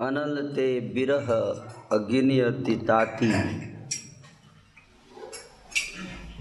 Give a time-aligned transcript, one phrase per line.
[0.00, 1.26] अनल ते बिरह
[1.92, 3.32] अग्नियति ताती।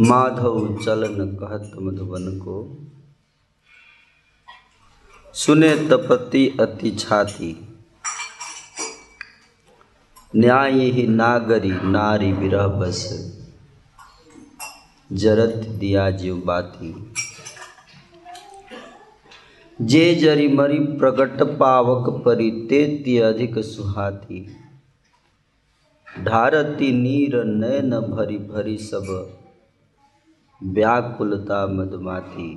[0.01, 2.77] माधव चलन कहत मधुबन को।
[5.33, 7.79] सुने तपति अति छाती।
[10.35, 13.31] न्याय ही नागरी नारी बिरह बस।
[15.11, 17.10] जरत दिया जीव बाती।
[19.81, 24.45] जे जरी मरी प्रगट पावक परि तेति अधिक सुहाती।
[26.07, 29.07] ढारती नीर नैन भरी भरी सब,
[30.61, 32.49] व्याकुलता मधुमाती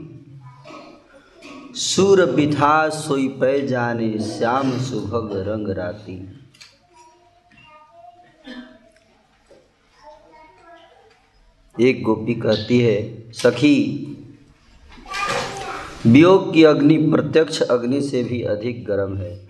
[1.76, 6.16] सूर बिथा सोई पै जाने श्याम सुभग रंग राती।
[11.74, 12.98] एक गोपी कहती है,
[13.32, 13.76] सखी
[16.06, 19.48] वियोग की अग्नि प्रत्यक्ष अग्नि से भी अधिक गर्म है।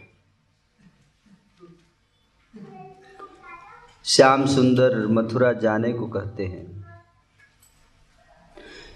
[4.05, 6.87] श्याम सुंदर मथुरा जाने को कहते हैं।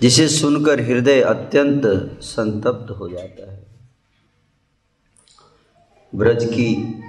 [0.00, 1.82] जिसे सुनकर हृदय अत्यंत
[2.20, 3.66] संतप्त हो जाता है।
[6.14, 7.00] ब्रज की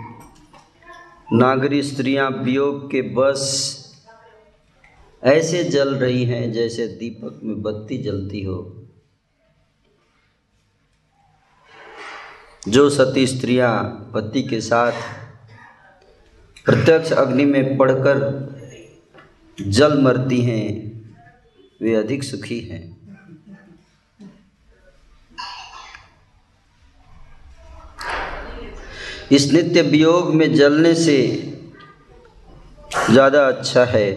[1.34, 3.76] नागरी स्त्रियाँ वियोग के बस
[5.24, 8.79] ऐसे जल रही हैं जैसे दीपक में बत्ती जलती हो।
[12.68, 13.72] जो सती स्त्रियाँ
[14.14, 14.92] पति के साथ
[16.66, 18.20] प्रत्यक्ष अग्नि में पड़कर
[19.58, 20.68] जल मरती हैं,
[21.82, 22.82] वे अधिक सुखी हैं।
[29.32, 31.18] इस नित्य वियोग में जलने से
[33.12, 34.08] ज़्यादा अच्छा है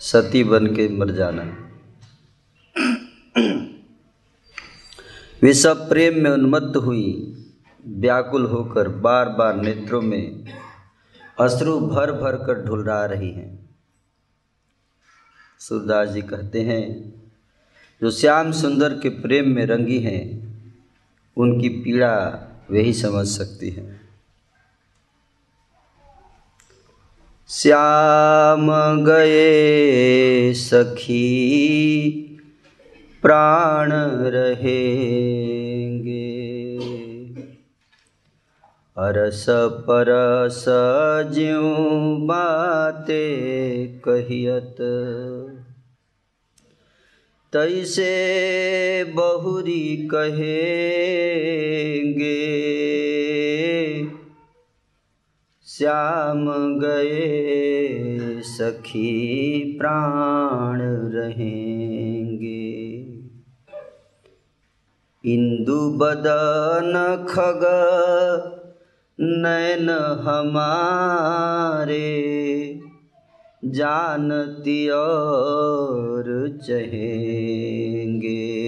[0.00, 1.42] सती बन के मर जाना।
[5.42, 7.34] वे सब प्रेम में उन्मत्त हुई,
[7.86, 10.44] व्याकुल होकर बार बार नेत्रों में
[11.40, 13.76] अश्रु भर भर कर ढुलरा रही हैं।
[15.58, 17.14] सूरदास जी कहते हैं,
[18.02, 20.22] जो श्याम सुंदर के प्रेम में रंगी हैं,
[21.36, 22.14] उनकी पीड़ा
[22.70, 24.00] वे ही समझ सकती हैं।
[27.48, 28.66] श्याम
[29.04, 32.24] गए सखी,
[33.22, 33.92] प्राण
[34.26, 35.27] रहेंगे
[38.98, 39.44] अरस
[39.88, 40.64] परस
[41.34, 43.18] ज्यों बाते
[44.04, 44.76] कहियत
[47.52, 48.08] तैसे
[49.16, 50.40] बहुरी कहेंगे
[55.68, 56.44] श्याम
[56.80, 59.14] गए सखी
[59.78, 60.82] प्राण
[61.14, 62.58] रहेंगे
[65.24, 66.92] इंदु बदन
[67.28, 67.64] खग
[69.20, 72.20] नैन हमारे
[73.64, 78.58] जानती और चहेंगे।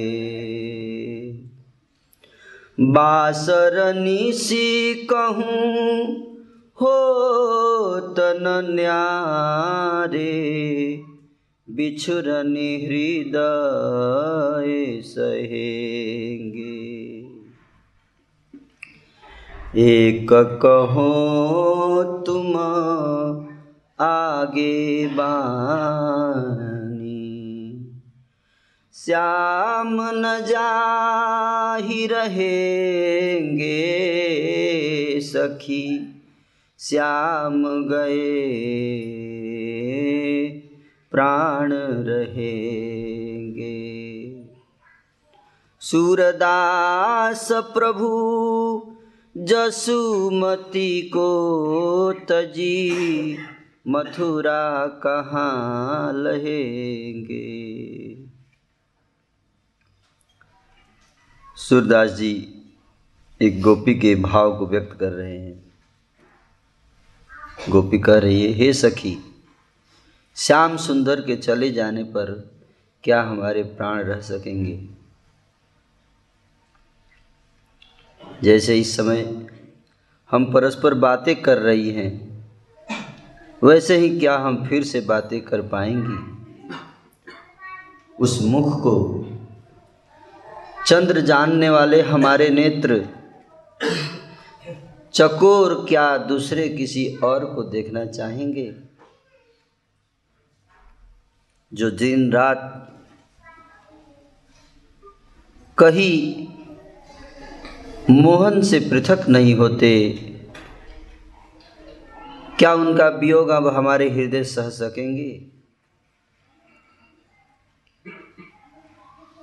[2.80, 6.16] बासरनी सी कहूँ
[6.80, 10.50] हो तन न्यारे
[11.70, 17.09] बिछुरनी हृदय सहेंगे।
[19.76, 22.56] एक कहो तुम
[24.04, 25.60] आगे बानी।
[28.94, 33.76] श्याम न जाही रहेंगे
[35.20, 36.14] सखी,
[36.78, 38.22] श्याम गए
[41.10, 41.72] प्राण
[42.08, 43.70] रहेंगे।
[45.80, 48.89] सूरदास प्रभु
[49.36, 53.38] जसुमती को तजी,
[53.88, 57.44] मथुरा कहाँ लहेंगे?
[61.56, 62.62] सूरदास जी
[63.42, 65.72] एक गोपी के भाव को व्यक्त कर रहे हैं।
[67.68, 69.18] गोपी कह रही है, हे सखी,
[70.36, 72.50] श्याम सुंदर के चले जाने पर
[73.04, 74.99] क्या हमारे प्राण रह सकेंगे?
[78.42, 79.46] जैसे इस समय
[80.30, 82.10] हम परस्पर बातें कर रही हैं,
[83.64, 86.16] वैसे ही क्या हम फिर से बातें कर पाएँगे?
[88.20, 89.26] उस मुख को
[90.86, 93.08] चंद्र जानने वाले हमारे नेत्र,
[95.14, 98.72] चकोर क्या दूसरे किसी और को देखना चाहेंगे?
[101.74, 102.92] जो दिन रात
[105.78, 106.46] कहीं
[108.10, 110.10] मोहन से पृथक नहीं होते।
[112.58, 115.46] क्या उनका वियोग अब हमारे हृदय सह सकेंगे?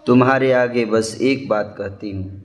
[0.07, 2.43] तुम्हारे आगे बस एक बात कहती हूँ।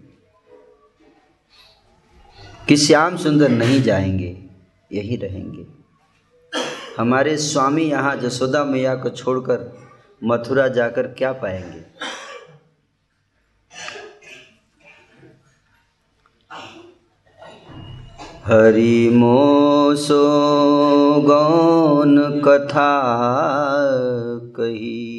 [2.69, 4.47] कि श्याम सुंदर नहीं जाएँगे,
[4.93, 5.67] यही रहेंगे।
[6.99, 9.79] हमारे स्वामी यहाँ जसोदा मैया को छोड़कर
[10.25, 12.12] मथुरा जाकर क्या पाएँगे?
[18.47, 20.23] हरि मोसो
[21.21, 22.89] गौन कथा
[24.57, 25.13] कही।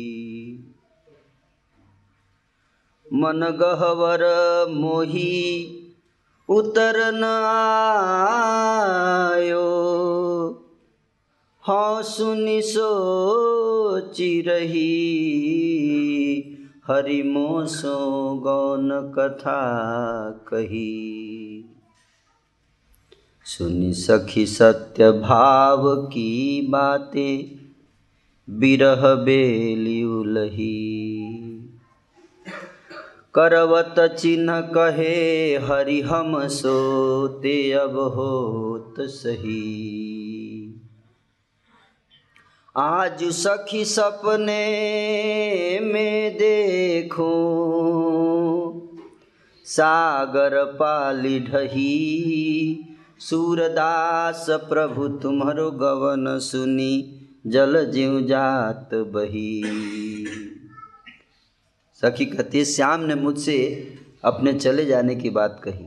[3.14, 4.24] मन गहवर
[4.70, 5.40] मोही
[6.50, 7.24] उतर न
[9.34, 9.64] आयो।
[11.64, 14.92] हाँ सुनि सोची रही
[16.88, 17.98] हरि मोसो
[18.44, 19.62] गौन कथा
[20.48, 21.00] कही।
[23.46, 27.60] सुनि सखी सत्य भाव की बातें,
[28.60, 31.24] बिरह बेली उलही।
[33.34, 39.84] करवत चिन्ह कहे, हरि हम सोते अब होत सही।
[42.78, 44.70] आज सखी सपने
[45.80, 47.34] में देखो,
[49.66, 52.90] सागर पाली ढही।
[53.30, 59.64] सूरदास प्रभु तुम्हारो गवन सुनी, जल जीव जात बही।
[62.02, 63.88] सखी, कहती श्याम ने मुझसे
[64.24, 65.86] अपने चले जाने की बात कही।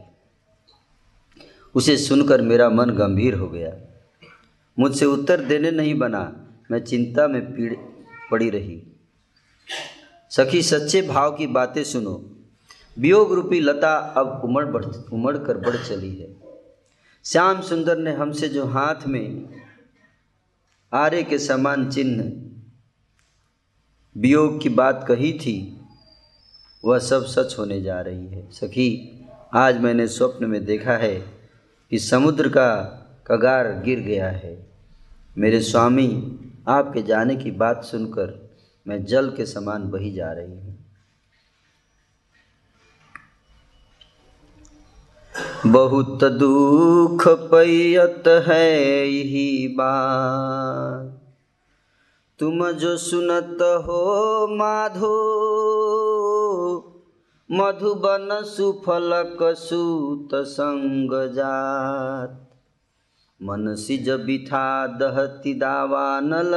[1.75, 3.73] उसे सुनकर मेरा मन गंभीर हो गया।
[4.79, 7.75] मुझसे उत्तर देने नहीं बना, मैं चिंता में पीड़
[8.31, 8.83] पड़ी रही।
[10.31, 12.31] सखी, सच्चे भाव की बातें सुनो।
[12.99, 16.46] वियोग रूपी लता अब उमड़ बढ़ उमड़ कर बढ़ चली है।
[17.27, 19.49] श्याम सुंदर ने हमसे जो हाथ में
[20.93, 22.25] आरे के समान चिन्ह,
[24.21, 25.81] वियोग की बात कही थी,
[26.85, 29.21] वह सब सच होने जा रही है। सखी,
[29.55, 31.15] आज मैंने स्वप्न में देखा है
[31.91, 32.71] कि समुद्र का
[33.27, 34.67] कगार गिर गया है।
[35.39, 36.39] मेरे स्वामी,
[36.69, 38.51] आपके जाने की बात सुनकर
[38.87, 40.66] मैं जल के समान बही जा रही हूँ।
[45.67, 51.23] बहुत दुख पैयत है यही बात।
[52.39, 55.17] तुम जो सुनत हो माधो,
[57.51, 62.43] मधुबन सुफलक सूत संग जात।
[63.43, 66.55] मन सिज बिथा दहती दावानल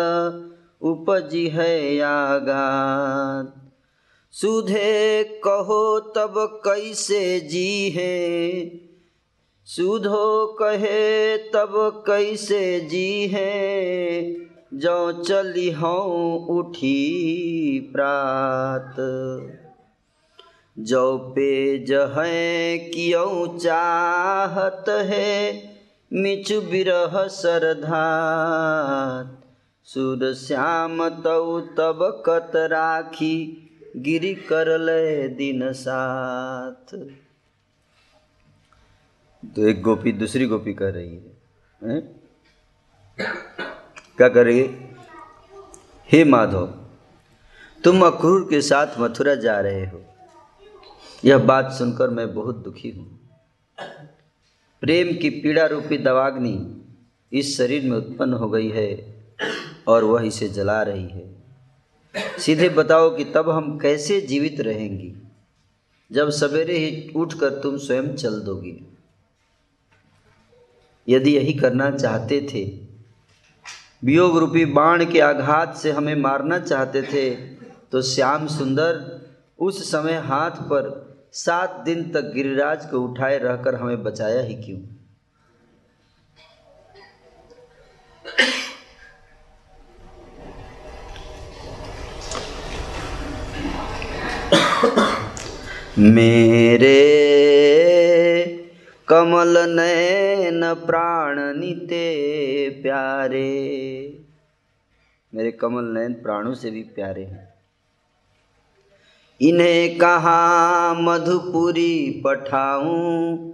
[0.81, 3.58] उपजी है यागात
[4.31, 8.71] सुधे कहो तब कैसे जी है
[9.65, 14.35] सुधो कहे तब कैसे जी है
[14.73, 18.95] जो चली हूँ उठी प्रात।
[20.79, 25.63] जो पेज है क्यों चाहत है,
[26.13, 29.41] मिचु बिरह सरधात।
[29.83, 33.65] सुर श्याम तऊ तब कत राखी
[33.97, 36.95] गिरी कर ले दिन साथ।
[39.55, 42.01] तो एक गोपी दूसरी गोपी कर रही है?
[44.17, 44.95] क्या कर रही है?
[46.11, 46.67] हे माधव,
[47.83, 50.05] तुम अक्रूर के साथ मथुरा जा रहे हो।
[51.25, 53.19] यह बात सुनकर मैं बहुत दुखी हूँ।
[54.81, 56.85] प्रेम की पीड़ा रूपी दवाग्नि
[57.33, 59.15] इस शरीर में उत्पन्न हो गई है
[59.87, 61.38] और वह इसे जला रही है।
[62.15, 65.13] सीधे बताओ कि तब हम कैसे जीवित रहेंगी?
[66.11, 68.77] जब सवेरे ही उठकर तुम स्वयं चल दोगी।
[71.07, 72.63] यदि यही करना चाहते थे,
[74.03, 77.29] वियोग रूपी बाण के आघात से हमें मारना चाहते थे
[77.91, 79.19] तो श्याम सुंदर
[79.59, 80.89] उस समय हाथ पर
[81.33, 84.79] सात दिन तक गिरिराज को उठाए रहकर हमें बचाया ही क्यों?
[95.99, 97.05] मेरे
[99.07, 104.19] कमल नैन प्राण निते प्यारे।
[105.35, 107.53] मेरे कमल नयन प्राणों से भी प्यारे हैं।
[109.41, 113.49] इन्हें कहा मधुपुरी पठाऊं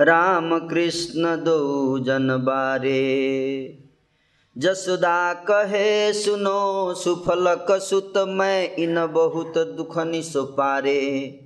[0.00, 3.78] राम कृष्ण दो जन बारे।
[4.58, 11.40] जसुदा कहे, सुनो सुफलक सुत, मैं इन बहुत दुखनि सो पारे।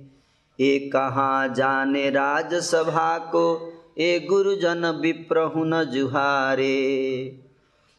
[0.61, 3.73] ए कहाँ जाने राजसभा को?
[3.97, 7.39] ए गुरुजन विप्रहु न जुहारे।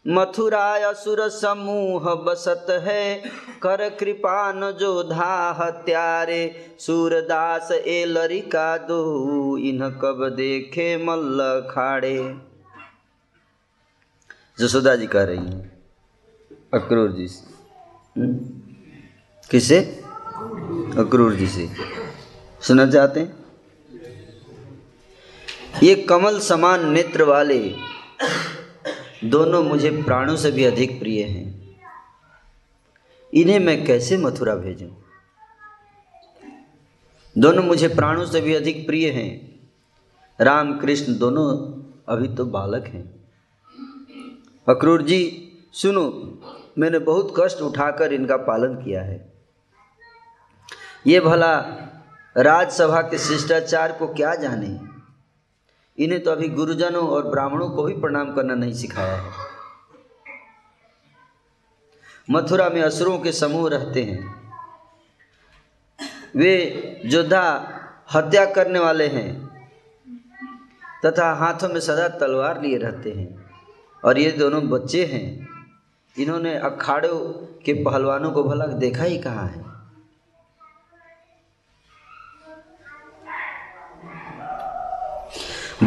[0.08, 3.23] मथुरा असुर समूह बसत है,
[3.62, 12.34] कर कृपान जो धा हत्यारे। सूरदास ए लरिका दो इन्ह कब देखे मल्ल खाड़े।
[14.61, 15.38] जसोदा जी कह रही
[16.75, 17.54] अक्रूर जी से।
[18.20, 18.32] हम्म?
[19.50, 19.78] किसे?
[20.99, 22.03] अक्रूर जी से।
[22.66, 23.44] सुनना चाहते हैं?
[25.83, 27.75] ये कमल समान नेत्र वाले
[29.25, 31.76] दोनों मुझे प्राणों से भी अधिक प्रिय हैं।
[33.35, 34.88] इन्हें मैं कैसे मथुरा भेजूं?
[37.38, 39.61] दोनों मुझे प्राणों से भी अधिक प्रिय हैं।
[40.40, 41.49] राम कृष्ण दोनों
[42.09, 43.25] अभी तो बालक हैं।
[44.68, 46.38] अक्रूर जी, सुनो,
[46.78, 49.33] मैंने बहुत कष्ट उठाकर इनका पालन किया है।
[51.06, 51.80] ये भला
[52.36, 54.80] राजसभा के शिष्टाचार को क्या जाने?
[55.98, 59.30] इन्हें तो अभी गुरुजनों और ब्राह्मणों को भी प्रणाम करना नहीं सिखाया है।
[62.30, 64.34] मथुरा में असुरों के समूह रहते हैं।
[66.36, 66.54] वे
[67.04, 67.70] योद्धा
[68.14, 69.44] हत्या करने वाले हैं
[71.06, 73.50] तथा हाथों में सदा तलवार लिए रहते हैं
[74.04, 75.48] और ये दोनों बच्चे हैं।
[76.18, 77.18] इन्होंने अखाड़ों
[77.64, 79.73] के पहलवानों को भला देखा ही कहाँ है।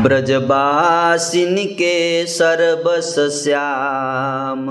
[0.04, 4.68] ब्रजबासिन के सर्वस श्याम।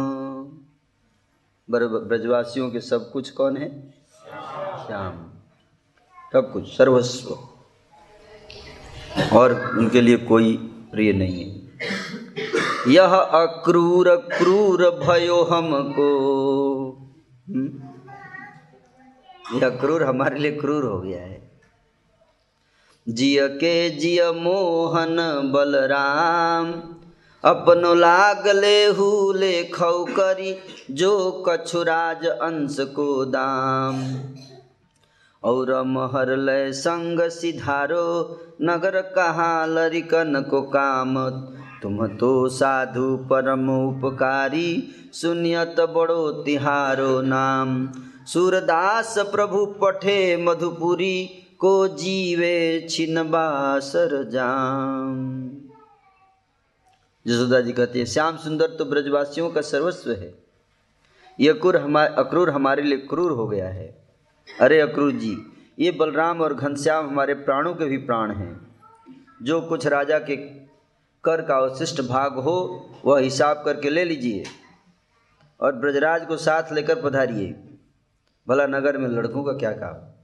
[1.71, 3.95] ब्रजवासियों के सब कुछ कौन है?
[4.87, 5.13] श्याम।
[6.33, 7.39] सब कुछ, सर्वस्व।
[9.39, 10.57] और उनके लिए कोई
[10.93, 11.71] प्रिय नहीं है।
[12.89, 16.09] यह अक्रूर क्रूर भयो हमको।
[17.49, 17.83] हम्म?
[19.59, 21.46] यह क्रूर हमारे लिए क्रूर हो गया है।
[23.09, 25.17] जिय के जिय मोहन
[25.55, 26.73] बलराम।
[27.45, 30.57] अपनो लागले हुले खौ करी,
[30.91, 34.05] जो कछुराज अंश को दाम।
[35.45, 41.31] और महर लय संग सिधारो, नगर कहाँ लरिकन को काम।
[41.83, 47.89] तुम तो साधु परम उपकारी, सुनियत बड़ो तिहारो नाम।
[48.27, 55.51] सूरदास प्रभु पठे मधुपुरी को जीवे छिन बासर जाम
[57.27, 60.35] जसोदा जी कहती है, श्याम सुंदर तो ब्रजवासियों का सर्वस्व है।
[61.41, 63.87] ये अक्रूर हमारे अक्रूर हमारे लिए क्रूर हो गया है।
[64.61, 65.37] अरे अक्रूर जी,
[65.79, 68.77] ये बलराम और घनश्याम हमारे प्राणों के भी प्राण हैं।
[69.43, 70.37] जो कुछ राजा के
[71.25, 74.45] कर का अवशिष्ट भाग हो, वह हिसाब करके ले लीजिए
[75.61, 77.55] और ब्रजराज को साथ लेकर पधारिए।
[78.49, 80.16] भला नगर में लड़कों का क्या काम?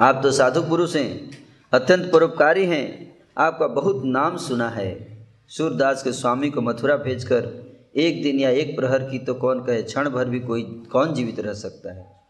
[0.00, 1.30] आप तो साधु पुरुष हैं,
[1.72, 8.22] अत्यंत परोपकारी हैं। आपका बहुत नाम सुना है। सूरदास के स्वामी को मथुरा भेजकर एक
[8.22, 10.62] दिन या एक प्रहर की तो कौन कहे, क्षण भर भी कोई,
[10.92, 12.20] कौन जीवित रह सकता है?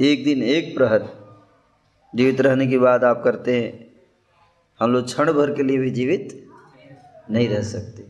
[0.00, 1.08] एक दिन, एक प्रहर।
[2.14, 3.92] जीवित रहने के बाद आप करते हैं,
[4.80, 6.48] हम लोग क्षण भर के लिए भी जीवित
[7.30, 8.02] नहीं रह सकते।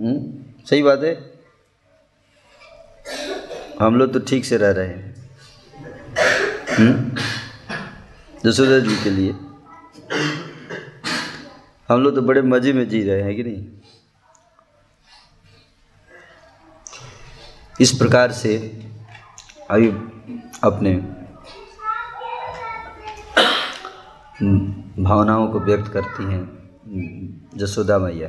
[0.00, 0.10] हुँ?
[0.10, 0.42] हम्म?
[0.66, 1.40] सही बात है?
[3.80, 5.09] हम लोग तो ठीक से रह रहे हैं।
[8.44, 9.32] जसोदा जी के लिए।
[11.88, 13.66] हम लोग तो बड़े मज़े में जी रहे हैं कि नहीं?
[17.80, 18.56] इस प्रकार से
[19.70, 19.88] अभी
[20.64, 20.94] अपने
[25.02, 28.28] भावनाओं को व्यक्त करती हैं जसोदा मैया।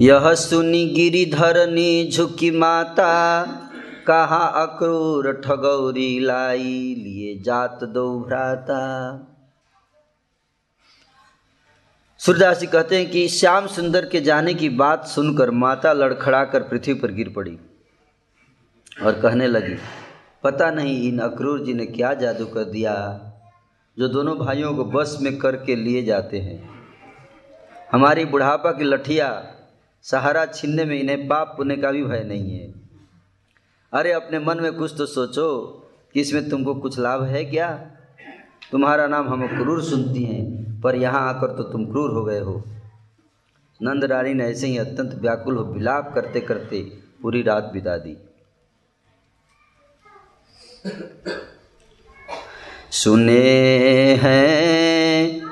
[0.00, 3.12] यह सुनी गिरिधरनी झुकी माता
[4.06, 8.82] कहा, अक्रूर ठगौरी लाई, लिए जात दो भ्राता।
[12.20, 16.62] सूरदास जी कहते हैं कि श्याम सुंदर के जाने की बात सुनकर माता लड़खड़ा कर
[16.62, 17.58] पृथ्वी पर गिर पड़ी
[19.02, 19.74] और कहने लगी,
[20.44, 22.94] पता नहीं इन अक्रूर जी ने क्या जादू कर दिया,
[23.96, 26.58] जो दोनों भाइयों को बस में करके लिए जाते हैं।
[27.92, 29.28] हमारी बुढ़ापा की लठिया,
[30.04, 32.85] सहारा छीनने में इन्हें पाप पुण्य का भी भय नहीं है।
[33.96, 35.58] अरे, अपने मन में कुछ तो सोचो
[36.14, 37.90] कि इसमें तुमको कुछ लाभ है क्या?
[38.72, 42.64] तुम्हारा नाम हम क्रूर सुनती हैं, पर यहाँ आकर तो तुम क्रूर हो गए हो।
[43.82, 46.82] नंद रानी ने ऐसे ही अत्यंत व्याकुल हो विलाप करते करते
[47.22, 48.16] पूरी रात बिता दी।
[52.90, 55.42] सुने हैं,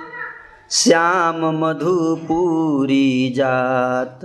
[0.71, 4.21] श्याम मधुपुरी जात।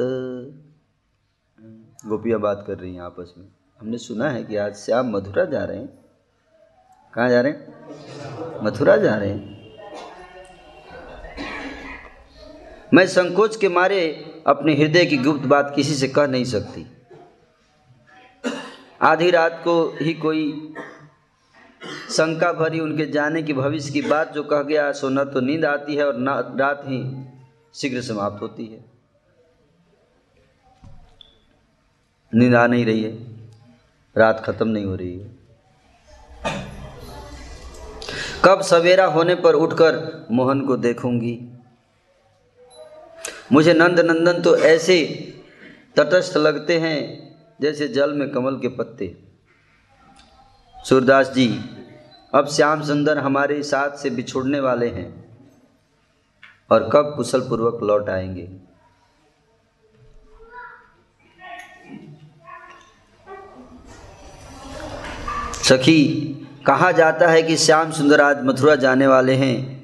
[2.06, 5.46] गोपियाँ बात कर रही हैं आपस में। हमने सुना है कि आज से आप मथुरा
[5.46, 5.88] जा रहे हैं।
[7.14, 7.74] कहाँ जा रहे हैं?
[8.66, 9.74] मथुरा जा रहे हैं।
[12.94, 16.88] मैं संकोच के मारे अपने हृदय की गुप्त बात किसी से कह नहीं सकती।
[19.02, 20.74] आधी रात को ही कोई
[22.10, 25.66] शंका भरी उनके जाने की भविष्य की बात जो कह गया, सो न तो नींद
[25.66, 27.26] आती है और न रात ही
[27.74, 28.86] शीघ्र समाप्त होती है।
[32.36, 33.29] नींद आ नहीं रही है।
[34.20, 35.38] रात खत्म नहीं हो रही है।
[38.46, 41.40] कब सवेरा होने पर उठकर मोहन को देखूँगी।
[43.52, 44.98] मुझे नंद नंदन तो ऐसे
[45.98, 46.98] तटस्थ लगते हैं
[47.62, 49.16] जैसे जल में कमल के पत्ते।
[50.78, 51.48] सूरदास जी,
[52.34, 55.10] अब श्याम सुंदर हमारे साथ से बिछुड़ने वाले हैं
[56.72, 58.48] और कब कुशल पूर्वक लौट आएँगे।
[65.70, 66.06] सखी,
[66.66, 69.84] कहा जाता है कि श्याम सुंदर आज मथुरा जाने वाले हैं।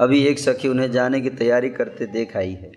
[0.00, 2.72] अभी एक सखी उन्हें जाने की तैयारी करते देख आई है।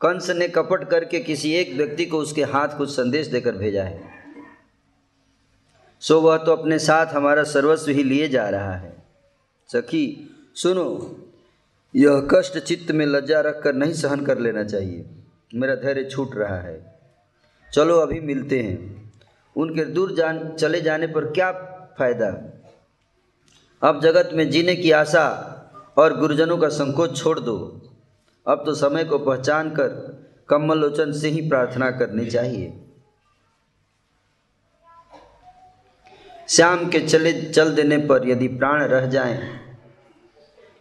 [0.00, 4.02] कंस ने कपट करके किसी एक व्यक्ति को उसके हाथ कुछ संदेश देकर भेजा है।
[6.00, 8.96] सो वह तो अपने साथ हमारा सर्वस्व ही लिए जा रहा है।
[9.68, 11.16] सखी, सुनो,
[11.96, 15.04] यह कष्ट चित्त में लज्जा रखकर नहीं सहन कर लेना चाहिए।
[15.54, 17.00] मेरा धैर्य छूट रहा है।
[17.72, 19.01] चलो, अभी मिलते हैं।
[19.56, 21.50] उनके दूर जान, चले जाने पर क्या
[21.98, 22.28] फ़ायदा?
[23.82, 25.24] अब जगत में जीने की आशा
[25.98, 27.56] और गुरुजनों का संकोच छोड़ दो।
[28.46, 29.88] अब तो समय को पहचान कर
[30.48, 32.72] कमल लोचन से ही प्रार्थना करनी चाहिए।
[36.48, 39.38] श्याम के चले, चल देने पर यदि प्राण रह जाएँ,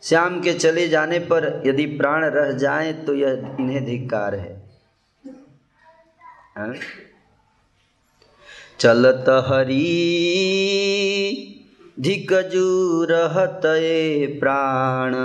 [0.03, 4.53] श्याम के चले जाने पर यदि प्राण रह जाएँ तो यह इन्हें धिक्कार है।
[6.57, 6.73] हाँ?
[8.81, 9.87] चलत हरी।
[11.99, 13.61] धिकजू रहत
[14.39, 15.15] प्राण।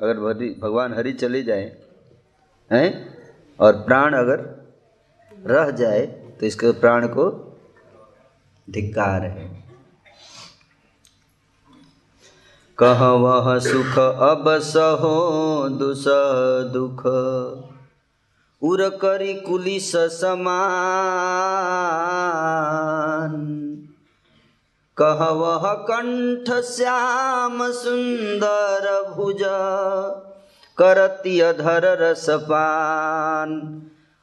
[0.00, 0.18] अगर
[0.62, 1.76] भगवान हरि चले जाए,
[2.72, 3.18] हैं?
[3.60, 4.66] और प्राण अगर
[5.46, 6.06] रह जाए
[6.40, 7.56] तो इसके प्राण को
[8.70, 9.64] धिक्कार है।
[12.78, 16.04] कह वह सुख, अब सहो दुस
[16.72, 17.02] दुख।
[18.62, 20.52] उर करी कुलिस समान।
[24.96, 29.42] कह वह कंठ श्याम सुंदर भुज,
[30.78, 33.50] करती अधर रसपान।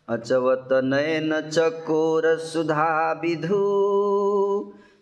[0.10, 3.64] अचवत नयन चकोर सुधा विधु,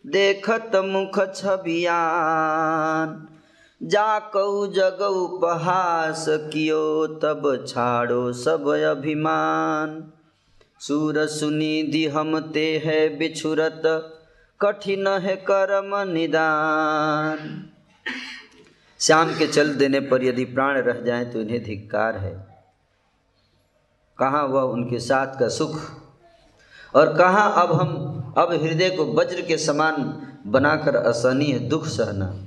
[0.08, 3.28] देखत मुख छबियान।
[3.84, 10.12] जाकऊ जग उपहास कियो, तब छाड़ो सब अभिमान।
[10.80, 13.82] सूर सुनिधि हम ते है बिछुरत,
[14.62, 17.70] कठिन है कर्म निदान।
[19.00, 22.48] श्याम के चल देने पर यदि प्राण रह जाए तो इन्हें धिक्कार है।
[24.20, 25.80] कहाँ वह उनके साथ का सुख?
[26.96, 27.90] और कहाँ अब हम,
[28.38, 29.94] अब हृदय को वज्र के समान
[30.48, 32.44] बनाकर असहनीय दुख सहना?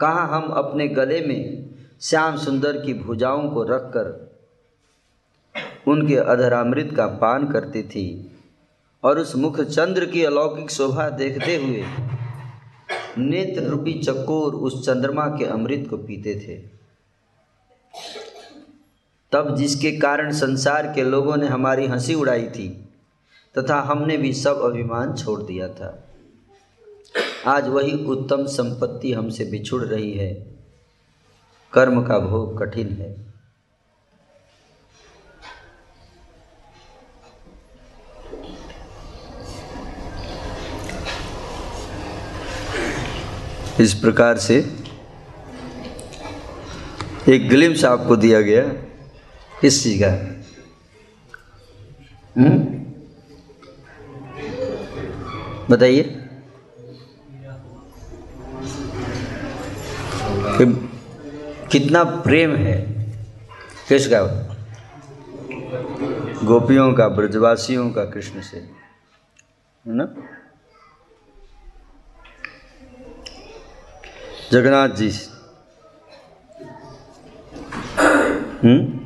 [0.00, 4.30] कहाँ हम अपने गले में श्याम सुंदर की भुजाओं को रखकर
[5.88, 8.06] उनके अधरामृत का पान करती थी
[9.04, 11.84] और उस मुख चंद्र की अलौकिक शोभा देखते हुए
[13.18, 16.56] नेत्र रूपी चकोर उस चंद्रमा के अमृत को पीते थे।
[19.32, 22.68] तब जिसके कारण संसार के लोगों ने हमारी हँसी उड़ाई थी
[23.58, 26.09] तथा हमने भी सब अभिमान छोड़ दिया था।
[27.46, 30.34] आज वही उत्तम संपत्ति हमसे बिछुड़ रही है।
[31.72, 33.30] कर्म का भोग कठिन है।
[43.80, 44.56] इस प्रकार से
[47.28, 48.62] एक ग्लिम्स आपको दिया गया
[49.60, 50.10] किस चीज़ का।
[52.40, 52.80] हम्म?
[60.64, 60.88] बताइए
[61.72, 62.86] कितना प्रेम है?
[63.88, 64.22] किसका
[66.44, 68.72] गोपियों का, ब्रजवासियों का कृष्ण से। है
[69.86, 70.14] ना?
[74.52, 75.12] जगन्नाथ जी।
[78.64, 79.00] हम्म?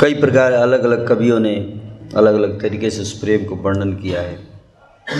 [0.00, 1.56] कई प्रकार अलग अलग कवियों ने
[2.16, 4.55] अलग अलग तरीके से उस प्रेम को वर्णन किया है।
[5.06, 5.12] तो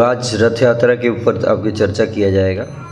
[0.00, 2.83] आज रथ यात्रा के ऊपर आपकी चर्चा किया जाएगा।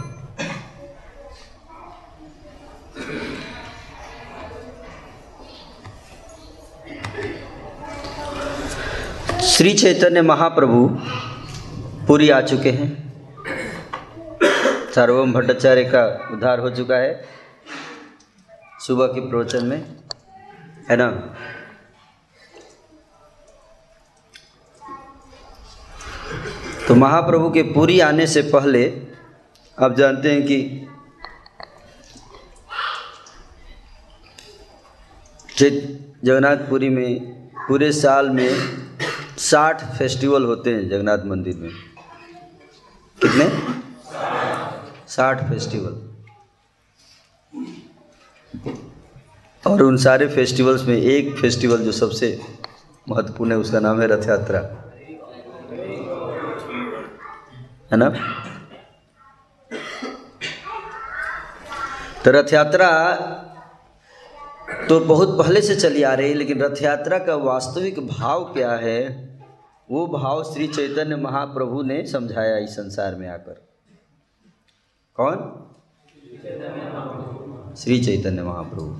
[9.62, 10.88] श्री चैतन्य महाप्रभु
[12.06, 12.86] पूरी आ चुके हैं।
[14.94, 17.24] सार्वम भट्टाचार्य का उद्धार हो चुका है।
[18.86, 19.84] सुबह के प्रवचन में,
[20.90, 21.06] है ना?
[26.88, 29.06] तो महाप्रभु के पूरी आने से पहले
[29.78, 30.88] आप जानते हैं कि
[36.24, 37.20] जगन्नाथपुरी में
[37.68, 38.81] पूरे साल में
[39.38, 41.70] साठ फेस्टिवल होते हैं जगन्नाथ मंदिर में।
[43.22, 43.72] कितने?
[45.08, 46.12] साठ फेस्टिवल।
[49.66, 52.40] और उन सारे फेस्टिवल्स में एक फेस्टिवल जो सबसे
[53.08, 54.58] महत्वपूर्ण है, उसका नाम है रथ यात्रा
[57.92, 58.08] है ना?
[62.24, 62.88] तो रथ यात्रा
[64.88, 69.28] तो बहुत पहले से चली आ रही लेकिन रथ यात्रा का वास्तविक भाव क्या है?
[69.90, 73.68] वो भाव श्री चैतन्य महाप्रभु ने समझाया इस संसार में आकर।
[75.20, 75.36] कौन?
[77.76, 78.96] श्री चैतन्य महाप्रभु।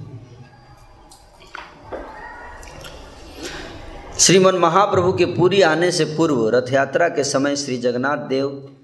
[4.18, 8.76] श्रीमन महाप्रभु के पूरी आने से पूर्व रथ यात्रा के समय श्री जगन्नाथ देव,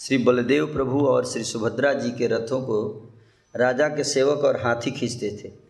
[0.00, 3.08] श्री बलदेव प्रभु और श्री सुभद्रा जी के रथों को
[3.56, 5.67] राजा के सेवक और हाथी खींचते थे।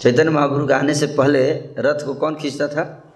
[0.00, 3.12] चैतन्य महाप्रभु के आने से पहले रथ को कौन खींचता था?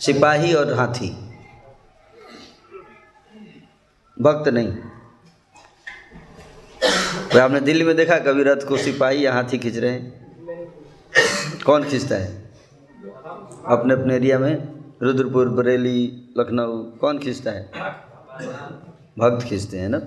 [0.00, 1.10] सिपाही और हाथी।
[4.20, 4.76] भक्त नहीं।
[7.32, 10.30] तो आपने दिल्ली में देखा कभी रथ को सिपाही या हाथी खींच रहे हैं?
[11.66, 12.50] कौन खींचता है?
[13.66, 14.68] अपने अपने एरिया में,
[15.02, 17.70] रुद्रपुर, बरेली, लखनऊ, कौन खींचता है?
[19.18, 20.00] भक्त खींचते हैं ना?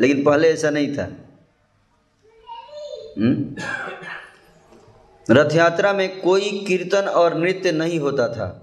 [0.00, 1.08] लेकिन पहले ऐसा नहीं था?
[5.30, 8.62] रथ यात्रा में कोई कीर्तन और नृत्य नहीं होता था।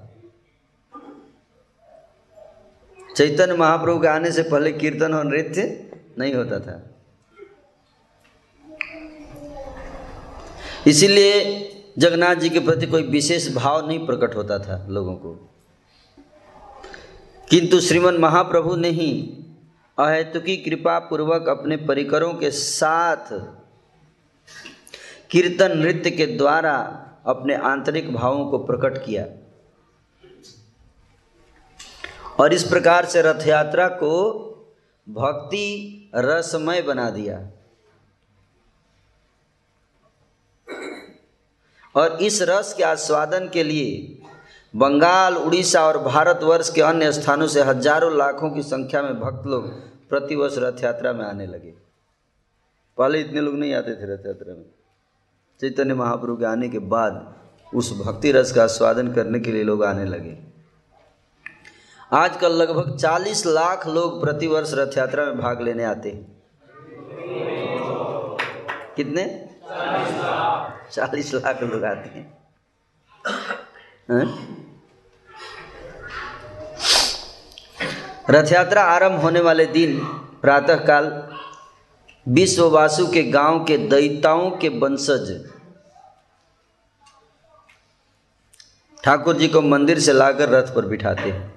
[3.17, 6.89] चैतन्य महाप्रभु के आने से पहले कीर्तन और नृत्य नहीं होता था।
[10.87, 15.49] इसीलिए जगन्नाथ जी के प्रति कोई विशेष भाव नहीं प्रकट होता था लोगों को।
[17.49, 19.37] किंतु श्रीमन महाप्रभु ने ही
[19.99, 23.41] अहेतुकी कृपा पूर्वक अपने परिकरों के साथ
[25.33, 26.73] कीर्तन नृत्य के द्वारा
[27.25, 29.25] अपने आंतरिक भावों को प्रकट किया।
[32.39, 34.11] और इस प्रकार से रथ यात्रा को
[35.07, 35.67] भक्ति
[36.15, 37.37] रसमय बना दिया।
[41.95, 44.19] और इस रस के आस्वादन के लिए
[44.73, 49.67] बंगाल, उड़ीसा और भारतवर्ष के अन्य स्थानों से हज़ारों लाखों की संख्या में भक्त लोग
[50.09, 51.73] प्रतिवर्ष रथ यात्रा में आने लगे।
[52.97, 54.65] पहले इतने लोग नहीं आते थे रथ यात्रा में।
[55.63, 57.35] चैतन्य महाप्रभु के आने के बाद
[57.73, 60.37] उस भक्ति रस का आस्वादन करने के लिए लोग आने लगे।
[62.13, 66.23] आजकल लगभग 40 लाख लोग प्रतिवर्ष रथ यात्रा में भाग लेने आते हैं।
[68.95, 69.23] कितने?
[70.91, 72.25] चालीस लाख लोग आते हैं।
[78.29, 79.99] रथ यात्रा आरंभ होने वाले दिन
[80.41, 81.11] प्रातःकाल
[82.27, 85.52] विश्ववासु के गाँव के दैताओं के वंशज
[89.03, 91.51] ठाकुर जी को मंदिर से लाकर रथ पर बिठाते हैं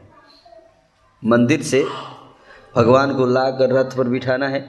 [1.22, 1.84] मंदिर से
[2.74, 4.60] भगवान को लाकर रथ पर बिठाना है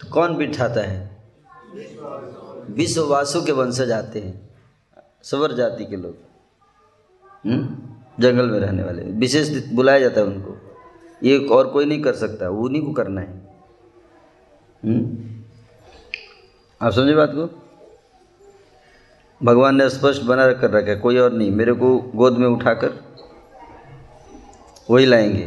[0.00, 1.16] तो कौन बिठाता है
[2.76, 4.34] विश्ववासु के वंशज आते हैं
[5.24, 6.14] सवर जाति के लोग
[7.44, 7.52] हुँ?
[7.52, 7.76] हम्म?
[8.20, 10.56] जंगल में रहने वाले विशेष बुलाया जाता है उनको
[11.22, 13.32] ये और कोई नहीं कर सकता उन्हीं को करना है
[14.82, 14.94] हुँ?
[14.94, 15.34] हम्म?
[16.80, 17.48] आप समझे बात को
[19.42, 23.04] भगवान ने स्पष्ट बना कर रखा है, कोई और नहीं, मेरे को गोद में उठाकर
[24.90, 25.44] वही लाएँगे।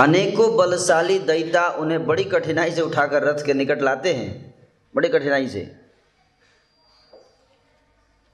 [0.00, 4.54] अनेकों बलशाली दैता उन्हें बड़ी कठिनाई से उठाकर रथ के निकट लाते हैं,
[4.96, 5.76] बड़ी कठिनाई से।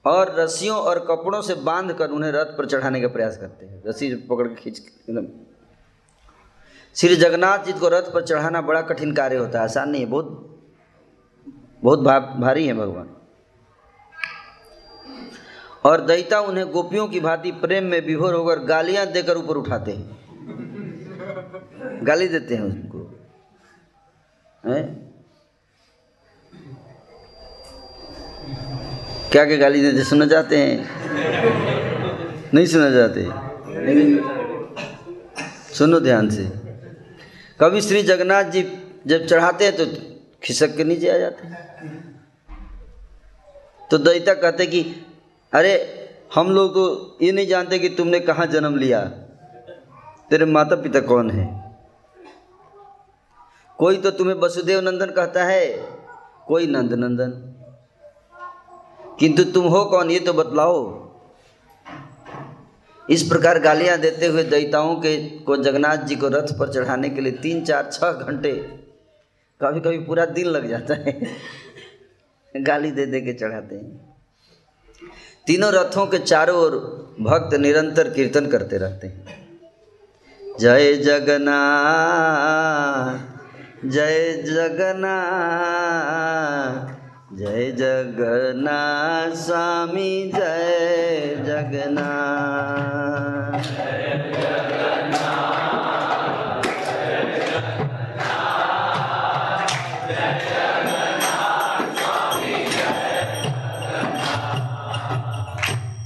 [0.04, 3.82] और रस्सियों और कपड़ों से बाँध कर उन्हें रथ पर चढ़ाने का प्रयास करते हैं।
[3.86, 5.26] रस्सी पकड़ के खींच एकदम।
[6.94, 10.08] श्री जगन्नाथ जी को रथ पर चढ़ाना बड़ा कठिन कार्य होता है, आसान नहीं है,
[10.08, 10.49] बहुत
[11.82, 13.08] बहुत भा, भारी है भगवान।
[15.84, 20.18] और दैता उन्हें गोपियों की भांति प्रेम में विभोर होकर गालियाँ देकर ऊपर उठाते हैं।
[22.06, 22.98] गाली देते हैं उनको
[24.64, 24.82] है?
[29.32, 30.76] क्या क्या गाली देते सुनना चाहते हैं?
[32.54, 33.20] नहीं सुनना चाहते
[35.74, 36.44] सुनो ध्यान से।
[37.60, 38.62] कभी श्री जगन्नाथ जी
[39.06, 39.86] जब चढ़ाते हैं तो
[40.42, 41.69] खिसक के नीचे आ जाते हैं।
[43.90, 44.82] तो दैता कहते कि,
[45.52, 45.96] अरे,
[46.34, 49.04] हम लोग तो ये नहीं जानते कि तुमने कहाँ जन्म लिया।
[50.30, 51.76] तेरे माता पिता कौन है?
[53.78, 55.88] कोई तो तुम्हें वसुदेव नंदन कहता है।
[56.46, 57.30] कोई नंद नंदन।
[59.18, 61.10] किंतु तुम हो कौन, ये तो बतलाओ।
[63.10, 67.20] इस प्रकार गालियाँ देते हुए दैताओं के को जगन्नाथ जी को रथ पर चढ़ाने के
[67.20, 68.80] लिए तीन, चार छः घंटे
[69.62, 71.20] कभी कभी पूरा दिन लग जाता है।
[72.54, 74.16] गाली दे दे के चढ़ाते हैं।
[75.46, 76.76] तीनों रथों के चारों ओर
[77.20, 79.38] भक्त निरंतर कीर्तन करते रहते हैं।
[80.60, 81.48] जय जगन्नाथ
[83.88, 85.30] जय जगन्नाथ
[87.36, 92.30] जय जगन्नाथ स्वामी, जय जगन्नाथ।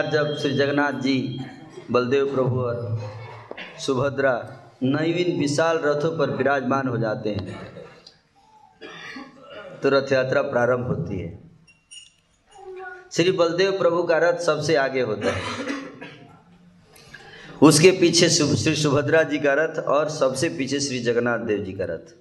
[0.00, 1.40] प्रकार जब श्री जगन्नाथ जी,
[1.90, 2.98] बलदेव प्रभु और
[3.78, 4.32] सुभद्रा
[4.82, 7.56] नवीन विशाल रथों पर विराजमान हो जाते हैं
[9.82, 11.30] तो रथ यात्रा प्रारंभ होती है।
[13.12, 15.42] श्री बलदेव प्रभु का रथ सबसे आगे होता है।
[17.62, 21.84] उसके पीछे श्री सुभद्रा जी का रथ और सबसे पीछे श्री जगन्नाथ देव जी का
[21.84, 22.14] रथ।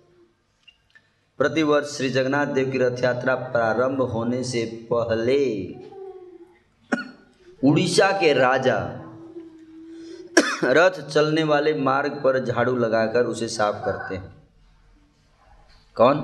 [1.40, 5.38] प्रतिवर्ष श्री जगन्नाथ देव की रथ यात्रा प्रारंभ होने से पहले
[7.64, 9.04] उड़ीसा के राजा
[10.64, 14.36] रथ चलने वाले मार्ग पर झाड़ू लगाकर उसे साफ़ करते हैं।
[15.96, 16.18] कौन?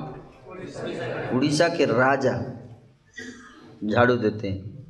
[1.32, 2.32] उड़ीसा के राजा
[3.84, 4.86] झाड़ू देते हैं।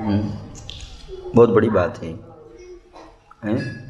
[0.00, 0.32] हम्म,
[1.34, 2.12] बहुत बड़ी बात है।
[3.44, 3.82] हैं?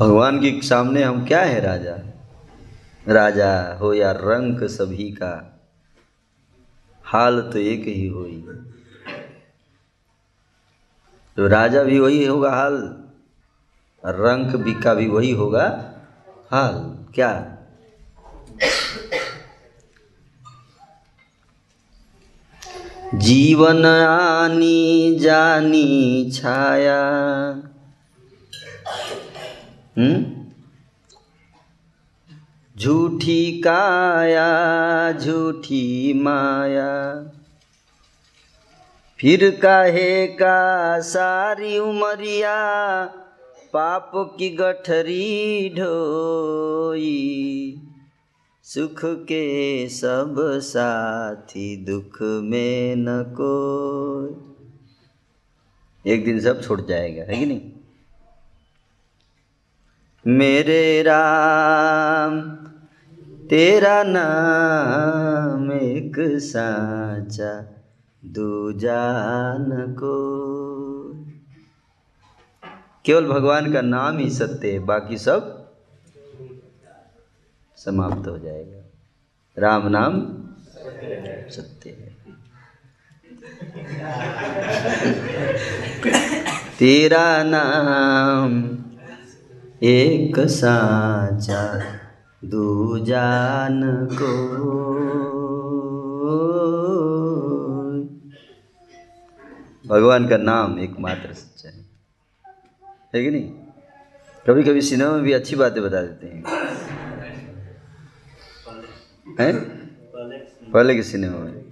[0.00, 1.98] भगवान के सामने हम क्या है राजा?
[3.08, 5.60] राजा हो या रंक सभी का
[7.04, 8.46] हाल तो एक ही होई।
[11.36, 13.04] तो राजा भी वही होगा हाल
[14.06, 15.94] रंक भी का भी वही होगा
[16.50, 17.58] हाल। क्या?
[23.14, 27.02] जीवन आनी जानी छाया।
[29.98, 30.42] हम्म?
[32.78, 37.22] झूठी काया, झूठी माया।
[39.22, 43.04] फिर काहे, का सारी उमरिया
[43.72, 47.74] पाप की गठरी ढोई।
[48.62, 53.54] सुख के सब साथी दुख में न को
[56.06, 57.60] एक दिन सब छूट जाएगा, है कि नहीं?
[60.26, 62.40] मेरे राम,
[63.48, 67.81] तेरा नाम एक साचा
[68.24, 70.14] दूजान को।
[73.04, 75.70] केवल भगवान का नाम ही सत्य है, बाकी सब
[77.76, 78.82] समाप्त हो जाएगा।
[79.58, 80.20] राम नाम
[81.50, 82.12] सत्य है।
[86.78, 88.78] तेरा नाम
[89.82, 91.82] एक साचा
[92.44, 94.62] दूजान को।
[99.92, 101.84] भगवान का नाम एकमात्र सच्चा है।
[103.14, 103.50] है कि नहीं?
[104.46, 106.44] कभी कभी सिनेमा में भी अच्छी बातें बता देते हैं।
[109.40, 109.60] हैं?
[110.72, 111.64] पहले के सिनेमा में।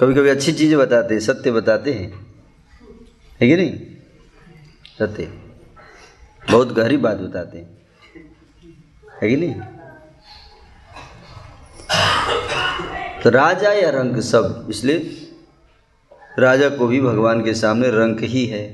[0.00, 2.36] कभी कभी अच्छी चीज़ें बताते हैं, सत्य बताते हैं।
[3.40, 3.80] है कि नहीं?
[4.98, 5.24] सत्य।
[6.50, 7.78] बहुत गहरी बात बताते हैं।
[9.22, 9.54] है कि नहीं?
[13.22, 15.24] तो राजा या रंग सब, इसलिए
[16.38, 18.64] राजा को भी भगवान के सामने रंक ही है।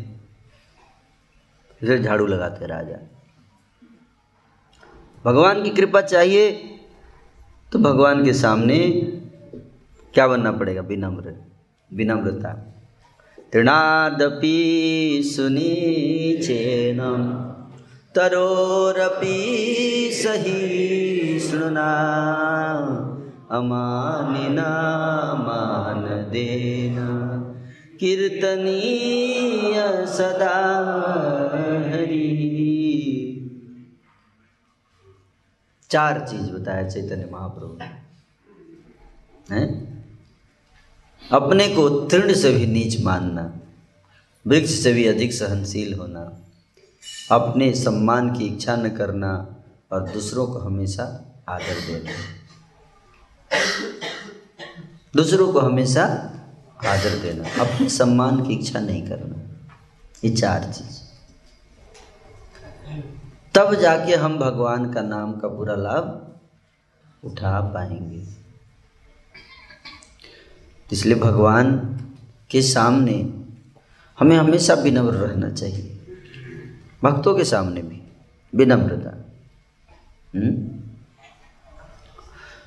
[1.82, 2.96] इसलिए झाड़ू लगाते राजा।
[5.24, 6.50] भगवान की कृपा चाहिए
[7.72, 8.78] तो भगवान के सामने
[10.14, 10.80] क्या बनना पड़ेगा?
[10.80, 11.34] विनम्र,
[11.92, 12.52] विनम्रता।
[13.52, 14.58] तृणादपि
[15.26, 17.22] सुनीचेनम
[18.14, 19.38] तरोरपि
[20.12, 21.90] सहिष्णुना
[23.50, 24.70] अमानिना
[25.38, 26.98] मानदेन
[28.04, 30.82] कीर्तनीय सदा
[31.92, 32.60] हरि।
[35.90, 37.84] चार चीज़ बताया चैतन्य महाप्रभु ने।
[39.54, 39.94] हैं?
[41.32, 43.60] अपने को तृण से भी नीच मानना,
[44.46, 46.42] वृक्ष से भी अधिक सहनशील होना,
[47.30, 49.56] अपने सम्मान की इच्छा न करना
[49.92, 52.10] और दूसरों को हमेशा आदर देना।
[55.16, 56.30] दूसरों को हमेशा
[56.86, 59.66] आदर देना। अपने सम्मान की इच्छा नहीं करना।
[60.24, 61.04] ये चार चीज़।
[63.54, 66.34] तब जाके हम भगवान का नाम का पूरा लाभ
[67.24, 68.26] उठा पाएँगे।
[70.92, 71.70] इसलिए भगवान
[72.50, 73.44] के सामने
[74.18, 75.90] हमें हमेशा विनम्र रहना चाहिए।
[77.04, 78.02] भक्तों के सामने भी
[78.54, 79.24] विनम्रता।
[80.38, 80.80] हम्म?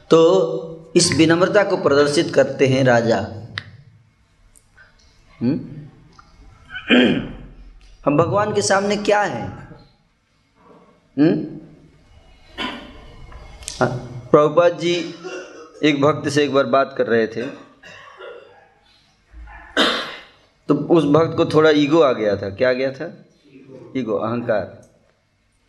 [0.09, 3.36] तो इस विनम्रता को प्रदर्शित करते हैं राजा?
[5.41, 5.89] हम
[8.17, 9.67] भगवान के सामने क्या हैं?
[11.19, 11.57] हम्म?
[13.79, 13.97] हाँ,
[14.31, 15.15] प्रभुपाद जी
[15.83, 17.45] एक भक्त से एक बार बात कर रहे थे।
[20.67, 23.25] तो उस भक्त को थोड़ा ईगो आ गया था। क्या आ गया था?
[23.97, 24.89] ईगो अहंकार।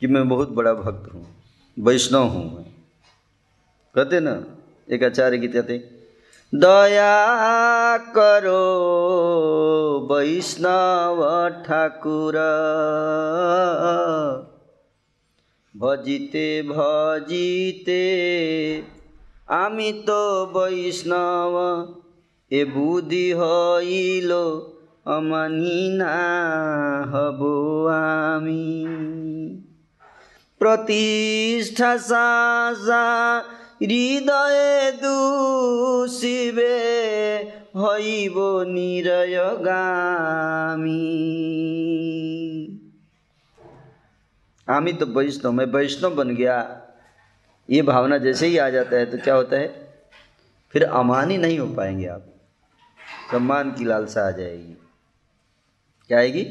[0.00, 1.42] कि मैं बहुत बड़ा भक्त हूँ
[1.78, 2.64] वैष्णव हूँ मैं।
[3.94, 4.44] कहते ना
[4.90, 5.98] एक आचार्य की कहते
[6.53, 7.19] দয়া
[8.15, 8.69] করো
[10.09, 11.21] বৈষ্ণব
[11.65, 12.37] ঠাকুর।
[15.75, 18.07] ভজিতে ভজিতে
[19.49, 20.23] আমি তো
[20.53, 21.55] বৈষ্ণব,
[22.51, 24.33] এ বুদ্ধি হইল
[25.07, 26.19] অমানি না
[27.13, 27.40] হব
[28.35, 28.67] আমি।
[30.61, 33.07] প্রতিষ্ঠা সাজা
[33.81, 34.71] হৃদয়ে
[35.04, 36.77] দূষিবে
[37.77, 38.38] হইব
[38.75, 40.23] নিরয়গামী
[44.67, 46.58] आमी तो वैष्णव मैं वैष्णव बन गया
[47.69, 49.67] ये भावना जैसे ही आ जाता है तो क्या होता है
[50.73, 52.23] फिर अमानी नहीं हो पाएंगे आप
[53.31, 54.75] सम्मान की लालसा आ जाएगी
[56.10, 56.46] क्या आएगी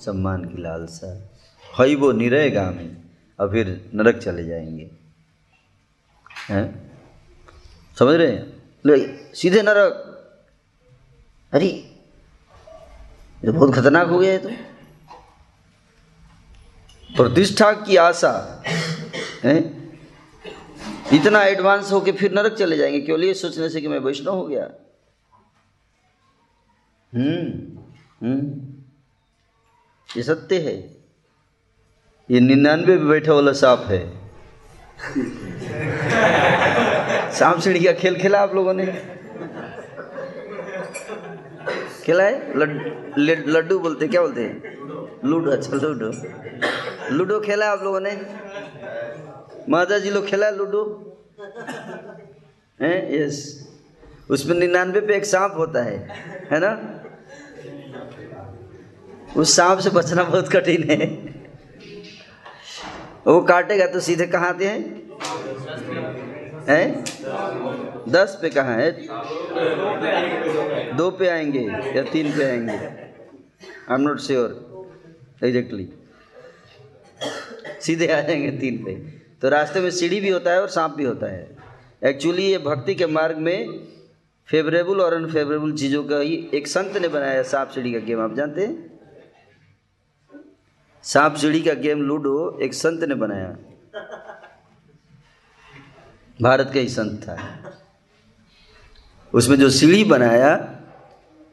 [0.00, 1.10] सम्मान की लालसा
[1.64, 2.88] हई वो निरय गामी
[3.38, 4.90] और फिर नरक चले जाएंगे
[6.49, 6.91] हैं?
[7.99, 8.63] समझ रहे हैं?
[8.85, 10.07] ले, सीधे नरक
[11.53, 14.49] अरे, ये तो बहुत खतरनाक हो गया है तो।
[17.15, 18.63] प्रतिष्ठा की आशा,
[19.43, 19.57] है?
[21.13, 24.33] इतना एडवांस हो के फिर नरक चले जाएँगे, केवल ये सोचने से कि मैं वैष्णव
[24.33, 24.69] हो गया।
[27.15, 27.79] हम्म
[28.27, 28.71] हम्म।
[30.17, 30.97] ये सत्य है।
[32.31, 34.20] ये निन्यानवे पे बैठा वाला सांप है।
[37.37, 38.85] सांप सीढ़ी का खेल खेला आप लोगों ने?
[42.03, 42.57] खेला है?
[42.57, 44.77] लड, लड्डू बोलते क्या बोलते हैं?
[45.25, 46.11] लूडो अच्छा लूडो।
[47.15, 48.11] लूडो खेला है आप लोगों ने?
[49.69, 50.83] माता जी लोग खेला है लूडो?
[52.81, 53.13] हैं?
[53.13, 53.67] यस
[54.31, 55.97] उसमें निन्यानवे पे एक सांप होता है
[56.51, 56.71] है ना?
[59.37, 61.05] उस सांप से बचना बहुत कठिन है।
[63.27, 64.79] वो काटेगा तो सीधे कहाँ आते हैं?
[66.69, 67.03] हैं?
[68.09, 68.91] दस पे कहाँ है?
[70.97, 71.65] दो पे आएँगे
[71.97, 72.73] या तीन पे आएँगे?
[72.73, 74.49] I am not sure
[75.43, 75.87] exactly
[77.81, 78.95] सीधे आ जाएँगे तीन पे।
[79.41, 81.57] तो रास्ते में सीढ़ी भी होता है और सांप भी होता है।
[82.03, 83.79] एक्चुअली ये भक्ति के मार्ग में
[84.49, 88.35] फेवरेबल और अनफेवरेबल चीज़ों का ही एक संत ने बनाया सांप सीढ़ी का गेम। आप
[88.35, 88.90] जानते हैं?
[91.03, 93.57] सांप सीढ़ी का गेम लूडो एक संत ने बनाया।
[96.41, 97.37] भारत का ही संत था।
[99.33, 100.79] उसमें जो सीढ़ी बनाया,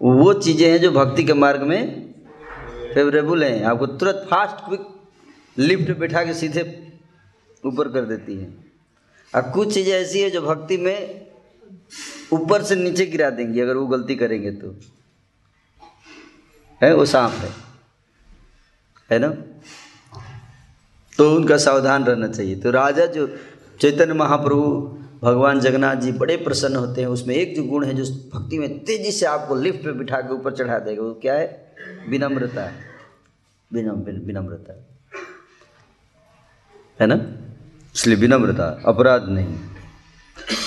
[0.03, 2.15] वो चीज़ें हैं जो भक्ति के मार्ग में
[2.95, 4.81] फेवरेबल हैं। आपको तुरंत फास्ट क्विक
[5.59, 6.93] लिफ्ट बैठा के सीधे
[7.67, 8.73] ऊपर कर देती हैं।
[9.35, 11.27] और कुछ चीज़ें ऐसी है जो भक्ति में
[12.33, 14.77] ऊपर से नीचे गिरा देंगी, अगर वो गलती करेंगे तो।
[16.83, 17.68] है, वो सांप है।
[19.11, 19.29] है ना?
[21.19, 23.37] तो उनका सावधान रहना चाहिए। तो राजा जो
[23.81, 28.05] चैतन्य महाप्रभु, भगवान जगन्नाथ जी बड़े प्रसन्न होते हैं, उसमें एक जो गुण है जो
[28.05, 31.73] भक्ति में तेज़ी से आपको लिफ्ट पे बिठा के ऊपर चढ़ा देगा, वो क्या है?
[32.09, 32.73] विनम्रता है।
[33.73, 34.87] विनम्र विनम्रता
[37.01, 37.27] है। ना?
[37.95, 39.59] इसलिए विनम्रता, अपराध नहीं।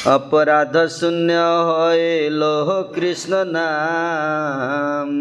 [0.07, 1.89] अपराध शून्य हो
[2.29, 5.11] लोह कृष्ण नाम।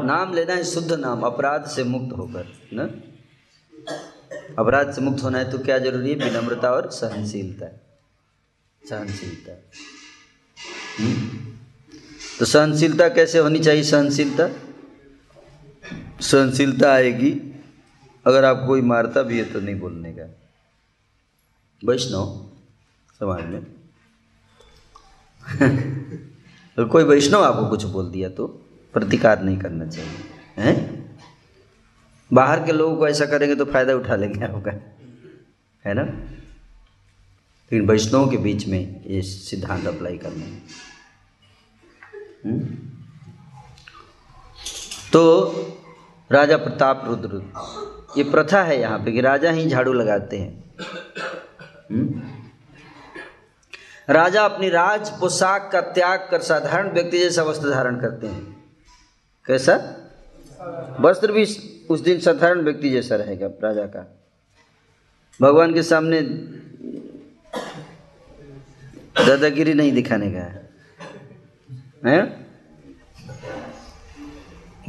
[0.07, 3.01] नाम लेना है शुद्ध नाम, अपराध से मुक्त होकर, न?
[4.59, 6.15] अपराध से मुक्त होना है तो क्या ज़रूरी है?
[6.15, 7.65] विनम्रता और सहनशीलता।
[8.89, 9.71] सहनशीलता।
[11.03, 11.53] हम्म?
[12.39, 13.83] तो सहनशीलता कैसे होनी चाहिए?
[13.83, 14.49] सहनशीलता?
[16.21, 17.61] सहनशीलता आएगी।
[18.27, 20.41] अगर आप कोई मारता भी है तो नहीं बोलने का।
[21.85, 22.49] वैष्णव
[23.19, 23.63] समाज में
[26.77, 28.47] तो कोई वैष्णव आपको कुछ बोल दिया तो
[28.93, 30.11] प्रतिकार नहीं करना चाहिए,
[30.57, 30.75] हैं
[32.33, 34.71] बाहर के लोगों को ऐसा करेंगे तो फ़ायदा उठा लेंगे आपका,
[35.85, 36.03] है ना
[37.71, 40.61] लेकिन वैष्णवों के बीच में ये सिद्धांत अप्लाई करना है
[42.45, 42.59] हम्म?
[45.13, 45.51] तो
[46.31, 47.41] राजा प्रताप रुद्र,
[48.17, 50.65] ये प्रथा है यहाँ पे कि राजा ही झाड़ू लगाते हैं?
[54.09, 58.63] राजा अपनी राज पोशाक का त्याग कर साधारण व्यक्ति जैसा वस्त्र धारण करते हैं।
[59.45, 59.97] कैसा?
[60.99, 61.45] वस्त्र भी
[61.89, 64.21] उस दिन साधारण व्यक्ति जैसा रहेगा, राजा का।
[65.41, 66.21] भगवान के सामने
[69.27, 70.69] दादागिरी नहीं दिखाने का है।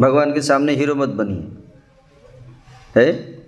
[0.01, 1.53] भगवान के सामने हीरो मत बनिए।
[3.01, 3.39] है?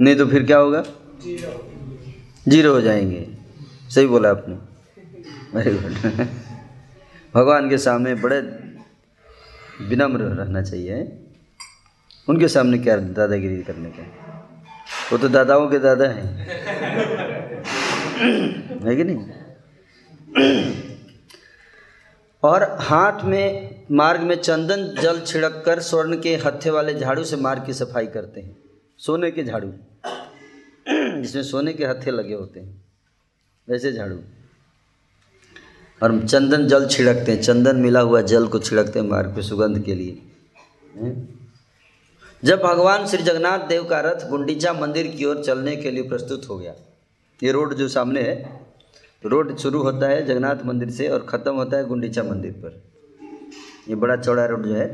[0.00, 0.84] नहीं तो फिर क्या होगा।
[2.48, 3.28] ज़ीरो हो जाएँगे।
[3.94, 4.54] सही बोला आपने।
[5.54, 5.92] वेरी गुड
[7.34, 8.40] भगवान के सामने बड़े
[9.80, 11.26] विनम्र रहना चाहिए।
[12.28, 14.02] उनके सामने क्या दादागिरी करने का?
[15.12, 16.48] वो तो दादाओं के दादा हैं।
[18.84, 19.30] है कि नहीं?
[22.42, 27.36] और हाथ में, मार्ग में चंदन जल छिड़क कर स्वर्ण के हत्थे वाले झाड़ू से
[27.36, 28.56] मार्ग की सफ़ाई करते हैं।
[28.98, 29.74] सोने के झाड़ू।
[31.22, 32.82] जिसमें सोने के हत्थे लगे होते हैं।
[33.68, 34.18] वैसे झाड़ू।
[36.00, 39.82] और चंदन जल छिड़कते हैं, चंदन मिला हुआ जल को छिड़कते हैं मार्ग पे सुगंध
[39.84, 40.18] के लिए।
[42.42, 46.48] जब भगवान श्री जगन्नाथ देव का रथ गुंडीचा मंदिर की ओर चलने के लिए प्रस्तुत
[46.48, 46.74] हो गया,
[47.42, 48.60] ये रोड जो सामने है,
[49.24, 52.82] रोड शुरू होता है जगन्नाथ मंदिर से और ख़त्म होता है गुंडीचा मंदिर पर।
[53.88, 54.88] ये बड़ा चौड़ा रोड जो है,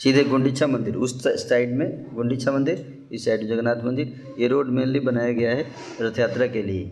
[0.00, 5.00] सीधे गुंडीचा मंदिर, उस साइड में गुंडीचा मंदिर इस साइड जगन्नाथ मंदिर, ये रोड मेनली
[5.00, 6.84] बनाया गया है रथ यात्रा के लिए।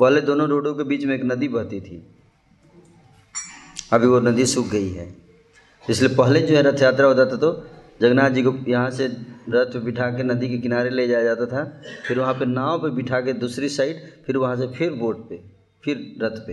[0.00, 2.02] पहले दोनों रोडों के बीच में एक नदी बहती थी।
[3.92, 5.14] अभी वो नदी सूख गई है।
[5.84, 7.52] इसलिए पहले जो है रथ यात्रा होता था तो
[8.00, 9.06] जगन्नाथ जी को यहाँ से
[9.50, 11.64] रथ पे बिठा के नदी के किनारे ले जाया जाता था,
[12.06, 15.40] फिर वहाँ पे नाव पे बिठा के दूसरी साइड फिर वहाँ से फिर बोट पे,
[15.84, 16.52] फिर रथ पे।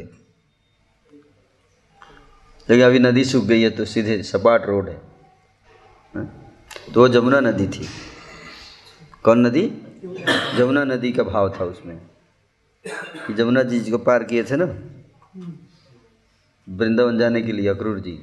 [2.67, 5.01] लेकिन अभी नदी सूख गई है तो सीधे सपाट रोड है।
[6.15, 6.42] हाँ?
[6.91, 7.87] तो वो जमुना नदी थी।
[9.23, 9.67] कौन नदी?
[10.57, 11.97] जमुना नदी का भाव था उसमें।
[13.27, 14.65] कि जमुना जी को पार किए थे ना,
[16.69, 18.17] वृंदावन जाने के लिए, अक्रूर जी।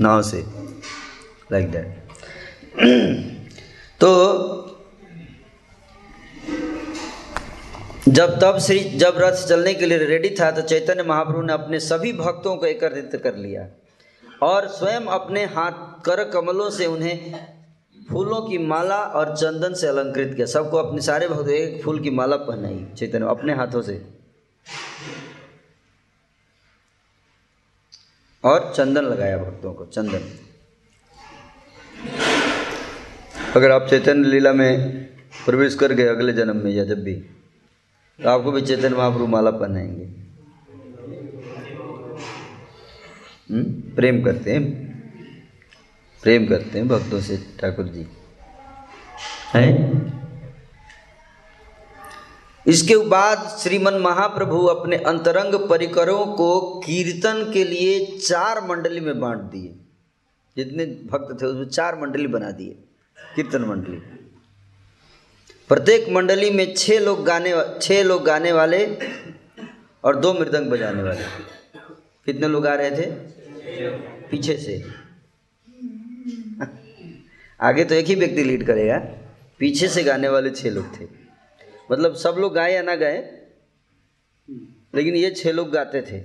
[0.00, 0.44] नाव से।
[1.52, 1.88] लाइक दैट
[4.00, 4.10] तो
[8.08, 11.80] जब तब श्री, जब रथ चलने के लिए रेडी था तो चैतन्य महाप्रभु ने अपने
[11.80, 13.68] सभी भक्तों को एकत्रित कर लिया।
[14.42, 15.72] और स्वयं अपने हाथ
[16.04, 17.46] कर कमलों से उन्हें
[18.10, 22.10] फूलों की माला और चंदन से अलंकृत किया। सबको अपने सारे भक्तों एक फूल की
[22.10, 24.06] माला पहनाई, चैतन्य, अपने हाथों से।
[28.44, 30.38] और चंदन लगाया भक्तों को, चंदन।
[33.56, 35.04] अगर आप चैतन्य लीला में
[35.46, 37.14] प्रवेश कर गए अगले जन्म में या जब भी
[38.22, 40.24] तो आपको भी चैतन्य महाप्रभु माला पहनाएँगे हम्म?
[43.52, 44.84] प्रेम करते हैं।
[46.22, 48.06] प्रेम करते हैं भक्तों से, ठाकुर जी।
[49.54, 49.90] है?
[52.66, 59.38] इसके बाद श्रीमन महाप्रभु अपने अंतरंग परिकरों को कीर्तन के लिए चार मंडली में बांट
[59.38, 59.74] दिए।
[60.56, 62.78] जितने भक्त थे उसमें चार मंडली बना दिए।
[63.36, 63.96] कीर्तन मंडली।
[65.68, 68.98] प्रत्येक मंडली में छः लोग गाने छः लोग गाने वाले
[70.04, 71.63] और दो मृदंग बजाने वाले।
[72.26, 73.10] कितने लोग आ रहे थे?
[74.30, 74.82] पीछे से।
[77.60, 78.98] आगे तो एक ही व्यक्ति लीड करेगा।
[79.58, 81.06] पीछे से गाने वाले छः लोग थे।
[81.92, 83.46] मतलब सब लोग गाए या ना गाए,
[84.94, 86.22] लेकिन ये छः लोग गाते थे।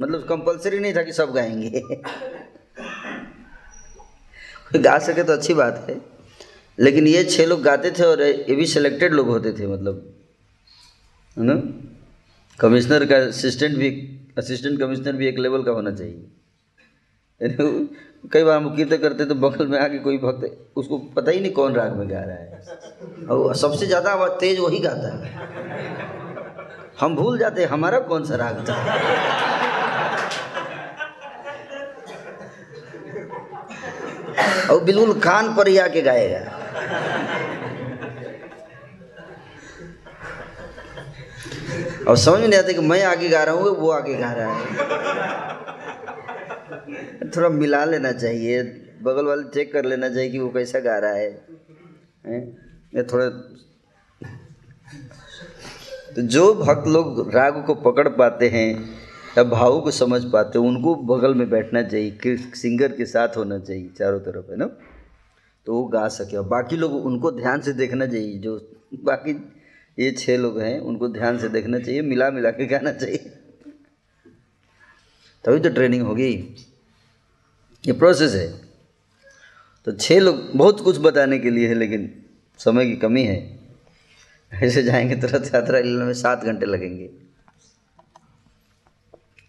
[0.00, 1.82] मतलब कंपलसरी नहीं था कि सब गाएँगे।
[4.78, 6.00] गा सके तो अच्छी बात है।
[6.78, 10.14] लेकिन ये छः लोग गाते थे और ये भी सिलेक्टेड लोग होते थे मतलब।
[11.38, 11.54] है ना?
[12.60, 16.28] कमिश्नर का असिस्टेंट भी असिस्टेंट कमिश्नर भी एक लेवल का होना चाहिए।
[18.32, 20.44] कई बार हम कीर्तन करते तो बगल में आके कोई भक्त,
[20.76, 24.58] उसको पता ही नहीं कौन राग में गा रहा है। और सबसे ज़्यादा आवाज़ तेज
[24.60, 25.20] वही गाता है।
[27.00, 28.74] हम भूल जाते हमारा कौन सा राग था?
[34.70, 36.40] और बिल्कुल कान पर ही आके गाएगा।
[42.10, 44.54] और समझ में नहीं आता कि मैं आगे गा रहा हूँ वो आगे गा रहा
[44.54, 44.66] है।
[47.30, 48.62] थोड़ा मिला लेना चाहिए,
[49.02, 51.44] बगल वाले चेक कर लेना चाहिए कि वो कैसा गा रहा है।
[52.26, 53.02] हैं?
[53.02, 53.28] थोड़ा
[56.16, 58.90] तो जो भक्त लोग राग को पकड़ पाते हैं
[59.38, 63.36] या भाव को समझ पाते हैं, उनको बगल में बैठना चाहिए, कि सिंगर के साथ
[63.36, 64.70] होना चाहिए, चारों तरफ़, है ना?
[65.66, 68.68] तो वो गा सके। और बाकी लोग उनको ध्यान से देखना चाहिए, जो
[69.04, 69.59] बाकी
[70.00, 73.18] ये छः लोग हैं, उनको ध्यान से देखना चाहिए, मिला मिला के गाना चाहिए।
[75.44, 76.56] तभी तो ट्रेनिंग होगी।
[77.86, 78.60] ये प्रोसेस है।
[79.84, 82.24] तो छः लोग, बहुत कुछ बताने के लिए है, लेकिन
[82.58, 83.60] समय की कमी है।
[84.52, 87.10] ऐसे जाएँगे तो रथ यात्रा में सात घंटे लगेंगे।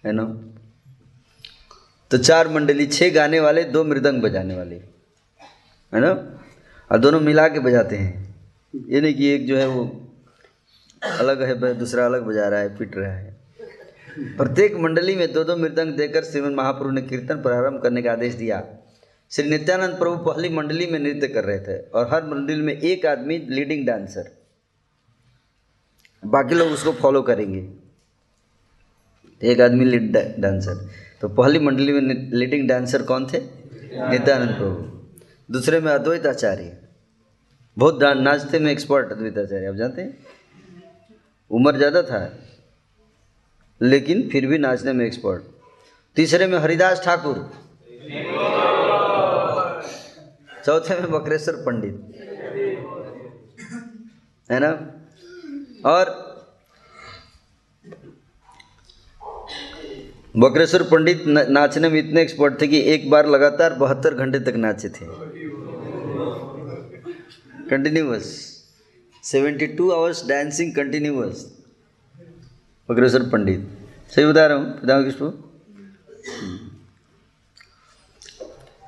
[0.06, 0.24] है ना?
[2.12, 6.10] तो चार मंडली छः गाने वाले, दो मृदंग बजाने वाले। है ना?
[6.92, 8.36] और दोनों मिला के बजाते हैं।
[8.88, 10.08] ये नहीं कि एक जो है वो
[11.02, 13.40] अलग है दूसरा अलग बजा रहा है, पिट रहा है।
[14.38, 18.34] प्रत्येक मंडली में दो दो मृदंग देकर श्रीमन महाप्रभु ने कीर्तन प्रारंभ करने का आदेश
[18.34, 18.64] दिया।
[19.32, 23.06] श्री नित्यानंद प्रभु पहली मंडली में नृत्य कर रहे थे और हर मंडली में एक
[23.06, 24.30] आदमी लीडिंग डांसर।
[26.24, 27.68] बाकी लोग उसको फॉलो करेंगे।
[29.42, 30.88] एक आदमी लीड डांसर।
[31.22, 32.02] तो पहली मंडली में
[32.34, 33.40] लीडिंग डांसर कौन थे?
[33.40, 36.78] नित्यानंद प्रभु। दूसरे में अद्वैत आचार्य
[37.78, 40.18] बहुत नाचते में एक्सपर्ट अद्वैत आचार्य आप जानते हैं?
[41.52, 42.22] उम्र ज़्यादा था,
[43.82, 45.44] लेकिन फिर भी नाचने में एक्सपर्ट
[46.18, 47.38] तीसरे में हरिदास ठाकुर।
[50.66, 51.96] चौथे में बकरेश्वर पंडित।
[54.50, 54.72] है ना?
[55.86, 56.20] और
[60.36, 64.90] बकरेश्वर पंडित नाचने में इतने एक्सपर्ट थे कि एक बार लगातार बहत्तर घंटे तक नाचे
[64.90, 65.06] थे।
[67.70, 68.30] Continuous
[69.24, 71.58] seventy two hours dancing continuous
[72.90, 75.48] अग्रसर पंडित। सही बता रहा हूँ पिता किसको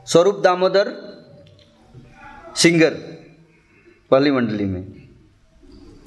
[0.05, 1.13] स्वरूप दामोदर
[2.55, 2.93] सिंगर,
[4.11, 5.09] पहली मंडली में।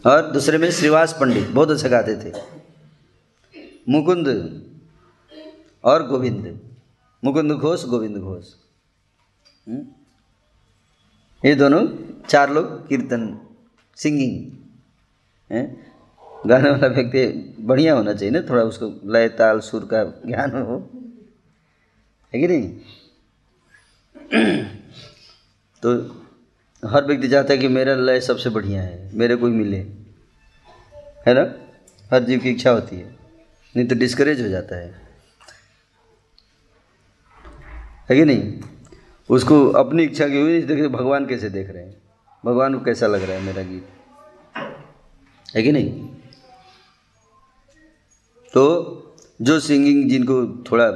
[0.07, 2.33] और दूसरे में श्रीवास पंडित, बहुत अच्छा गाते थे।
[3.89, 4.29] मुकुंद
[5.85, 6.61] और गोविंद।
[7.25, 8.45] मुकुंद घोष, गोविंद घोष।
[9.69, 9.87] हम्म?
[11.49, 11.89] ये दोनों
[12.29, 13.46] चार लोग कीर्तन
[13.97, 14.53] सिंगिंग,
[15.53, 15.87] है?
[16.47, 20.91] गाने वाला व्यक्ति बढ़िया होना चाहिए ना, थोड़ा उसको लय ताल, सुर का ज्ञान हो।
[22.35, 22.81] है कि नहीं?
[25.83, 26.23] तो
[26.89, 29.79] हर व्यक्ति चाहता है कि मेरा लय सबसे बढ़िया है, मेरे को ही मिले।
[31.27, 31.55] है ना?
[32.13, 33.17] हर जीव की इच्छा होती है,
[33.77, 35.07] नहीं तो डिस्करेज हो जाता है।
[38.11, 38.61] है कि नहीं?
[39.31, 42.06] उसको अपनी इच्छा की हुई देखिए भगवान कैसे देख रहे हैं?
[42.47, 43.89] भगवान को कैसा लग रहा है मेरा गीत?
[45.57, 46.09] है कि नहीं?
[48.55, 49.03] तो
[49.43, 50.91] जो सिंगिंग जिनको थोड़ा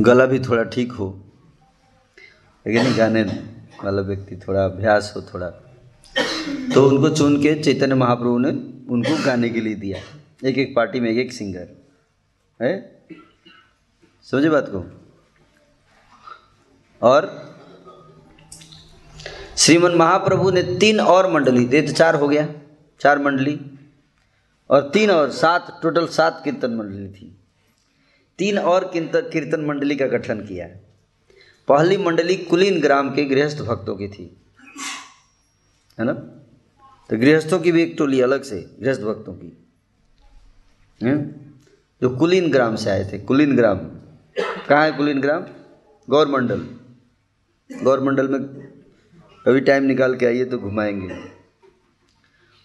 [0.00, 1.24] गला भी थोड़ा ठीक हो
[2.66, 2.98] नहीं?
[2.98, 3.22] गाने
[3.84, 5.50] वाला व्यक्ति थोड़ा अभ्यास हो थोड़ा
[6.74, 8.48] तो उनको चुन के चैतन्य महाप्रभु ने
[8.94, 9.98] उनको गाने के लिए दिया।
[10.48, 11.68] एक एक पार्टी में एक एक सिंगर
[12.62, 13.02] है?
[14.22, 14.84] समझे बात को?
[17.02, 17.48] और
[19.68, 22.48] श्रीमन महाप्रभु ने तीन और मंडली दे तो चार हो गया,
[23.00, 23.60] चार मंडली।
[24.70, 27.36] और तीन और सात टोटल सात कीर्तन मंडली थी।
[28.38, 30.68] तीन और कीर्तन मंडली का गठन किया।
[31.68, 34.36] पहली मंडली कुलीन ग्राम के गृहस्थ भक्तों की थी।
[35.98, 36.12] है ना?
[37.10, 39.66] तो गृहस्थों की भी एक टोली अलग से, गृहस्थ भक्तों की।
[41.02, 41.28] है?
[42.02, 43.78] जो कुलीन ग्राम से आए थे, कुलीन ग्राम।
[44.68, 45.44] कहाँ है कुलीन ग्राम?
[46.10, 46.60] गौर मंडल।
[47.82, 48.77] गौर में
[49.46, 51.16] कभी टाइम निकाल के आइए तो घुमाएँगे।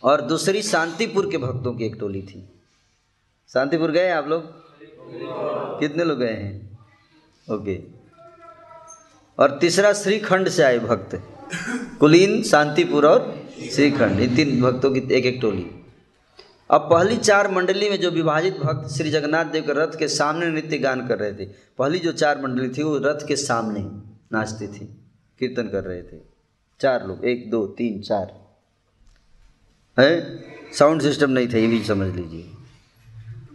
[0.04, 2.50] और दूसरी शांतिपुर के भक्तों की एक टोली थी।
[3.50, 4.44] शांतिपुर गए आप लोग?
[5.80, 6.80] कितने लोग गए हैं?
[7.52, 7.82] ओके
[9.40, 11.22] और तीसरा श्रीखंड से आए भक्त।
[12.00, 15.70] कुलीन, शांतिपुर और श्रीखंड। इन तीन भक्तों की एक एक टोली।
[16.72, 20.46] अब पहली चार मंडली में जो विभाजित भक्त श्री जगन्नाथ देव के रथ के सामने
[20.46, 21.46] नृत्य गान कर रहे थे,
[21.78, 23.80] पहली जो चार मंडली थी, वो रथ के सामने
[24.32, 24.86] नाचती थी,
[25.40, 26.33] कीर्तन कर रहे थे।
[26.84, 28.56] चार लोग, एक, दो, तीन, चार।
[30.00, 30.44] है?
[30.74, 32.52] साउंड सिस्टम नहीं था, ये भी समझ लीजिए।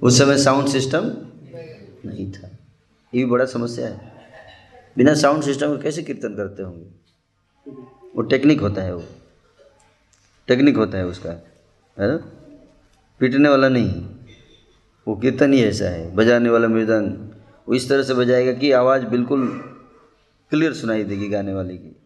[0.03, 1.03] उस समय साउंड सिस्टम
[2.09, 2.47] नहीं था।
[3.14, 4.12] ये भी बड़ा समस्या है।
[4.97, 6.87] बिना साउंड सिस्टम के कैसे कीर्तन करते होंगे?
[8.16, 9.05] वो टेक्निक होता है वो।
[10.47, 12.16] टेक्निक होता है उसका, है ना?
[13.20, 14.07] पीटने वाला नहीं।
[15.09, 17.12] वो कीर्तन ही ऐसा है। बजाने वाला मृदंग।
[17.68, 19.49] वो इस तरह से बजाएगा कि आवाज़ बिल्कुल
[20.51, 21.97] क्लियर सुनाई देगी गाने वाले की।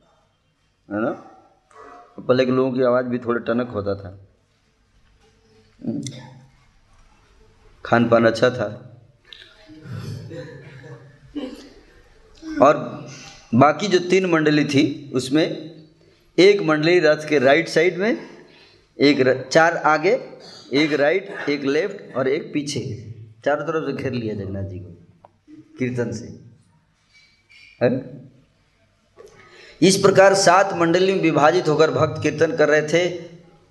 [0.93, 1.11] है ना?
[2.19, 4.11] पहले के लोगों की आवाज़ भी थोड़े टनक होता था।
[7.85, 8.67] खान पान अच्छा था।
[12.63, 13.07] और
[13.55, 15.47] बाकी जो तीन मंडली थी उसमें
[16.39, 18.29] एक मंडली रथ के राइट साइड में
[18.99, 20.15] एक र, चार आगे
[20.73, 22.81] एक राइट एक लेफ़्ट और एक पीछे।
[23.45, 24.91] चारों तरफ़ से घेर लिया जगन्नाथ जी को
[25.79, 26.27] कीर्तन से।
[27.83, 28.32] है?
[29.83, 33.03] इस प्रकार सात मंडली में विभाजित होकर भक्त कीर्तन कर रहे थे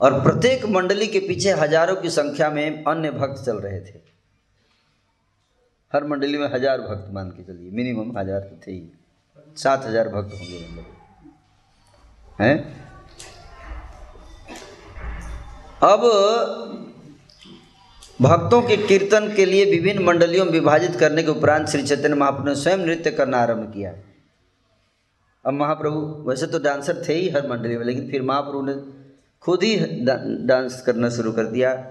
[0.01, 3.99] और प्रत्येक मंडली के पीछे हज़ारों की संख्या में अन्य भक्त चल रहे थे।
[5.93, 8.91] हर मंडली में हज़ार भक्त मान के चलिए, मिनिमम हज़ार तो थे ही।
[9.57, 10.85] सात हज़ार भक्त होंगे मतलब
[12.41, 12.55] हैं?
[15.83, 16.01] अब
[18.19, 22.49] भक्तों के कीर्तन के लिए विभिन्न मंडलियों में विभाजित करने के उपरांत श्री चैतन्य महाप्रभु
[22.49, 23.93] ने स्वयं नृत्य करना आरंभ किया।
[25.45, 28.75] अब महाप्रभु, वैसे तो डांसर थे ही हर मंडली में, लेकिन फिर महाप्रभु ने
[29.41, 29.75] खुद ही
[30.45, 31.87] डांस करना शुरू कर दिया।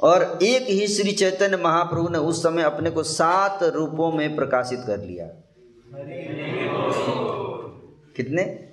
[0.00, 4.80] और एक ही श्री चैतन्य महाप्रभु ने उस समय अपने को सात रूपों में प्रकाशित
[4.86, 5.26] कर लिया।
[8.16, 8.68] कितने?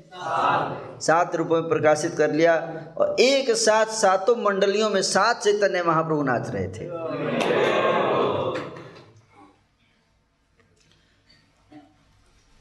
[1.01, 2.56] सात रूपों में प्रकाशित कर लिया
[2.97, 6.88] और एक साथ सातों मंडलियों में सात चैतन्य महाप्रभु नाच रहे थे।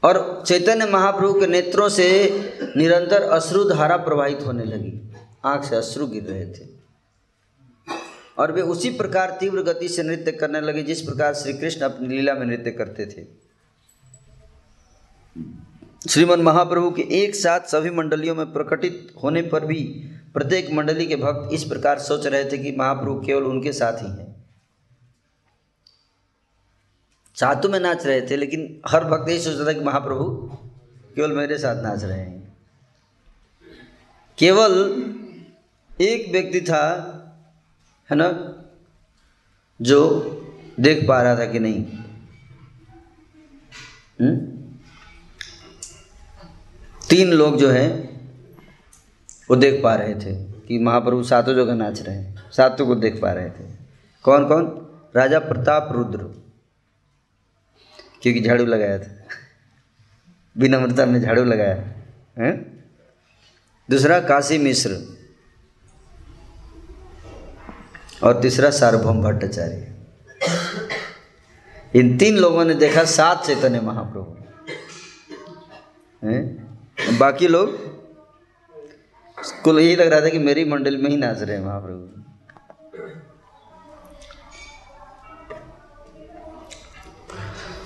[0.05, 2.29] और चैतन्य महाप्रभु के नेत्रों से
[2.77, 6.67] निरंतर अश्रु धारा प्रवाहित होने लगी। आँख से अश्रु गिर रहे थे।
[8.37, 12.07] और वे उसी प्रकार तीव्र गति से नृत्य करने लगे, जिस प्रकार श्री कृष्ण अपनी
[12.07, 13.45] लीला में नृत्य करते थे।
[16.09, 21.15] श्रीमन महाप्रभु के एक साथ सभी मंडलियों में प्रकटित होने पर भी प्रत्येक मंडली के
[21.15, 24.34] भक्त इस प्रकार सोच रहे थे कि महाप्रभु केवल उनके साथ ही हैं।
[27.37, 30.25] सातों में नाच रहे थे, लेकिन हर भक्त यही सोचता था कि महाप्रभु
[31.15, 32.43] केवल मेरे साथ नाच रहे हैं
[34.37, 34.73] केवल
[36.01, 36.85] एक व्यक्ति था,
[38.09, 38.29] है ना,
[39.79, 40.01] जो
[40.79, 41.83] देख पा रहा था कि नहीं
[44.21, 44.27] हुँ?
[44.27, 44.35] हम्म?
[47.09, 47.89] तीन लोग जो हैं,
[49.49, 50.33] वो देख पा रहे थे
[50.67, 53.69] कि महाप्रभु सातों जगह नाच रहे हैं, सातों को देख पा रहे थे
[54.25, 54.65] कौन कौन
[55.15, 56.33] राजा प्रताप रुद्र
[58.25, 59.09] क्योंकि झाड़ू लगाया था।
[60.57, 61.75] विनम्रता ने झाड़ू लगाया,
[62.39, 62.51] है?
[63.89, 64.97] दूसरा काशी मिश्र
[68.23, 69.93] और तीसरा सार्वभौम भट्टाचार्य।
[71.95, 74.37] इन तीन लोगों ने देखा सात चैतन्य महाप्रभु।
[77.17, 77.77] बाकी लोग
[79.63, 82.05] को यही लग रहा था कि मेरी मंडल में ही नाच रहे हैं महाप्रभु।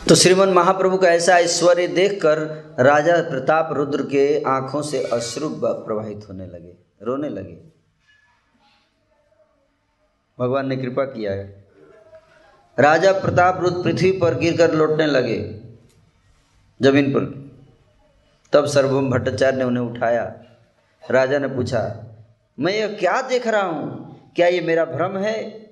[0.10, 2.40] तो श्रीमन महाप्रभु का ऐसा ऐश्वर्य देखकर
[2.80, 7.58] राजा प्रताप रुद्र के आँखों से अश्रु प्रवाहित होने लगे, रोने लगे।
[10.40, 11.46] भगवान ने कृपा किया है।
[12.78, 15.38] राजा प्रताप रुद्र पृथ्वी पर गिरकर लौटने लगे,
[16.80, 17.26] ज़मीन पर।
[18.54, 20.24] तब सर्वम भट्टाचार्य ने उन्हें उठाया।
[21.04, 21.82] राजा ने पूछा,
[22.58, 24.32] मैं यह क्या देख रहा हूँ?
[24.36, 25.69] क्या ये मेरा भ्रम है?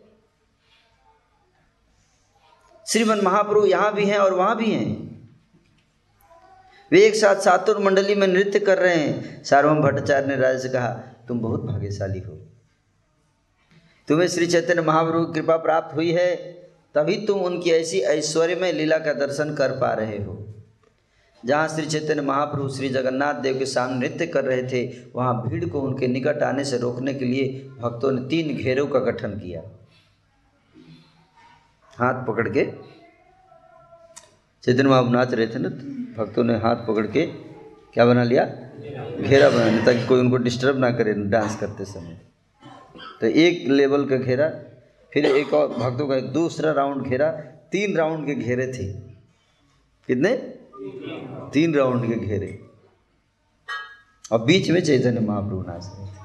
[2.87, 5.07] श्रीमन महाप्रभु यहाँ भी हैं और वहाँ भी हैं।
[6.91, 10.69] वे एक साथ सातुर मंडली में नृत्य कर रहे हैं। सार्वम भट्टाचार्य ने राजा से
[10.69, 10.89] कहा,
[11.27, 12.37] तुम बहुत भाग्यशाली हो।
[14.07, 16.35] तुम्हें श्री चैतन्य महाप्रभु की कृपा प्राप्त हुई है,
[16.95, 20.43] तभी तुम उनकी ऐसी ऐश्वर्य में लीला का दर्शन कर पा रहे हो।
[21.45, 24.85] जहाँ श्री चैतन्य महाप्रभु श्री जगन्नाथ देव के सामने नृत्य कर रहे थे,
[25.15, 28.99] वहाँ भीड़ को उनके निकट आने से रोकने के लिए भक्तों ने तीन घेरों का
[28.99, 29.61] गठन किया।
[31.97, 32.65] हाथ पकड़ के
[34.63, 35.75] चैतन्य महाप्रभु नाच रहे थे ना तो
[36.21, 37.25] भक्तों ने हाथ पकड़ के
[37.93, 38.45] क्या बना लिया?
[39.21, 42.17] घेरा बना लिया, ताकि कोई उनको डिस्टर्ब ना करे डांस करते समय।
[43.21, 44.49] तो एक लेवल का घेरा,
[45.13, 47.31] फिर एक और भक्तों का दूसरा राउंड घेरा,
[47.71, 48.93] तीन राउंड के घेरे थे।
[50.07, 50.37] कितने?
[51.53, 52.59] तीन राउंड के घेरे।
[54.31, 56.19] और बीच में चैतन्य महाप्रभु नाच रहे थे।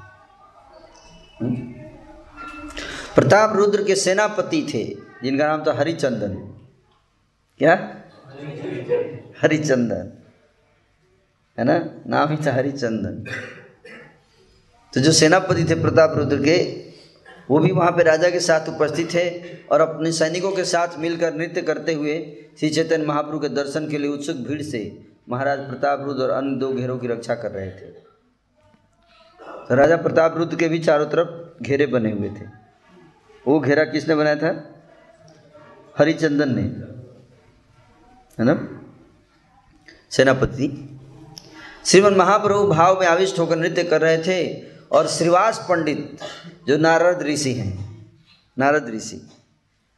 [1.41, 1.57] हम्म?
[3.14, 6.35] प्रताप रुद्र के सेनापति थे। जिनका नाम था हरिचंदन।
[7.59, 7.97] क्या?
[9.43, 10.12] हरिचंदन।
[11.59, 11.91] है ना?
[12.07, 13.25] नाम ही था हरिचंदन।
[14.95, 16.83] तो जो सेनापति थे प्रताप रुद्र के,
[17.51, 21.35] वो भी वहाँ पे राजा के साथ उपस्थित थे और अपने सैनिकों के साथ मिलकर
[21.35, 26.01] नृत्य करते हुए श्री चैतन्य महाप्रभु के दर्शन के लिए उत्सुक भीड़ से महाराज प्रताप
[26.05, 27.87] रुद्र और अन्य दो घेरों की रक्षा कर रहे थे।
[29.68, 32.47] तो राजा प्रताप रुद्र के भी चारों तरफ़ घेरे बने हुए थे।
[33.49, 34.82] वो घेरा किसने बनाया था?
[35.99, 36.62] हरिचंदन ने,
[38.38, 38.55] है ना?
[40.11, 40.99] सेनापति।
[41.86, 44.62] श्रीमन महाप्रभु भाव में आविष्ट होकर नृत्य कर रहे थे
[44.93, 46.18] और श्रीवास पंडित,
[46.68, 48.07] जो नारद ऋषि हैं,
[48.59, 49.30] नारद ऋषि।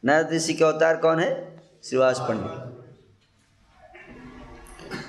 [0.05, 1.61] नारद ऋषि के अवतार कौन है?
[1.83, 2.61] श्रीवास पंडित।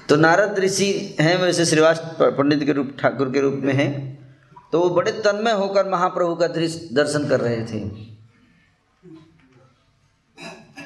[0.09, 4.17] तो नारद ऋषि हैं वैसे श्रीवास पंडित के रूप, ठाकुर के रूप में हैं।
[4.73, 8.16] तो वो बड़े तन्मय होकर महाप्रभु का दर्शन कर रहे थे।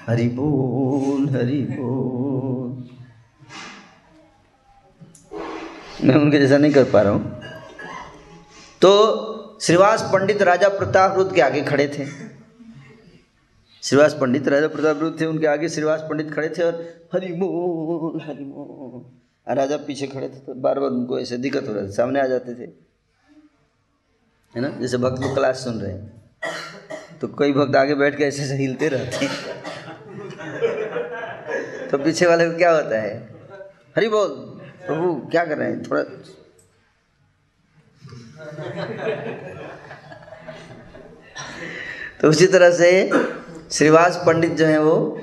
[0.07, 2.89] हरि बोल हरि बोल।
[6.05, 7.41] मैं उनके जैसा नहीं कर पा रहा हूँ।
[8.83, 12.07] तो श्रीवास पंडित राजा प्रताप रुद्र के आगे खड़े थे।
[13.83, 16.83] श्रीवास पंडित राजा प्रताप रुद्र थे, उनके आगे श्रीवास पंडित खड़े थे और
[17.15, 21.73] हरि बोल हरि बोल। राजा पीछे खड़े थे तो बार बार उनको ऐसे दिक्कत हो
[21.73, 22.71] रहा था, सामने आ जाते थे।
[24.55, 24.69] है ना?
[24.81, 28.55] जैसे भक्त लोग क्लास सुन रहे हैं। तो कई भक्त आगे बैठ के ऐसे ऐसे
[28.57, 29.60] हिलते रहते हैं।
[31.91, 33.31] तो पीछे वाले को क्या होता है?
[33.97, 34.29] हरि बोल।
[34.87, 35.83] प्रभु, क्या कर रहे हैं?
[35.83, 36.03] थोड़ा
[42.21, 43.11] तो उसी तरह से
[43.73, 45.21] श्रीवास पंडित जो हैं वो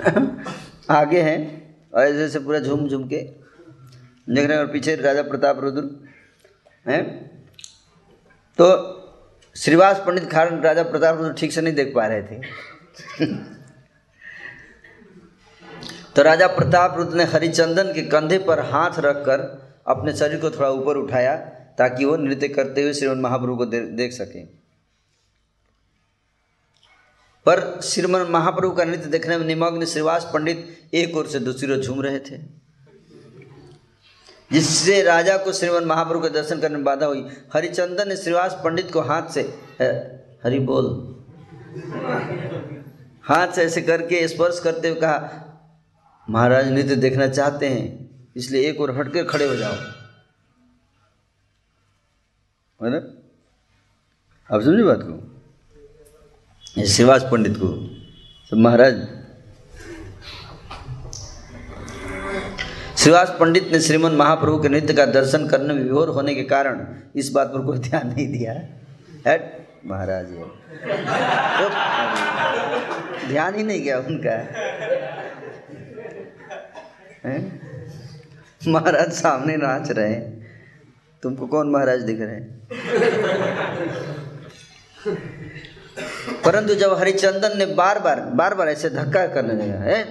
[0.90, 1.40] आगे हैं
[1.94, 3.16] और ऐसे ऐसे पूरा झूम झूम के
[4.30, 6.08] देख रहे हैं और पीछे राजा प्रताप रुद्र
[6.90, 7.04] हैं।
[8.60, 8.66] तो
[9.56, 12.40] श्रीवास पंडित कारण राजा प्रताप रुद्र ठीक से नहीं देख पा रहे थे।
[16.16, 19.40] तो राजा प्रताप रुद्र ने हरिचंदन के कंधे पर हाथ रखकर
[19.86, 21.36] अपने शरीर को थोड़ा ऊपर उठाया
[21.78, 24.46] ताकि वो नृत्य करते हुए श्रीमन महाप्रभु को दे, देख सकें।
[27.46, 31.80] पर श्रीमन महाप्रभु का नृत्य देखने में निमग्न श्रीवास पंडित एक ओर से दूसरी ओर
[31.80, 32.38] झूम रहे थे
[34.50, 38.90] जिससे राजा को श्रीमन महाप्रभु के दर्शन करने में बाधा हुई। हरिचंदन ने श्रीवास पंडित
[38.92, 39.42] को हाथ से
[40.44, 40.88] हरि बोल।
[43.24, 45.46] हाथ से ऐसे करके स्पर्श करते हुए कहा
[46.28, 49.72] महाराज नृत्य देखना चाहते हैं, इसलिए एक और हटकर खड़े हो जाओ।
[52.80, 52.96] है ना?
[54.50, 55.26] आप समझे बात को?
[56.86, 57.68] श्रीवास पंडित को।
[58.50, 59.08] तो महाराज
[62.98, 66.86] श्रीवास पंडित ने श्रीमन महाप्रभु के नृत्य का दर्शन करने में विभोर होने के कारण
[67.16, 68.52] इस बात पर कोई ध्यान नहीं दिया।
[69.26, 70.58] है महाराज तो
[73.28, 74.36] ध्यान ही नहीं गया उनका।
[78.68, 80.50] महाराज सामने नाच रहे हैं।
[81.22, 82.68] तुमको कौन महाराज दिख रहे हैं?
[86.44, 90.04] परंतु जब हरिचंदन ने बार बार बार बार ऐसे धक्का करने लगा, है?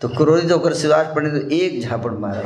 [0.00, 2.42] तो क्रोधित होकर शिवाज पंडित एक झापड़ मारा।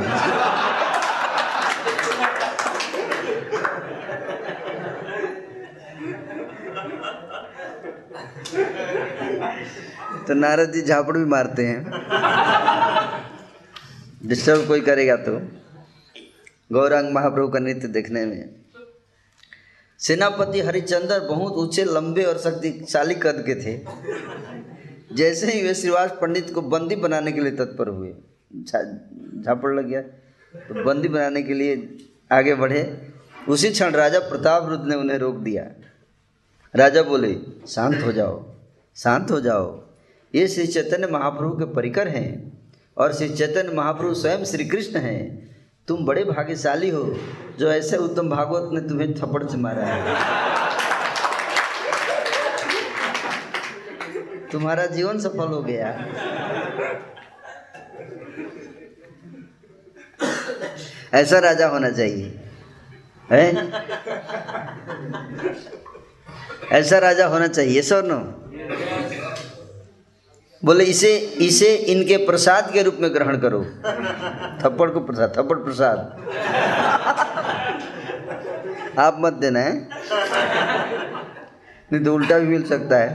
[10.29, 11.85] तो नारद जी झापड़ भी मारते हैं।
[14.27, 15.39] डिस्टर्ब कोई करेगा तो।
[16.73, 18.49] गौरांग महाप्रभु का नृत्य देखने में।
[20.01, 23.81] सेनापति हरिचंद्र बहुत ऊँचे, लंबे और शक्तिशाली कद के थे।
[25.13, 28.13] जैसे ही वे श्रीवास पंडित को बंदी बनाने के लिए तत्पर हुए।
[28.55, 31.97] झापड़ लग गया। तो बंदी बनाने के लिए
[32.33, 33.13] आगे बढ़े।
[33.49, 35.65] उसी क्षण राजा प्रताप रुद्र ने उन्हें रोक दिया।
[36.75, 37.37] राजा बोले,
[37.69, 38.55] शांत हो जाओ,
[38.97, 39.88] शांत हो जाओ।
[40.35, 42.59] ये श्री चैतन्य महाप्रभु के परिकर हैं
[42.97, 45.21] और श्री चैतन्य महाप्रभु स्वयं श्री कृष्ण हैं।
[45.89, 47.03] तुम बड़े भाग्यशाली हो,
[47.59, 50.17] जो ऐसे उत्तम भागवत ने तुम्हें थप्पड़ से मारा है।
[54.53, 55.89] तुम्हारा जीवन सफल हो गया।
[61.15, 62.41] ऐसा राजा होना चाहिए,
[63.33, 63.45] है?
[66.73, 68.19] ऐसा राजा होना चाहिए, सर नो?
[70.65, 73.61] बोले, इसे इसे इनके प्रसाद के रूप में ग्रहण करो।
[74.63, 75.99] थप्पड़ को प्रसाद, थप्पड़ प्रसाद।
[78.99, 79.89] आप मत देना, है?
[81.93, 83.09] नहीं तो उल्टा भी मिल सकता है।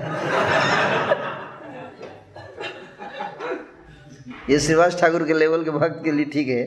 [4.50, 6.64] ये श्रीवास ठाकुर के लेवल के भक्त के लिए ठीक है।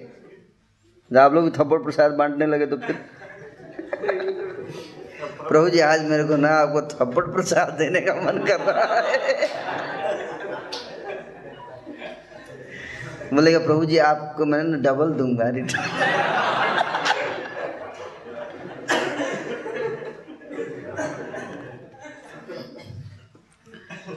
[1.11, 2.95] जब आप लोग थप्पड़ प्रसाद बांटने लगे तो फिर
[5.49, 10.06] प्रभु जी, आज मेरे को ना आपको थप्पड़ प्रसाद देने का मन कर रहा है।
[13.33, 16.15] बोलेगा, प्रभु जी, आपको मैं डबल दूँगा रिटर्न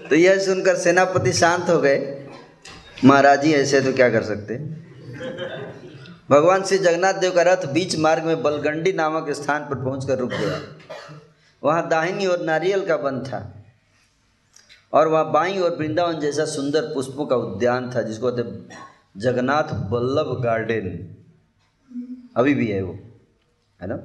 [0.09, 1.97] तो यह सुनकर सेनापति शांत हो गए।
[3.05, 4.57] महाराज जी, ऐसे तो क्या कर सकते?
[6.29, 10.29] भगवान श्री जगन्नाथ देव का रथ बीच मार्ग में बलगंडी नामक स्थान पर पहुंचकर रुक
[10.31, 10.59] गया।
[11.63, 13.41] वहाँ दाहिनी और नारियल का वन था
[14.93, 18.31] और वहाँ बाई और वृंदावन जैसा सुंदर पुष्पों का उद्यान था, जिसको
[19.17, 21.15] जगन्नाथ बल्लभ गार्डन।
[22.37, 22.93] अभी भी है वो,
[23.81, 23.99] है ना?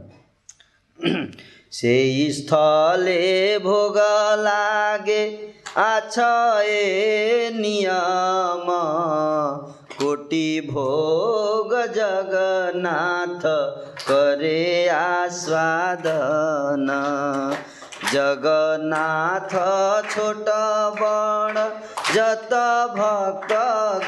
[1.72, 3.96] से स्थले भोग
[4.38, 8.66] लागे आछे नियम।
[9.98, 13.40] कोटि भोग जगन्नाथ
[14.08, 16.86] करे आस्वादन।
[18.12, 19.48] जगन्नाथ
[20.10, 20.44] छोट
[21.02, 21.54] बण
[22.14, 22.52] जत
[22.96, 23.52] भक्त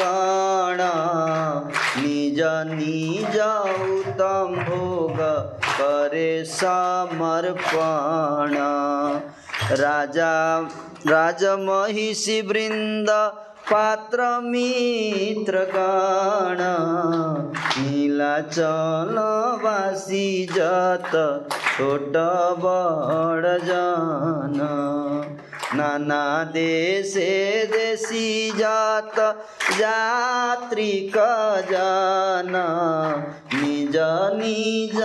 [0.01, 0.81] गण
[2.03, 5.17] निज निज उत्तम भोग
[5.69, 8.55] करे समर्पण।
[9.81, 10.35] राजा
[11.07, 13.11] राजमहिषी वृंद
[13.71, 16.61] पात्र मित्र गण
[17.79, 18.69] नीलाचलवासी
[20.53, 21.11] जत
[21.57, 22.15] छोट
[22.63, 24.63] बड़ जन
[25.77, 27.33] नाना देशे
[27.73, 29.17] देशी जात
[31.15, 31.17] क
[31.71, 32.55] जन।
[33.55, 33.97] निज
[34.37, 34.97] निज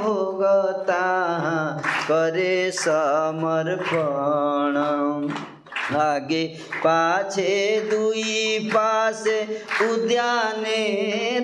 [0.00, 1.06] भोगता
[2.08, 4.74] करे समर्पण
[5.96, 6.44] आगे
[6.84, 7.54] पाछे
[7.90, 9.38] दुई पासे
[9.82, 10.80] उद्याने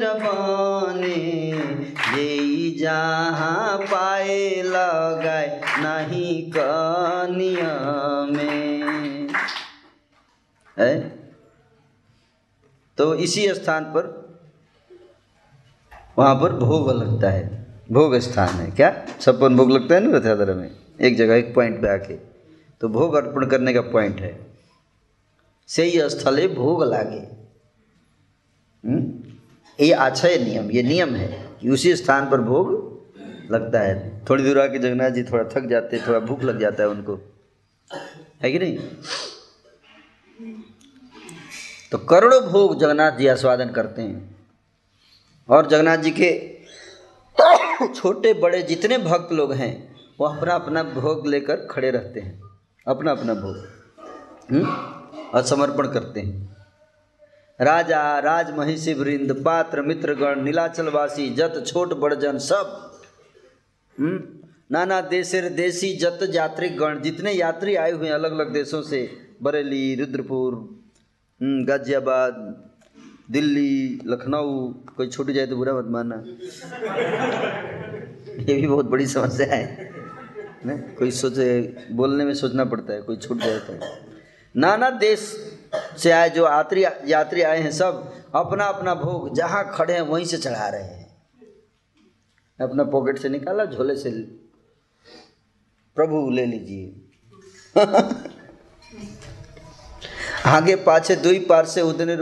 [0.02, 1.20] रबाने
[2.16, 5.48] यही जहाँ पाए लगाए,
[5.80, 7.74] नहीं कनिया
[8.30, 8.69] में।
[10.82, 11.10] है?
[12.98, 14.30] तो इसी स्थान पर,
[16.18, 19.06] वहाँ पर भोग लगता है। भोग स्थान है, क्या?
[19.20, 20.70] छप्पन भोग लगता है ना रथ यात्रा में?
[21.00, 22.14] एक जगह, एक पॉइंट पे आके।
[22.80, 24.46] तो भोग अर्पण करने का पॉइंट है।
[25.66, 27.40] से ही भोग लागे।
[28.88, 29.14] हम्म?
[29.80, 33.00] ये अच्छा है नियम, ये नियम है कि उसी स्थान पर भोग
[33.50, 36.88] लगता है। थोड़ी दूर आके जगन्नाथ जी थोड़ा थक जाते, थोड़ा भूख लग जाता है
[36.88, 37.20] उनको।
[38.42, 38.78] है कि नहीं?
[41.92, 44.36] तो करोड़ों भोग जगन्नाथ जी आस्वादन करते हैं
[45.48, 46.30] और जगन्नाथ जी के
[47.94, 49.72] छोटे बड़े जितने भक्त लोग हैं,
[50.20, 52.40] वो अपना अपना भोग लेकर खड़े रहते हैं
[52.86, 53.56] अपना अपना भोग
[54.50, 54.66] हम्म?
[55.34, 56.48] और समर्पण करते हैं
[57.60, 63.00] राजा राज महिषी वृंद, पात्र, मित्रगण, नीलाचलवासी, जत, छोट बड़जन सब
[63.98, 64.20] हम्म?
[64.72, 69.08] नाना देशेर देशी जत यात्री गण जितने यात्री आए हुए हैं अलग अलग देशों से,
[69.42, 70.79] बरेली, रुद्रपुर
[71.42, 72.34] गाजियाबाद,
[73.30, 76.16] दिल्ली, लखनऊ, कोई छूट जाए तो बुरा मत मानना।
[78.42, 79.90] ये भी बहुत बड़ी समस्या है,
[80.66, 80.78] नहीं?
[80.78, 83.80] कोई सोचे, बोलने में सोचना पड़ता है, कोई छूट जाता है
[84.56, 85.20] नाना देश
[85.96, 90.24] से आए जो यात्री यात्री आए हैं सब, अपना अपना भोग जहाँ खड़े हैं, वहीं
[90.24, 91.10] से चढ़ा रहे हैं।
[92.60, 94.10] अपना पॉकेट से निकाला, झोले से
[95.96, 97.10] प्रभु ले लीजिए।
[100.46, 102.16] आगे पाछे दो ही पार से उतने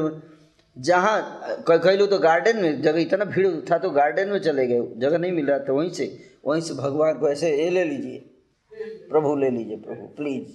[0.77, 4.81] जहाँ कई लोग तो गार्डन में जगह इतना भीड़ था तो गार्डन में चले गए।
[4.97, 8.19] जगह नहीं मिल रहा था, वहीं से वहीं से भगवान को ऐसे ये ले लीजिए।
[9.11, 10.47] प्रभु, ले लीजिए प्रभु प्लीज़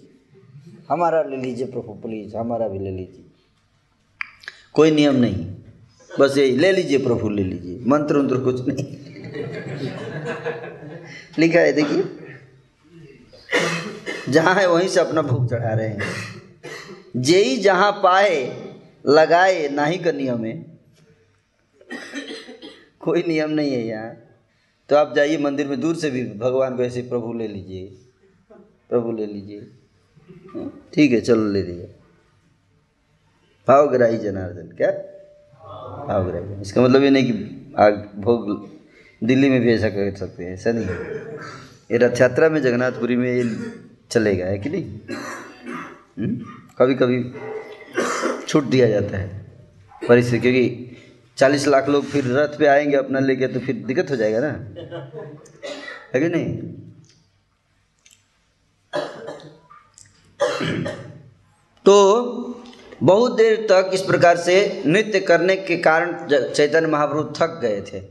[0.90, 3.26] हमारा ले लीजिए प्रभु प्लीज़ हमारा भी ले लीजिए।
[4.74, 5.56] कोई नियम नहीं।
[6.20, 8.86] बस यही, ले लीजिए प्रभु, ले लीजिए। मंत्र उंत्र कुछ नहीं।
[11.40, 12.04] लिखा है, देखिए।
[14.30, 16.02] जहाँ है, वहीं से अपना भूख चढ़ा रहे हैं।
[17.16, 18.38] जेई जहाँ पाए
[19.08, 20.54] लगाए नाही का नियम। है
[23.00, 24.16] कोई नियम नहीं है यहाँ
[24.90, 27.88] तो आप जाइए मंदिर में दूर से भी भगवान को ऐसे प्रभु ले लीजिए।
[28.90, 29.60] प्रभु ले लीजिए।
[30.56, 31.90] हाँ, ठीक है चलो ले लीजिए।
[33.68, 34.92] भावग्राही जनार्दन क्या?
[36.08, 38.70] भावग्राही। इसका मतलब ये नहीं कि आग भोग
[39.22, 40.86] दिल्ली में भी ऐसा कर सकते हैं ऐसा नहीं
[41.92, 43.72] ये रथ यात्रा में जगन्नाथपुरी में
[44.12, 44.86] चलेगा है कि नहीं?
[46.18, 46.46] हम्म?
[46.78, 47.24] कभी कभी
[48.48, 49.28] छूट दिया जाता है।
[50.08, 50.98] परिस्थिति क्योंकि
[51.38, 54.50] चालीस लाख लोग फिर रथ पे आएँगे अपना लेके तो फिर दिक्कत हो जाएगा ना।
[56.14, 56.58] है कि नहीं?
[61.86, 61.96] तो
[63.04, 68.02] बहुत देर तक इस प्रकार से नृत्य करने के कारण चैतन्य महाप्रभु थक गए थे।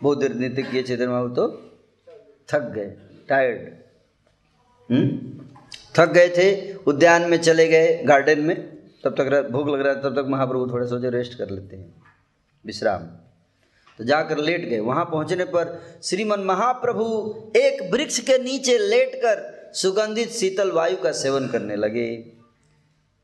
[0.00, 1.46] बहुत देर नृत्य किए चैतन्य महाप्रभु तो
[2.48, 2.90] थक गए
[3.28, 3.68] टायर्ड
[4.88, 5.08] हम्म?
[5.98, 10.02] थक गए थे उद्यान में चले गए गार्डन में। तब तक भूख लग रहा है,
[10.02, 12.02] तब तक महाप्रभु थोड़े सोचे रेस्ट कर लेते हैं।
[12.66, 13.02] विश्राम।
[13.98, 20.30] तो जाकर लेट गए। वहाँ पहुँचने पर श्रीमन महाप्रभु एक वृक्ष के नीचे लेटकर सुगंधित
[20.30, 22.32] शीतल वायु का सेवन करने लगे।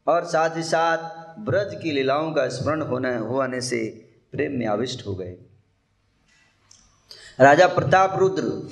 [0.06, 0.98] और साथ ही साथ
[1.38, 5.36] ब्रज की लीलाओं का स्मरण होने होने से प्रेम में आविष्ट हो गए।
[7.40, 8.68] राजा प्रताप रुद्र,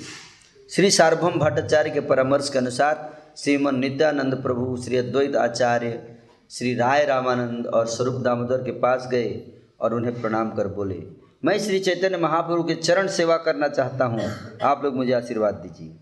[0.69, 6.17] श्री सार्वभम भट्टाचार्य के परामर्श के अनुसार श्रीमन नित्यानंद प्रभु श्री अद्वैत आचार्य,
[6.49, 9.41] श्री राय रामानंद और स्वरूप दामोदर के पास गए
[9.79, 11.03] और उन्हें प्रणाम कर बोले।
[11.45, 14.21] मैं श्री चैतन्य महाप्रभु के चरण सेवा करना चाहता हूँ।
[14.63, 15.95] आप लोग मुझे आशीर्वाद दीजिए।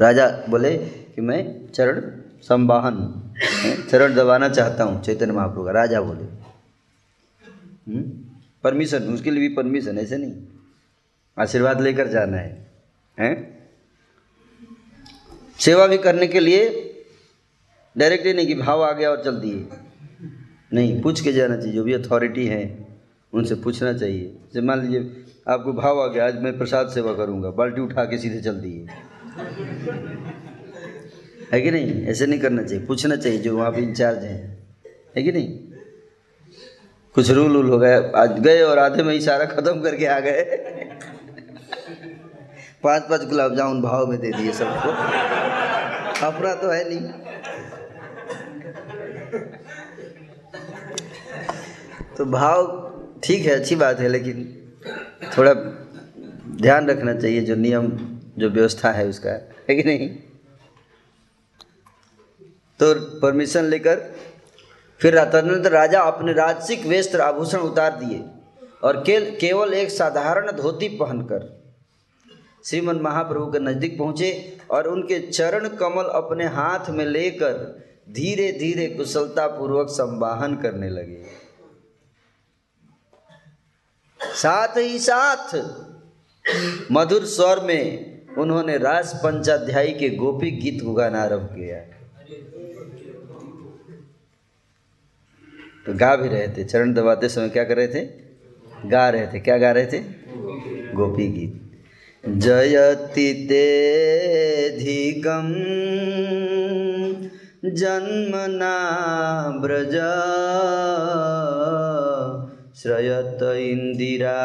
[0.00, 2.00] राजा बोले कि मैं चरण
[2.42, 3.34] संवाहन
[3.90, 6.24] चरण दबाना चाहता हूँ, चैतन्य महाप्रभु का। राजा बोले
[8.64, 9.14] परमिशन हम्म?
[9.14, 10.42] उसके लिए भी परमिशन, ऐसे नहीं।
[11.38, 12.71] आशीर्वाद लेकर जाना है।
[13.20, 13.62] हैं?
[15.60, 16.88] सेवा भी करने के लिए
[17.98, 19.68] डायरेक्ट ही नहीं कि भाव आ गया और चल दिए।
[20.72, 22.86] नहीं, पूछ के जाना चाहिए, जो भी अथॉरिटी है,
[23.32, 27.50] उनसे पूछना चाहिए। जैसे मान लीजिए, आपको भाव आ गया, आज मैं प्रसाद सेवा करूँगा,
[27.50, 28.86] बाल्टी उठा के सीधे चल दिए।
[31.52, 32.06] है कि नहीं?
[32.06, 34.66] ऐसे नहीं करना चाहिए, पूछना चाहिए, जो वहाँ पे इंचार्ज हैं।
[35.16, 35.58] है कि नहीं?
[37.14, 40.20] कुछ रूल वूल हो गए आज गए और आधे में ही सारा ख़त्म करके आ
[40.20, 40.58] गए।
[42.84, 44.90] पाँच पाँच गुलाब जामुन भाव में दे दिए सबको।
[46.26, 47.00] अपना तो है नहीं।
[52.16, 52.66] तो भाव
[53.24, 54.44] ठीक है अच्छी बात है लेकिन
[55.38, 55.54] थोड़ा
[56.62, 57.88] ध्यान रखना चाहिए जो नियम
[58.38, 59.30] जो व्यवस्था है उसका
[59.68, 60.08] है कि नहीं?
[62.80, 63.96] तो परमिशन लेकर
[65.00, 68.24] फिर तदनंतर राजा अपने राजसिक वेस्त्र आभूषण उतार दिए
[68.82, 71.61] और के, केवल एक साधारण धोती पहनकर
[72.64, 78.86] श्रीमन महाप्रभु के नज़दीक पहुँचे और उनके चरण कमल अपने हाथ में लेकर धीरे धीरे
[78.86, 81.22] कुशलतापूर्वक संवाहन करने लगे।
[84.34, 85.54] साथ ही साथ
[86.92, 91.78] मधुर स्वर में उन्होंने रास पंचाध्यायी के गोपी गीत को गाना आरंभ किया।
[95.86, 98.04] तो गा भी रहे थे, चरण दबाते समय क्या कर रहे थे?
[98.88, 99.98] गा रहे थे। क्या गा रहे थे?
[100.94, 101.71] गोपी गीत।
[102.28, 105.48] जयति तेधिकं
[107.74, 108.76] जन्मना
[109.62, 109.96] व्रज।
[112.82, 114.38] श्रयत इन्दिरा।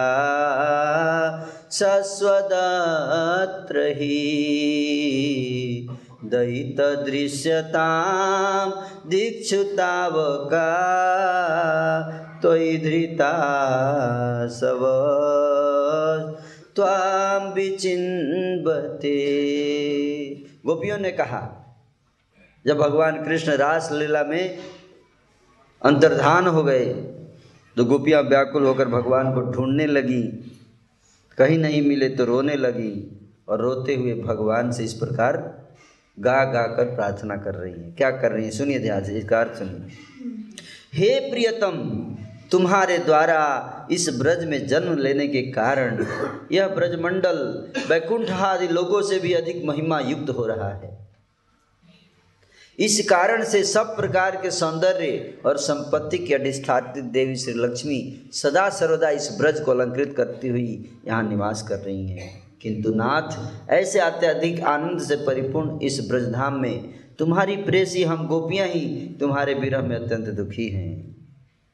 [1.72, 4.28] शश्वदत्र हि
[6.26, 8.72] दयितदृश्यतां
[9.10, 10.68] दीक्षुतावका।
[12.42, 15.47] त्वयि धृता सव
[16.78, 19.14] त्वाम विचिन्वते।
[20.66, 21.42] गोपियों ने कहा,
[22.66, 24.58] जब भगवान कृष्ण रास लीला में
[25.82, 26.86] अंतर्धान हो गए
[27.78, 30.22] तो गोपियाँ व्याकुल होकर भगवान को ढूँढने लगी।
[31.38, 32.94] कहीं नहीं मिले तो रोने लगी
[33.50, 35.38] और रोते हुए भगवान से इस प्रकार
[36.18, 38.52] गा गा कर प्रार्थना कर रही हैं। क्या कर रही हैं?
[38.52, 39.90] सुनिए ध्यान से, इसका अर्थ सुनिए।
[40.94, 41.76] हे प्रियतम
[42.52, 46.06] तुम्हारे द्वारा इस ब्रज में जन्म लेने के कारण
[46.52, 51.08] यह ब्रजमंडल वैकुंठ आदि लोगों से भी अधिक महिमा युक्त हो रहा है।
[52.80, 58.70] इस कारण से सब प्रकार के सौंदर्य और संपत्ति की अधिष्ठात्रित देवी श्री लक्ष्मी सदा
[58.70, 64.00] सर्वदा इस ब्रज को अलंकृत करती हुई यहाँ निवास कर रही हैं। किंतु नाथ, ऐसे
[64.00, 69.96] अत्यधिक आनंद से परिपूर्ण इस ब्रजधाम में तुम्हारी प्रेसी हम गोपियाँ ही तुम्हारे विरह में
[69.96, 71.17] अत्यंत दुखी हैं।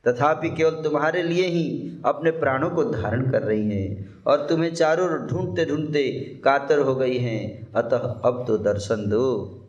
[0.08, 5.28] तथापि केवल तुम्हारे लिए ही अपने प्राणों को धारण कर रही हैं और तुम्हें चारों
[5.28, 6.10] ढूंढते ढूंढते
[6.44, 9.60] कातर हो गई हैं। अतः अब तो दर्शन दो।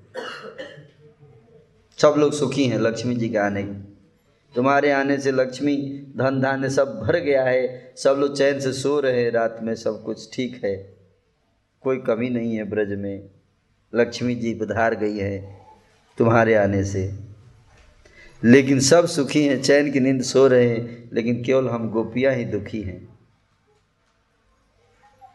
[1.99, 3.63] सब लोग सुखी हैं, लक्ष्मी जी के आने।
[4.55, 5.77] तुम्हारे आने से लक्ष्मी
[6.17, 9.75] धन धान्य सब भर गया है। सब लोग चैन से सो रहे हैं, रात में
[9.75, 10.97] सब कुछ ठीक है।
[11.81, 13.31] कोई कमी नहीं है ब्रज में।
[13.95, 15.61] लक्ष्मी जी पधार गई है
[16.19, 17.34] तुम्हारे आने से।
[18.45, 22.45] लेकिन सब सुखी हैं, चैन की नींद सो रहे हैं, लेकिन केवल हम गोपियाँ ही
[22.45, 23.19] दुखी हैं।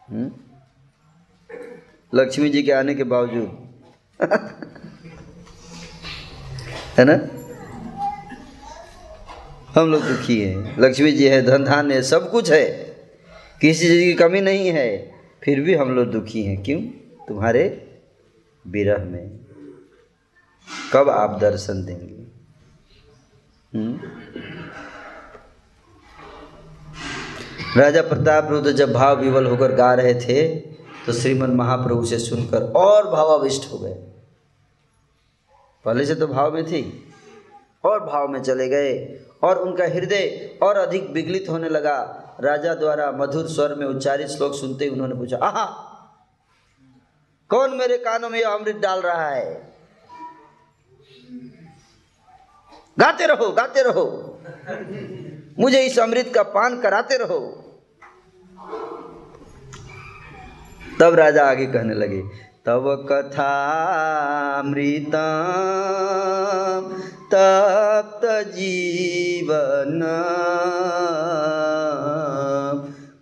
[0.08, 0.32] हम्म?
[2.14, 3.68] लक्ष्मी जी के आने के बावजूद।
[6.98, 7.40] है ना?
[9.80, 12.96] हम लोग दुखी हैं। लक्ष्मी जी है धन धान है, सब कुछ है।
[13.60, 16.82] किसी चीज़ की कमी नहीं है। फिर भी हम लोग दुखी हैं। क्यों?
[17.28, 17.90] तुम्हारे
[18.66, 19.40] विरह में।
[20.92, 22.19] कब आप दर्शन देंगे?
[27.76, 30.48] राजा प्रताप रुद्र जब भाव विवल होकर गा रहे थे
[31.06, 33.94] तो श्रीमद महाप्रभु से सुनकर और भावाविष्ट हो गए।
[35.84, 37.12] पहले से तो भाव में थी,
[37.84, 43.12] और भाव में चले गए, और उनका हृदय और अधिक विगलित होने लगा। राजा द्वारा
[43.12, 45.64] मधुर स्वर में उच्चारित श्लोक सुनते ही उन्होंने पूछा, आहा!
[47.50, 49.69] कौन मेरे कानों में अमृत डाल रहा है?
[52.98, 54.04] गाते रहो गाते रहो।
[55.58, 57.40] मुझे इस अमृत का पान कराते रहो।
[61.00, 62.22] तब राजा आगे कहने लगे
[62.66, 65.14] तव कथामृत
[67.34, 68.24] तप्त
[68.54, 70.00] जीवन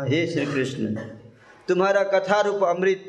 [0.08, 0.94] हे श्री कृष्ण
[1.68, 3.08] तुम्हारा कथा रूप अमृत,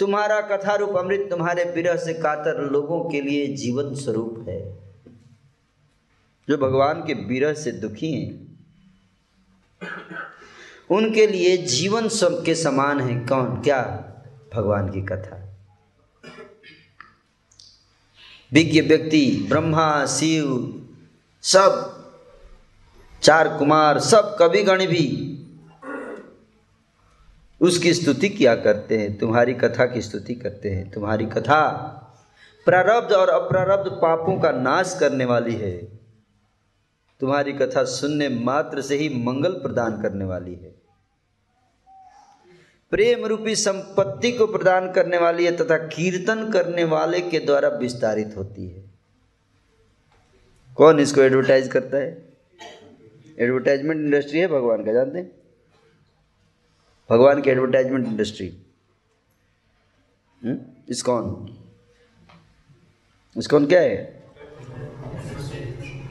[0.00, 4.85] तुम्हारा कथा रूप अमृत तुम्हारे विरह से कातर लोगों के लिए जीवन स्वरूप है।
[6.48, 8.58] जो भगवान के विरह से दुखी हैं,
[10.90, 13.62] उनके लिए जीवन सब के समान है, कौन?
[13.62, 13.82] क्या?
[14.54, 15.54] भगवान की कथा।
[18.52, 20.72] विज्ञ व्यक्ति, ब्रह्मा, शिव,
[21.42, 21.96] सब,
[23.22, 25.32] चार कुमार, सब कवि गण भी
[27.60, 31.68] उसकी स्तुति किया करते हैं, तुम्हारी कथा की स्तुति करते हैं। तुम्हारी कथा
[32.64, 35.95] प्रारब्ध और अप्रारब्ध पापों का नाश करने वाली है।
[37.20, 40.74] तुम्हारी कथा सुनने मात्र से ही मंगल प्रदान करने वाली है।
[42.92, 48.36] प्रेम रूपी संपत्ति को प्रदान करने वाली है तथा कीर्तन करने वाले के द्वारा विस्तारित
[48.36, 48.84] होती है।
[50.76, 52.10] कौन इसको एडवर्टाइज करता है?
[53.38, 55.30] एडवर्टाइजमेंट इंडस्ट्री है भगवान का, जानते हैं?
[57.10, 58.46] भगवान की एडवर्टाइजमेंट इंडस्ट्री
[60.88, 61.48] इसकॉन
[63.36, 63.96] इसकॉन क्या है?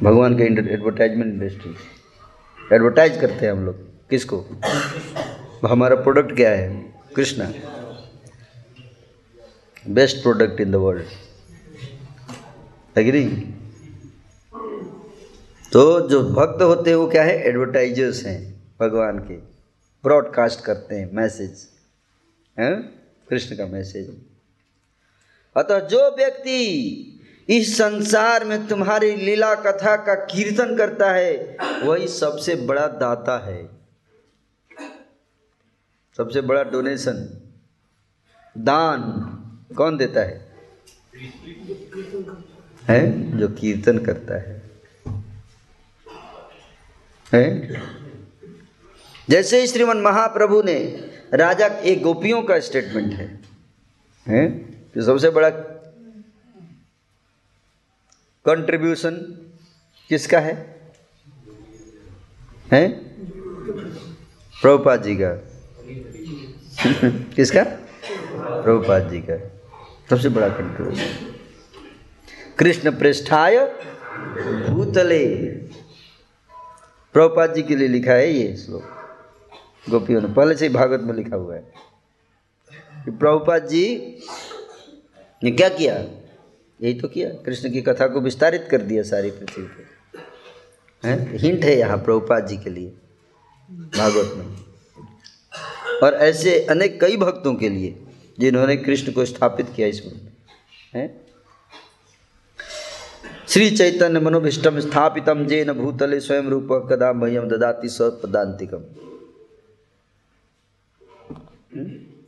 [0.03, 1.75] भगवान का एडवर्टाइजमेंट इंडस्ट्री
[2.73, 3.75] एडवर्टाइज करते हैं हम लोग।
[4.09, 4.45] किसको?
[5.67, 6.93] हमारा प्रोडक्ट क्या है?
[7.15, 7.53] Krishna.
[9.89, 11.05] Best product in the world
[12.97, 13.53] नहीं?
[15.73, 17.43] तो जो भक्त होते हैं, वो क्या है?
[17.43, 19.37] एडवर्टाइजर्स हैं, भगवान के।
[20.03, 21.67] ब्रॉडकास्ट करते हैं मैसेज
[22.59, 22.81] हैं?
[23.29, 24.17] कृष्ण का मैसेज
[25.57, 27.14] अतः जो व्यक्ति
[27.49, 33.69] इस संसार में तुम्हारी लीला कथा का कीर्तन करता है, वही सबसे बड़ा दाता है।
[36.17, 37.41] सबसे बड़ा डोनेशन
[38.57, 39.01] दान
[39.75, 40.51] कौन देता है?
[42.83, 43.37] है?
[43.37, 44.61] जो कीर्तन करता है।
[47.33, 47.73] है?
[49.29, 50.77] जैसे श्रीमन महाप्रभु ने
[51.33, 53.39] राजा एक गोपियों का स्टेटमेंट है।
[54.27, 54.75] हैं?
[54.91, 55.49] तो सबसे बड़ा
[58.45, 59.11] कंट्रीब्यूशन
[60.09, 60.81] किसका है?
[62.73, 62.91] हैं?
[64.61, 65.49] प्रभुपाद जी का।
[67.35, 67.63] किसका?
[68.61, 69.61] प्रभुपाद जी का।
[70.09, 71.35] सबसे बड़ा कंट्रीब्यूशन
[72.59, 73.65] कृष्ण पृष्ठाय
[74.69, 75.35] भूतले।
[77.13, 78.83] प्रभुपाद जी के लिए लिखा है ये श्लोक।
[79.89, 81.73] गोपियों ने पहले से ही भागवत में लिखा हुआ है।
[83.05, 84.17] कि प्रभुपाद जी
[85.43, 86.24] ने क्या किया?
[86.79, 89.83] यही तो किया। कृष्ण की कथा को विस्तारित कर दिया सारी पृथ्वी पे।
[91.03, 91.37] हैं?
[91.37, 92.89] हिंट है यहाँ प्रभुपाद जी के लिए,
[93.69, 94.65] भागवत में।
[96.03, 98.03] और ऐसे अनेक कई भक्तों के लिए
[98.39, 100.13] जिन्होंने कृष्ण को स्थापित किया इसमें
[100.93, 101.25] हैं?
[103.49, 108.83] श्री चैतन्य मनोभिष्टम स्थापितम जेन भूतले स्वयं रूप कदा मह्यम ददाति स्वपदांतिकम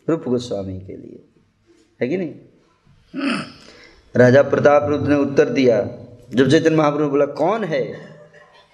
[0.10, 1.19] रूप गोस्वामी के लिए।
[2.02, 2.36] है कि नहीं?
[4.18, 5.81] राजा प्रताप रुद्र ने उत्तर दिया।
[6.34, 8.10] जब चैतन्य महाप्रभु ने बोला, कौन है?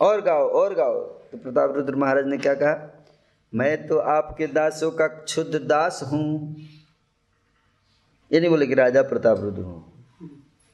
[0.02, 2.90] और गाओ और गाओ। तो प्रताप रुद्र महाराज ने क्या कहा,
[3.54, 6.56] मैं तो आपके दासों का क्षुद्ध दास हूँ।
[8.32, 9.94] ये नहीं बोले कि राजा प्रताप रुद्र हूँ।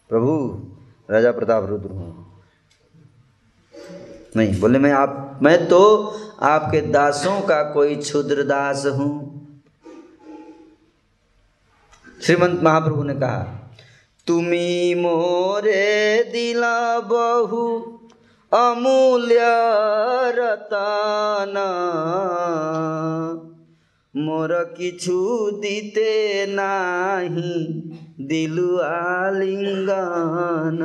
[0.09, 0.61] प्रभु,
[1.11, 2.41] राजा प्रताप रुद्र हूँ।
[4.35, 6.05] नहीं, बोले, मैं आप, मैं तो
[6.41, 9.35] आपके दासों का कोई क्षुद्र दास हूँ।
[12.21, 13.58] श्रीमंत महाप्रभु ने कहा
[14.29, 17.61] तुम्ही मोरे दिला बहु
[18.51, 19.39] अमूल्य
[20.35, 21.65] रताना
[24.13, 25.17] मोर किछु
[25.61, 26.13] दीते
[26.49, 27.53] नाही
[28.27, 30.79] दिलु आलिंगन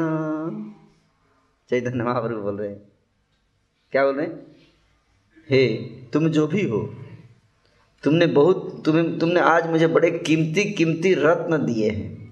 [1.70, 2.74] चैतन्य महाप्रभु बोल रहे
[3.92, 4.42] क्या बोल रहे हैं
[5.48, 5.64] हे
[6.12, 6.82] तुम जो भी हो
[8.04, 12.23] तुमने बहुत तुम्हें तुमने आज मुझे बड़े कीमती कीमती रत्न दिए हैं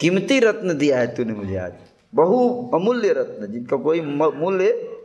[0.00, 1.72] कीमती रत्न दिया है तूने मुझे आज।
[2.14, 4.96] बहु अमूल्य रत्न, जिनका कोई मूल्य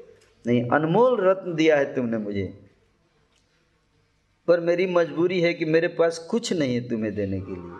[0.47, 2.59] नहीं, अनमोल रत्न दिया है तुमने मुझे।
[4.47, 7.71] पर मेरी मजबूरी है कि मेरे पास कुछ नहीं है तुम्हें देने के लिए।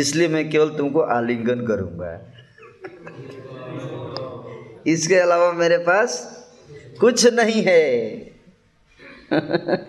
[0.00, 2.30] इसलिए मैं केवल तुमको आलिंगन करूँगा।
[4.86, 6.40] इसके अलावा मेरे पास
[7.00, 8.08] कुछ नहीं है।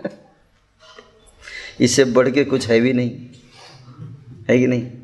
[1.81, 3.27] इससे बढ़ के कुछ है भी नहीं।
[4.49, 4.94] है कि नहीं?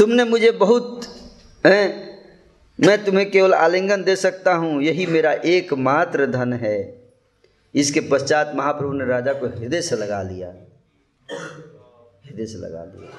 [0.00, 1.00] तुमने मुझे बहुत,
[1.66, 2.10] है?
[2.80, 7.08] मैं तुम्हें केवल आलिंगन दे सकता हूँ, यही मेरा एकमात्र धन है।
[7.74, 10.48] इसके पश्चात महाप्रभु ने राजा को हृदय से लगा लिया।
[12.26, 13.10] हृदय से लगा लिया।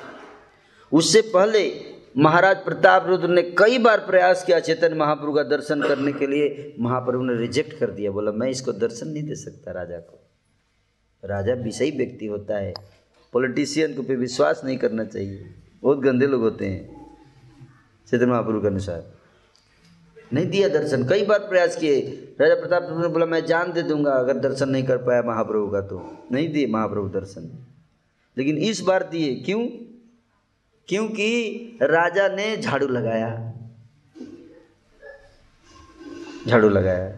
[0.91, 1.81] उससे पहले
[2.17, 6.75] महाराज प्रताप रुद्र ने कई बार प्रयास किया चेतन महाप्रभु का दर्शन करने के लिए।
[6.79, 10.29] महाप्रभु ने रिजेक्ट कर दिया। बोला, मैं इसको दर्शन नहीं दे सकता राजा को।
[11.23, 12.73] राजा विषयी व्यक्ति होता है।
[13.33, 17.07] पॉलिटिशियन को पे विश्वास नहीं करना चाहिए। बहुत गंदे लोग होते हैं।
[18.07, 19.11] चेतन महाप्रभु के अनुसार।
[20.33, 22.01] नहीं दिया दर्शन। कई बार प्रयास किए।
[22.41, 25.81] राजा प्रताप ने बोला मैं जान दे दूँगा अगर दर्शन नहीं कर पाया महाप्रभु का
[25.81, 27.65] तो। नहीं दिए महाप्रभु दर्शन।
[28.37, 29.67] लेकिन इस बार दिए। क्यों?
[30.87, 33.53] क्योंकि राजा ने झाड़ू लगाया।
[36.47, 37.17] झाड़ू लगाया।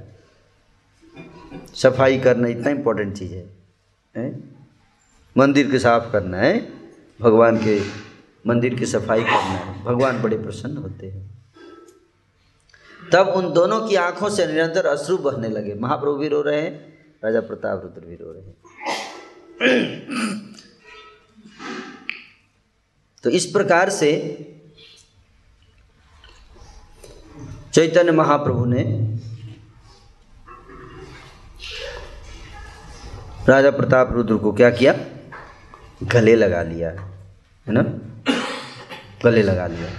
[1.76, 3.50] सफ़ाई करना इतना इम्पोर्टेंट चीज़ है,
[4.18, 4.44] है?
[5.38, 6.74] मंदिर के साफ़ करना है।
[7.22, 8.04] भगवान के
[8.48, 11.44] मंदिर की सफ़ाई करना भगवान बड़े प्रसन्न होते हैं।
[13.14, 16.72] तब उन दोनों की आँखों से निरंतर अश्रु बहने लगे। महाप्रभु भी रो रहे हैं,
[17.24, 18.56] राजा प्रताप रुद्र भी रो रहे हैं।
[23.24, 24.12] तो इस प्रकार से
[27.74, 28.84] चैतन्य महाप्रभु ने
[33.50, 34.94] राजा प्रताप रुद्र को क्या किया?
[36.04, 37.84] गले लगा लिया, है ना?
[39.24, 39.90] गले लगा लिया।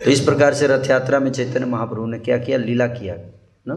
[0.00, 2.58] तो इस प्रकार से रथ यात्रा में चैतन्य महाप्रभु ने क्या किया?
[2.58, 3.14] लीला किया,
[3.68, 3.74] ना?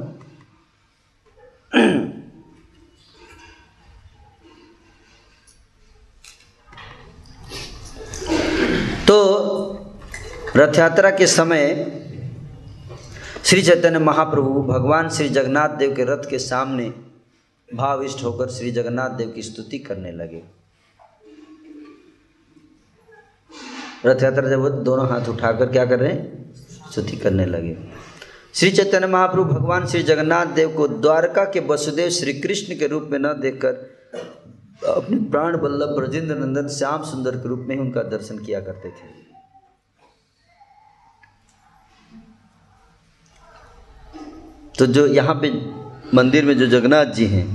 [9.08, 9.18] तो
[10.56, 11.62] रथ यात्रा के समय
[13.46, 16.90] श्री चैतन्य महाप्रभु भगवान श्री जगन्नाथ देव के रथ के सामने
[17.70, 20.61] भाविष्ट होकर श्री जगन्नाथ देव की स्तुति करने लगे।
[24.06, 26.54] रथ यात्रा जब दोनों हाथ उठाकर क्या कर रहे हैं?
[26.92, 27.78] स्तुति करने लगे।
[28.54, 33.08] श्री चैतन्य महाप्रभु भगवान श्री जगन्नाथ देव को द्वारका के वसुदेव श्री कृष्ण के रूप
[33.12, 33.74] में न देखकर,
[34.88, 38.90] अपने प्राण बल्लभ ब्रजेंद्र नंदन श्याम सुंदर के रूप में ही उनका दर्शन किया करते
[38.90, 39.10] थे।
[44.80, 45.52] तो जो यहाँ पे
[46.14, 47.46] मंदिर में जो जगन्नाथ जी हैं,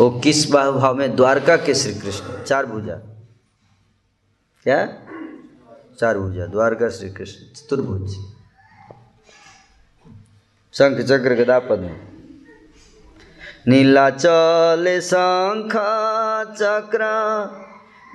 [0.00, 1.16] वो किस भाव में?
[1.16, 2.94] द्वारका के श्री कृष्ण, चार भुजा।
[4.66, 4.84] क्या?
[5.98, 8.12] चार भुजा द्वारका श्री कृष्ण चतुर्भुज।
[10.72, 11.90] शंख चक्र गदा पद्म
[13.68, 15.72] नीलाचल शंख
[16.58, 17.02] चक्र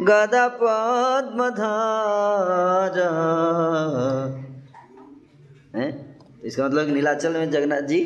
[0.02, 1.42] गदा पद्म
[6.46, 8.00] इसका मतलब नीलाचल में जगन्नाथ जी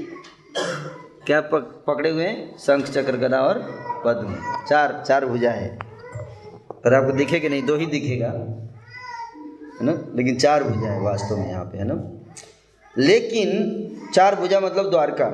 [1.26, 2.58] क्या पक, पकड़े हुए हैं?
[2.58, 3.60] शंख चक्र गदा और
[4.06, 4.36] पद्म।
[4.70, 5.80] चार चार भुजा है।
[6.72, 8.32] पर आपको दिखेगा नहीं दो ही दिखेगा।
[9.80, 10.06] है ना?
[10.16, 12.12] लेकिन चार भुजा है वास्तव में यहाँ पे है ना?
[12.98, 13.52] लेकिन
[14.14, 15.30] चार भुजा मतलब द्वारका।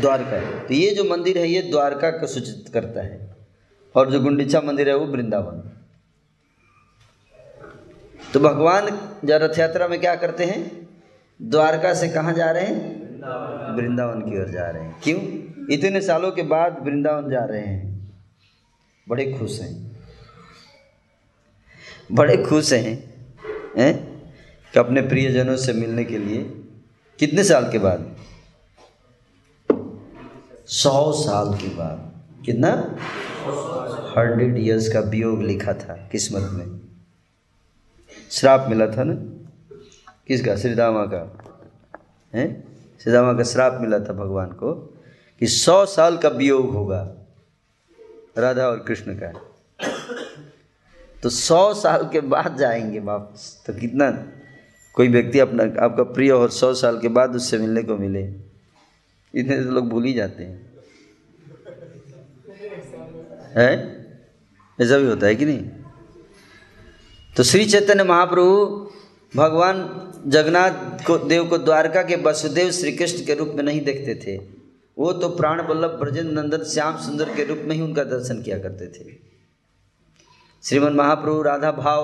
[0.00, 3.36] द्वारका। तो ये जो मंदिर है ये द्वारका का सूचित करता है।
[3.96, 5.70] और जो गुंडीचा मंदिर है वो वृंदावन।
[8.34, 8.86] तो भगवान
[9.24, 10.88] जब रथ यात्रा में क्या करते हैं?
[11.42, 13.02] द्वारका से कहाँ जा रहे हैं?
[13.76, 15.18] वृंदावन की ओर जा रहे हैं। क्यों?
[15.70, 18.12] इतने सालों के बाद वृंदावन जा रहे हैं।
[19.08, 19.91] बड़े खुश हैं।
[22.12, 23.14] बड़े खुश हैं
[23.76, 24.12] हैं?
[24.72, 26.38] कि अपने प्रियजनों से मिलने के लिए
[27.18, 28.16] कितने साल के बाद?
[30.66, 32.12] सौ साल के बाद।
[32.46, 32.70] कितना?
[34.20, 36.80] हंड्रेड इयर्स का वियोग लिखा था किस्मत में।
[38.30, 39.14] श्राप मिला था ना?
[40.28, 40.56] किसका?
[40.56, 41.44] श्री रामा का।
[42.34, 42.64] है?
[43.02, 44.72] श्री रामा का श्राप मिला था भगवान को
[45.40, 47.14] कि सौ साल का वियोग होगा।
[48.38, 49.51] राधा और कृष्ण का।
[51.22, 54.28] तो सौ साल के बाद जाएँगे वापस। तो कितना,
[54.94, 58.52] कोई व्यक्ति अपना, आपका प्रिय और सौ साल के बाद उससे मिलने को मिले।
[59.34, 60.72] इतने तो लोग भूल ही जाते हैं।
[63.56, 64.02] है?
[64.80, 65.68] ऐसा भी होता है कि नहीं?
[67.36, 68.90] तो श्री चैतन्य महाप्रभु
[69.36, 74.14] भगवान जगन्नाथ को, देव को द्वारका के वसुदेव श्री कृष्ण के रूप में नहीं देखते
[74.14, 74.40] थे।
[74.98, 78.58] वो तो प्राण वल्लभ ब्रजेंद्र नंदन श्याम सुंदर के रूप में ही उनका दर्शन किया
[78.58, 79.31] करते थे।
[80.64, 82.00] श्रीमन महाप्रभु राधा भाव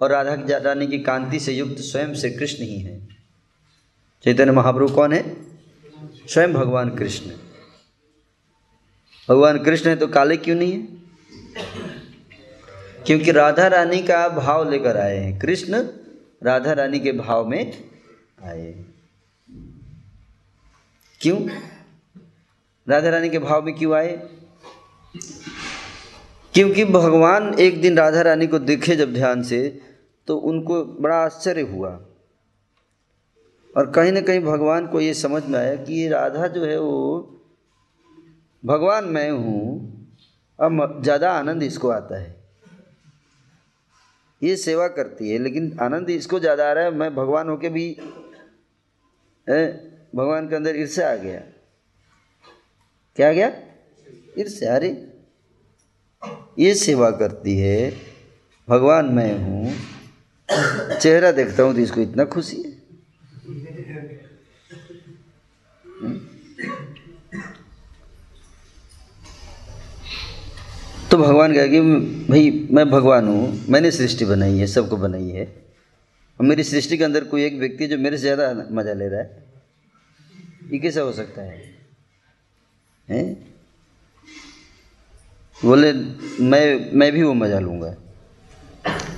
[0.00, 3.16] और राधा रानी की कांति से युक्त स्वयं श्री कृष्ण ही हैं।
[4.24, 5.36] चैतन्य महाप्रभु कौन है?
[6.28, 7.30] स्वयं भगवान कृष्ण।
[9.28, 10.82] भगवान कृष्ण है तो काले क्यों नहीं है?
[13.06, 15.88] क्योंकि राधा रानी का भाव लेकर आए हैं। कृष्ण
[16.42, 17.90] राधा रानी के भाव में
[18.44, 18.84] आए
[21.20, 21.48] क्यों?
[22.88, 24.28] राधा रानी के भाव में क्यों आए?
[26.54, 29.68] क्योंकि भगवान एक दिन राधा रानी को देखे जब ध्यान से
[30.28, 31.90] तो उनको बड़ा आश्चर्य हुआ।
[33.74, 36.78] और कहीं ना कहीं भगवान को ये समझ में आया कि ये राधा जो है
[36.78, 37.40] वो,
[38.62, 40.16] भगवान मैं हूँ,
[40.58, 42.38] अब ज़्यादा आनंद इसको आता है।
[44.42, 47.90] ये सेवा करती है, लेकिन आनंद इसको ज़्यादा आ रहा है, मैं भगवान होके भी
[50.12, 51.40] भगवान के अंदर ईर्ष्या आ गया।
[53.16, 53.52] क्या आ गया?
[54.38, 54.90] ईर्ष्या, अरे
[56.58, 57.92] ये सेवा करती है।
[58.68, 59.74] भगवान मैं हूँ।
[61.00, 62.70] चेहरा देखता हूँ तो इसको इतना खुशी है।
[71.10, 75.44] तो भगवान कहा कि भाई, मैं भगवान हूँ। मैंने सृष्टि बनाई है, सबको बनाई है।
[76.40, 79.20] और मेरी सृष्टि के अंदर कोई एक व्यक्ति जो मेरे से ज़्यादा मज़ा ले रहा
[79.20, 79.44] है?
[80.72, 81.74] ये कैसा हो सकता है?
[83.08, 83.49] हैं?
[85.64, 85.92] बोले,
[86.44, 87.96] मैं मैं भी वो मज़ा लूँगा।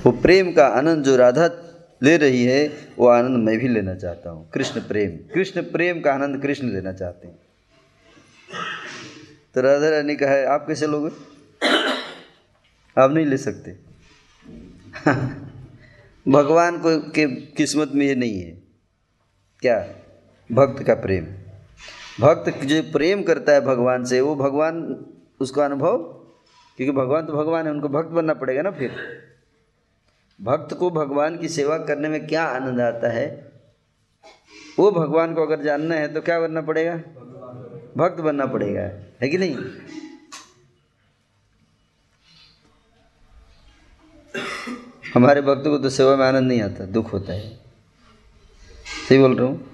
[0.05, 1.49] वो प्रेम का आनंद जो राधा
[2.03, 6.13] ले रही है, वो आनंद मैं भी लेना चाहता हूँ। कृष्ण प्रेम कृष्ण प्रेम का
[6.13, 7.39] आनंद कृष्ण लेना चाहते हैं।
[9.55, 11.09] तो राधा रानी कहा है आप कैसे लोगे?
[13.01, 13.77] आप नहीं ले सकते।
[16.31, 18.63] भगवान को के किस्मत में ये नहीं है।
[19.59, 19.87] क्या?
[20.51, 21.25] भक्त का प्रेम।
[22.19, 25.05] भक्त जो प्रेम करता है भगवान से, वो भगवान,
[25.39, 26.22] उसका अनुभव
[26.77, 28.91] क्योंकि भगवान तो भगवान है, उनको भक्त बनना पड़ेगा ना फिर।
[30.41, 33.51] भक्त को भगवान की सेवा करने में क्या आनंद आता है?
[34.79, 36.95] वो भगवान को अगर जानना है तो क्या बनना पड़ेगा?
[37.97, 38.81] भक्त बनना पड़ेगा,
[39.21, 39.57] है कि नहीं?
[45.13, 47.59] हमारे भक्तों को तो सेवा में आनंद नहीं आता, दुख होता है।
[49.09, 49.69] सही बोल रहा हूँ?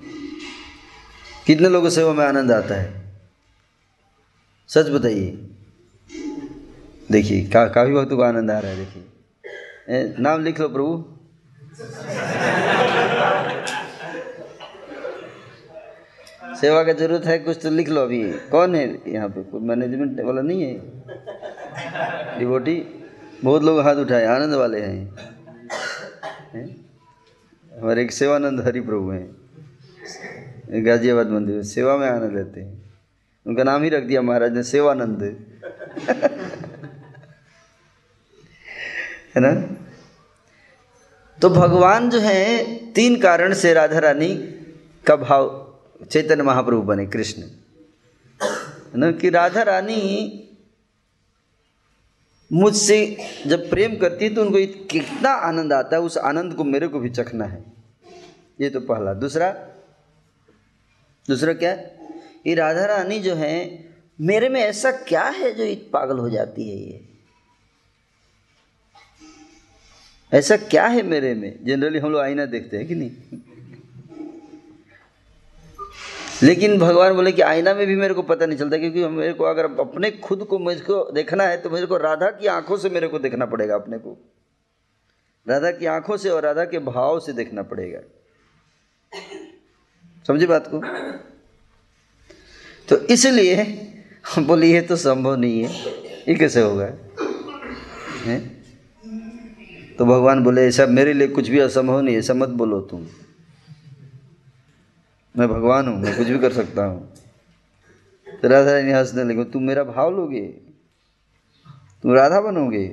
[1.48, 3.16] कितने लोगों को सेवा में आनंद आता है?
[4.70, 5.50] सच बताइए।
[7.12, 11.04] देखिए, का, काफ़ी भक्तों को आनंद आ रहा है, देखिए। नाम लिख लो प्रभु।
[16.56, 19.44] सेवा का ज़रूरत है, कुछ तो लिख लो अभी। कौन है यहाँ पे?
[19.44, 20.82] कोई मैनेजमेंट वाला नहीं है?
[22.40, 23.06] डिवोटी
[23.44, 25.16] बहुत लोग हाथ उठाए, आनंद वाले हैं।
[27.80, 32.92] हमारे एक सेवानंद हरि प्रभु हैं। गाजियाबाद मंदिर सेवा में आनंद लेते हैं।
[33.48, 35.46] उनका नाम ही रख दिया महाराज ने, सेवानंद।
[39.36, 39.76] है ना?
[41.42, 44.36] तो भगवान जो है, तीन कारण से राधा रानी
[45.08, 45.70] का भाव
[46.12, 49.12] चैतन्य महाप्रभु बने, कृष्ण। है ना?
[49.12, 50.46] कि राधा रानी
[52.54, 56.88] मुझसे जब प्रेम करती है तो उनको कितना आनंद आता है, उस आनंद को मेरे
[56.88, 57.66] को भी चखना है।
[58.62, 59.50] ये तो पहला। दूसरा?
[61.28, 61.72] दूसरा क्या?
[62.48, 63.86] ये राधा रानी जो है,
[64.22, 67.09] मेरे में ऐसा क्या है जो पागल हो जाती है ये?
[70.34, 71.66] ऐसा क्या है मेरे में?
[71.66, 73.12] जनरली हम लोग आईना देखते हैं कि नहीं?
[76.44, 79.44] लेकिन भगवान बोले कि आईना में भी मेरे को पता नहीं चलता क्योंकि मेरे को
[79.44, 83.08] अगर अपने खुद को मुझको देखना है तो मेरे को राधा की आँखों से मेरे
[83.08, 84.18] को देखना पड़ेगा अपने को।
[85.50, 88.00] राधा की आँखों से और राधा के भाव से देखना पड़ेगा।
[90.28, 90.82] समझे बात को?
[92.90, 93.64] तो इसलिए
[94.40, 95.90] बोली तो संभव नहीं है।
[96.30, 96.94] ये कैसे होगा?
[98.26, 98.59] है?
[100.00, 103.08] तो भगवान बोले, ऐसा मेरे लिए कुछ भी असंभव नहीं, ऐसा मत बोलो तुम।
[105.38, 107.14] मैं भगवान हूँ, मैं कुछ भी कर सकता हूँ।
[108.42, 110.42] तो राधा रानी हंसने लगे, तुम मेरा भाव लोगे?
[112.04, 112.88] तुम राधा बनोगे?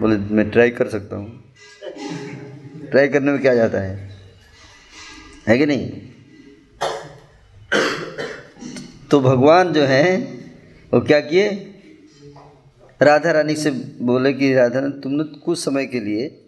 [0.00, 1.54] बोले, मैं ट्राई कर सकता हूँ।
[2.90, 4.10] ट्राई करने में क्या जाता है?
[5.48, 5.92] है कि नहीं?
[9.10, 10.16] तो भगवान जो है,
[10.94, 11.72] वो क्या किए?
[13.02, 13.70] राधा रानी से
[14.00, 16.42] बोले कि राधा रानी तुमने कुछ समय के लिए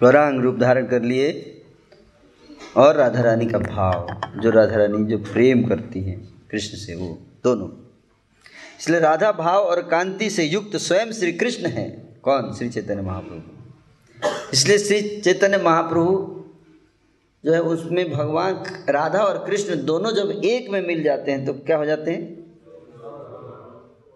[0.02, 1.62] गौरांग रूप धारण कर लिए
[2.76, 7.18] और राधा रानी का भाव, जो राधा रानी जो प्रेम करती हैं, कृष्ण से, वो
[7.44, 7.68] दोनों।
[8.80, 12.54] इसलिए राधा भाव और कांति से युक्त स्वयं श्री कृष्ण है। कौन?
[12.54, 13.62] श्री चैतन्य महाप्रभु।
[14.52, 16.44] इसलिए श्री चैतन्य महाप्रभु
[17.44, 18.54] जो है, उसमें भगवान
[18.88, 22.22] राधा और कृष्ण दोनों जब एक में मिल जाते हैं तो क्या हो जाते हैं?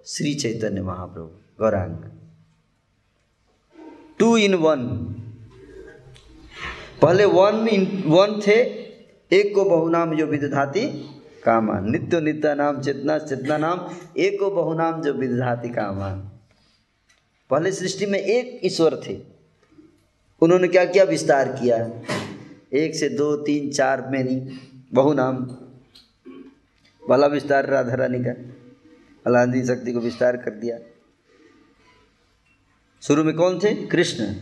[0.06, 1.28] Shri Chaitanya Mahaprabhu,
[1.60, 1.96] Gaurang.
[4.18, 5.12] Two in one
[7.02, 7.54] पहले वन
[8.06, 8.52] वन थे,
[9.32, 10.88] एक को बहुनाम जो विदधाती
[11.44, 16.08] कामा। नित्य नित्य नाम, चेतना चेतना नाम, एक को बहुनाम जो विदधाती कामा।
[17.50, 19.20] पहले सृष्टि में एक ईश्वर थे।
[20.40, 21.04] उन्होंने क्या किया?
[21.04, 22.02] विस्तार किया।
[22.72, 24.58] एक से दो, तीन, चार में नहीं
[24.92, 25.34] बहुनाम।
[27.08, 28.30] भला विस्तार राधा रानी का।
[29.26, 30.78] अलादी शक्ति को विस्तार कर दिया।
[33.02, 33.86] शुरू में कौन थे?
[33.86, 34.34] कृष्ण।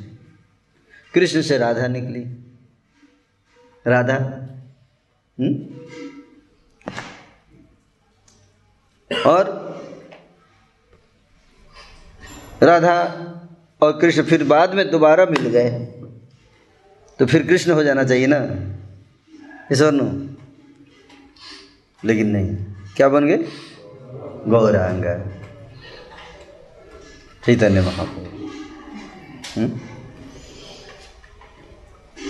[1.15, 2.44] कृष्ण से राधा निकली।
[3.87, 5.47] राधा। हुँ?
[5.47, 5.75] हम्म?
[9.27, 9.65] और
[12.63, 13.05] राधा
[13.83, 15.71] और कृष्ण फिर बाद में दोबारा मिल गए।
[17.19, 18.37] तो फिर कृष्ण हो जाना चाहिए ना?
[19.73, 20.35] ईश्वर नो।
[22.05, 22.57] लेकिन नहीं।
[22.97, 23.49] क्या बन गए?
[24.49, 25.05] गौरांग।
[27.47, 28.47] चैतन्य महाप्रभु।
[29.61, 29.81] हम्म?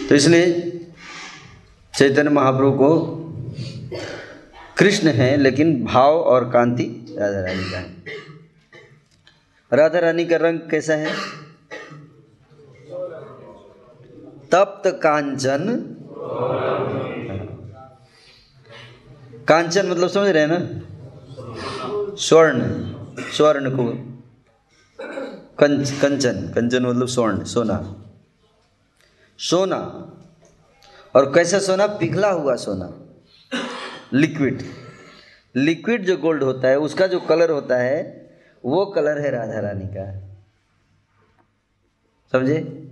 [0.09, 0.71] तो इसलिए
[1.97, 3.01] चैतन्य महाप्रभु को
[4.79, 7.97] कृष्ण है, लेकिन भाव और कांति राधा रानी का है।
[9.73, 11.12] राधा रानी का रंग कैसा है?
[14.53, 15.79] तप्त कांचन।
[19.49, 20.81] कांचन मतलब समझ रहे हैं ना?
[22.16, 22.62] स्वर्ण
[23.33, 23.87] स्वर्ण को।
[25.59, 28.05] कंच, कंचन कंचन मतलब स्वर्ण, सोना।
[29.39, 30.11] सोना।
[31.16, 31.86] और कैसा सोना?
[31.86, 33.01] पिघला हुआ सोना।
[34.12, 34.62] लिक्विड
[35.57, 38.31] लिक्विड जो गोल्ड होता है, उसका जो कलर होता है,
[38.65, 40.20] वो कलर है राधा रानी का।
[42.32, 42.89] समझे?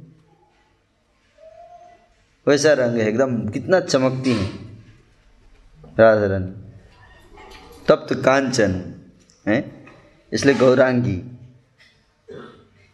[2.46, 4.46] वैसा रंग है, एकदम कितना चमकती है।
[5.98, 6.72] राधा रानी।
[7.88, 8.94] तप्त कांचन,
[9.48, 9.86] है?
[10.32, 11.22] इसलिए गौरांगी।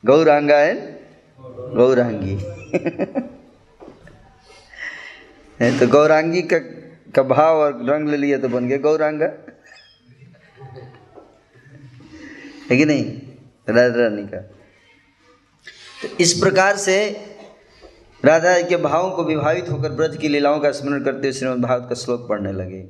[0.07, 1.01] गौरांगा है?
[1.75, 2.39] गौरांगी।
[5.61, 6.59] है तो गौरांगी का
[7.15, 9.27] का भाव और रंग ले लिया तो बन गया गौरांगा।
[12.71, 13.21] है कि नहीं?
[13.69, 14.41] राधा रानी का।
[16.03, 17.11] तो इस प्रकार से
[18.25, 21.89] राधा के भावों को विभावित होकर ब्रज की लीलाओं का स्मरण करते हुए श्रीमद् भागवत
[21.89, 22.81] का श्लोक पढ़ने लगे।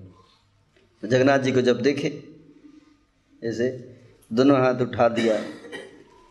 [1.03, 2.23] तो जगन्नाथ जी को जब देखे,
[3.45, 3.97] ऐसे
[4.33, 5.35] दोनों हाथ उठा दिया,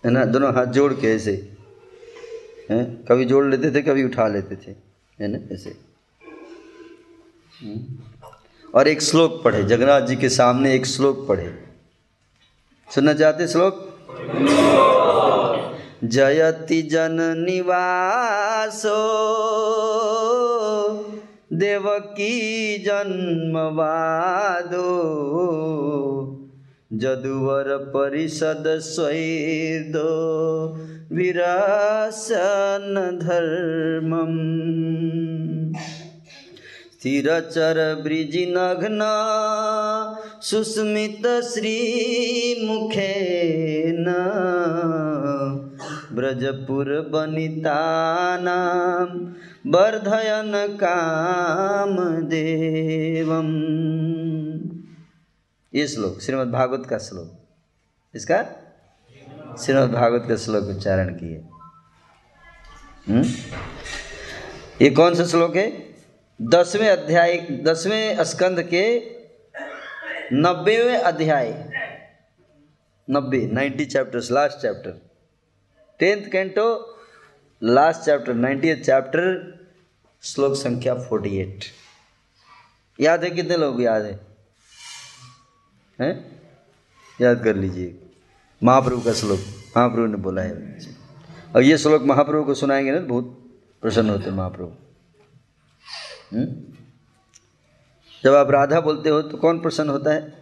[0.05, 0.25] है ना?
[0.25, 1.55] दोनों हाथ जोड़ के ऐसे,
[2.71, 3.05] हैं?
[3.05, 4.71] कभी जोड़ लेते थे, कभी उठा लेते थे,
[5.21, 5.53] है ना?
[5.55, 5.86] ऐसे।
[8.75, 11.63] और एक श्लोक पढ़े, जगन्नाथ जी के सामने एक श्लोक पढ़े।
[12.95, 13.93] सुनना चाहते श्लोक?
[16.03, 18.97] जयति जन निवासो,
[21.53, 24.87] देवकी जन्मवादो,
[26.93, 30.15] जदुवर परिषद स्वैदो,
[31.15, 34.57] विरासन धर्मम।
[37.07, 38.99] स्थिरचर ब्रिजिनघ्न,
[40.41, 44.05] सुस्मित श्रीमुखेन।
[46.11, 49.31] ब्रजपुर बनितानां
[49.71, 54.69] वर्धयन काम कामदेवम्।
[55.75, 57.33] ये श्लोक श्रीमद् भागवत का श्लोक।
[58.15, 58.45] इसका
[59.65, 61.43] श्रीमद् भागवत का श्लोक उच्चारण किए।
[63.09, 63.25] हम्म?
[64.81, 65.86] ये कौन सा श्लोक है?
[66.41, 68.99] दसवें अध्याय, दसवें स्कंद के
[70.33, 71.69] नब्बेवें अध्याय।
[73.09, 75.01] नब्बे, ninety chapters last chapter
[75.99, 76.99] tenth canto
[77.63, 79.57] last chapter ninety chapter
[80.21, 81.65] श्लोक संख्या फोर्टी एट
[82.99, 84.19] याद है कितने लोग याद है?
[86.01, 86.41] हैं?
[87.21, 87.99] याद कर लीजिए।
[88.63, 89.39] महाप्रभु का श्लोक,
[89.77, 90.79] महाप्रभु ने बोला है।
[91.55, 93.51] और ये श्लोक महाप्रभु को सुनाएँगे ना तो बहुत
[93.81, 94.86] प्रसन्न होते महाप्रभु।
[96.33, 96.73] हम्म?
[98.23, 100.33] जब आप राधा बोलते हो तो कौन प्रसन्न होता है?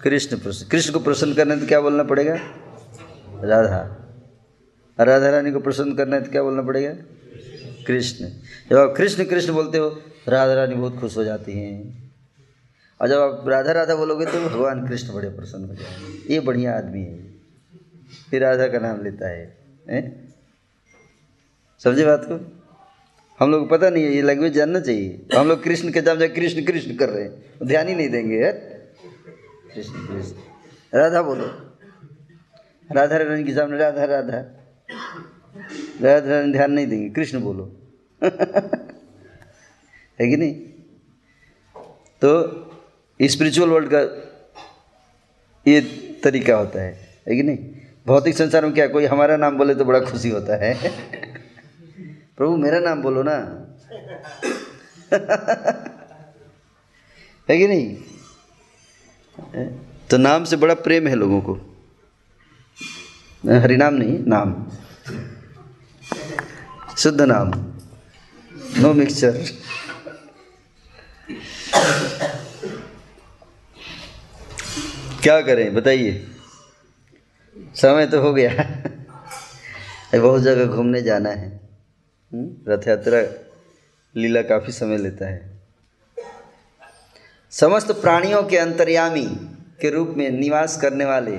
[0.00, 2.34] कृष्ण प्रसन्न। कृष्ण को प्रसन्न करने तो क्या बोलना पड़ेगा?
[3.44, 3.94] राधा।
[5.04, 6.94] राधा रानी को प्रसन्न करना है तो क्या बोलना पड़ेगा?
[7.86, 8.28] कृष्ण।
[8.70, 12.08] जब आप कृष्ण कृष्ण बोलते हो राधा रानी बहुत खुश हो जाती हैं।
[13.00, 16.78] और जब आप राधा राधा बोलोगे तो भगवान कृष्ण बड़े प्रसन्न हो जाएँगे। ये बढ़िया
[16.78, 17.32] आदमी है।
[18.30, 19.58] फिर राधा का नाम लेता है,
[19.90, 20.28] है?
[21.84, 22.57] समझे बात को?
[23.40, 26.64] हम लोग पता नहीं है, ये लैंग्वेज जानना चाहिए। हम लोग कृष्ण के नाम कृष्ण
[26.64, 28.52] कृष्ण कर रहे हैं। ध्यान ही नहीं देंगे यार
[29.74, 30.36] कृष्ण कृष्ण।
[30.98, 31.46] राधा बोलो।
[32.92, 34.38] राधा रानी के सामने राधा राधा।
[36.02, 37.76] राधा रानी ध्यान नहीं देंगे, कृष्ण बोलो।
[40.20, 40.54] है कि नहीं?
[42.24, 42.64] तो
[43.22, 44.00] स्पिरिचुअल वर्ल्ड का
[45.70, 45.80] ये
[46.24, 47.58] तरीका होता है है कि नहीं?
[48.06, 50.92] भौतिक संसार में क्या, कोई हमारा नाम बोले तो बड़ा खुशी होता है।
[52.38, 53.36] प्रभु, मेरा नाम बोलो ना।
[57.50, 57.96] है कि नहीं?
[60.10, 61.54] तो नाम से बड़ा प्रेम है लोगों को।
[63.60, 64.66] हरिनाम नहीं, नाम।
[66.98, 67.50] शुद्ध नाम।
[68.82, 69.44] नो मिक्सचर
[75.22, 76.26] क्या करें, बताइए।
[77.74, 78.50] समय तो हो गया।
[80.20, 81.67] बहुत जगह घूमने जाना है?
[82.34, 83.20] रथ यात्रा
[84.16, 85.60] लीला काफ़ी समय लेता है।
[87.50, 89.26] समस्त प्राणियों के अंतर्यामी
[89.80, 91.36] के रूप में निवास करने वाले,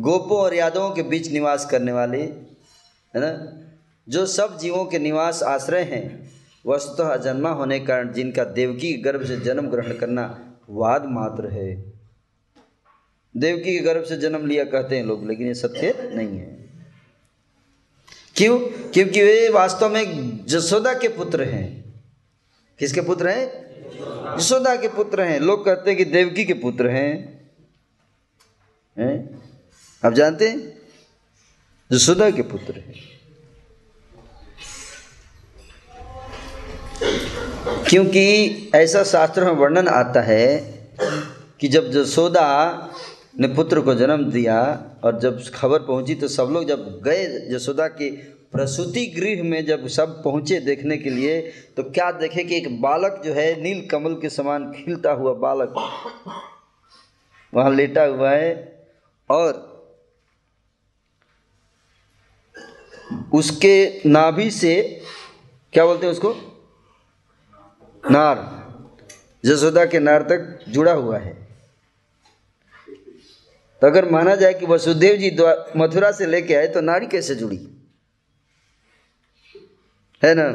[0.00, 3.62] गोपों और यादवों के बीच निवास करने वाले, है ना?
[4.08, 6.30] जो सब जीवों के निवास आश्रय हैं,
[6.66, 11.46] वस्तुतः अजन्मा होने के कारण जिनका देवकी के गर्भ से जन्म ग्रहण करना वाद मात्र
[11.46, 11.92] है।
[13.36, 16.59] देवकी के गर्भ से जन्म लिया कहते हैं लोग, लेकिन ये सत्य नहीं है।
[18.40, 18.58] क्यों?
[18.92, 21.94] क्योंकि वे वास्तव में जसोदा के पुत्र हैं।
[22.78, 23.70] किसके पुत्र हैं?
[24.38, 27.40] जसोदा के पुत्र हैं। लोग कहते हैं कि देवकी के पुत्र हैं।
[28.98, 29.42] हैं?
[30.04, 30.78] आप जानते हैं?
[31.92, 32.94] जसोदा के पुत्र हैं।
[37.88, 40.58] क्योंकि ऐसा शास्त्र में वर्णन आता है
[41.60, 42.70] कि जब जसोदा
[43.34, 44.60] ने पुत्र को जन्म दिया
[45.04, 47.24] और जब खबर पहुँची तो सब लोग जब गए
[47.54, 48.10] यशोदा के
[48.52, 51.40] प्रसूति गृह में जब सब पहुँचे देखने के लिए
[51.76, 55.74] तो क्या देखे कि एक बालक जो है, नील कमल के समान खिलता हुआ बालक
[57.54, 58.84] वहाँ लेटा हुआ है
[59.30, 59.68] और
[63.34, 65.02] उसके नाभि से,
[65.72, 66.34] क्या बोलते हैं उसको?
[68.10, 68.38] नार
[69.44, 71.39] जसोदा के नार तक जुड़ा हुआ है।
[73.80, 75.30] तो अगर माना जाए कि वसुदेव जी
[75.76, 77.56] मथुरा से लेके आए तो नारी कैसे जुड़ी?
[80.22, 80.48] है ना?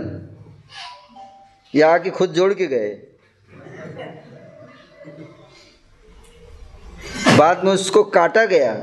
[1.75, 2.89] या आके खुद जोड़ के गए।
[7.37, 8.73] बाद में उसको काटा गया।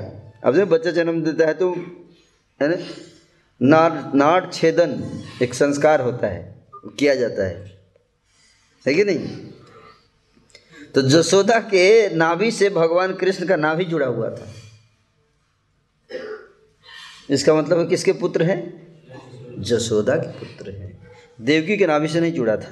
[0.44, 1.72] अब जब बच्चा जन्म देता है तो
[2.60, 2.76] है ना?
[3.62, 6.54] नाट नाट छेदन एक संस्कार होता है,
[6.98, 7.78] किया जाता है।
[8.86, 9.26] है कि नहीं?
[10.94, 14.52] तो जसोदा के नाभि से भगवान कृष्ण का नाभि जुड़ा हुआ था।
[17.30, 18.82] इसका मतलब है किसके पुत्र हैं?
[19.58, 21.08] जसोदा के पुत्र हैं।
[21.40, 22.70] देवकी के नाभि से नहीं जुड़ा था।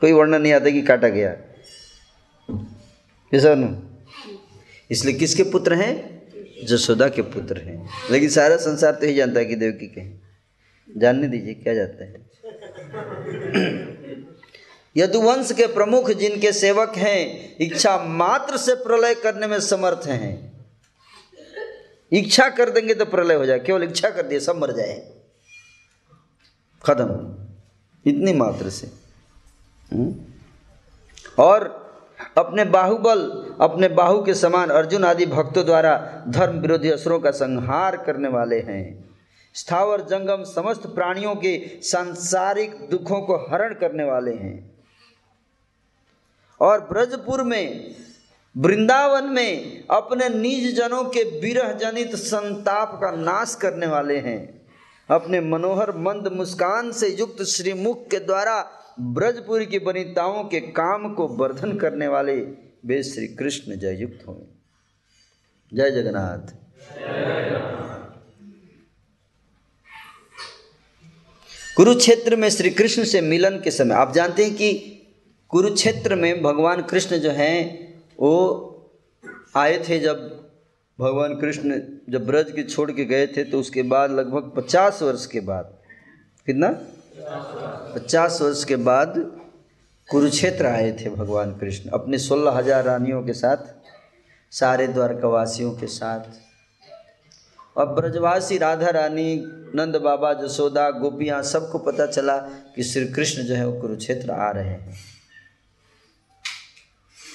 [0.00, 1.36] कोई वर्णन नहीं आता कि काटा गया।
[3.34, 3.82] ऐसा
[4.90, 6.22] इसलिए किसके पुत्र हैं?
[6.64, 10.20] जसोदा के पुत्र हैं। लेकिन सारा संसार तो ही जानता है कि देवकी के
[11.00, 12.30] जानने दीजिए, क्या जाता है?
[14.96, 20.52] यदुवंश के प्रमुख जिनके सेवक हैं, इच्छा मात्र से प्रलय करने में समर्थ हैं।
[22.12, 25.12] इच्छा कर देंगे तो प्रलय हो जाए, केवल इच्छा कर दिए, सब मर जाए।
[26.84, 27.36] खत्म।
[28.10, 28.86] इतनी मात्र से।
[29.92, 30.14] हम्म?
[31.38, 31.80] और
[32.38, 37.96] अपने बाहुबल, अपने बाहु के समान अर्जुन आदि भक्तों द्वारा धर्म विरोधी असुरों का संहार
[37.96, 39.10] करने वाले हैं।
[39.54, 44.69] स्थावर, जंगम, समस्त प्राणियों के सांसारिक दुखों को हरण करने वाले हैं।
[46.60, 47.94] और ब्रजपुर में,
[48.56, 54.60] वृंदावन में अपने निज जनों के विरह जनित संताप का नाश करने वाले हैं।
[55.10, 58.70] अपने मनोहर, मंद मुस्कान से युक्त श्रीमुख के द्वारा
[59.00, 62.36] ब्रजपुर की वनिताओं के काम को वर्धन करने वाले
[62.86, 64.46] वे श्री कृष्ण जय युक्त हो।
[65.74, 66.54] जय जगन्नाथ।
[71.76, 74.96] कुरुक्षेत्र में श्री कृष्ण से मिलन के समय, आप जानते हैं कि
[75.52, 77.56] कुरुक्षेत्र में भगवान कृष्ण जो हैं,
[78.18, 78.34] वो
[79.56, 80.18] आए थे जब
[80.98, 85.26] भगवान कृष्ण जब ब्रज के छोड़ के गए थे तो उसके बाद लगभग पचास वर्ष
[85.26, 85.72] के बाद,
[86.46, 86.68] कितना?
[87.94, 89.14] पचास वर्ष के बाद
[90.08, 93.56] कुरुक्षेत्र आए थे भगवान कृष्ण, अपने सोलह हज़ार रानियों के साथ,
[94.52, 96.38] सारे द्वारकावासियों के साथ।
[97.76, 99.34] और ब्रजवासी राधा रानी,
[99.74, 102.36] नंद बाबा, जसोदा, गोपियाँ, सबको पता चला
[102.76, 104.94] कि श्री कृष्ण जो है वो कुरुक्षेत्र आ रहे हैं।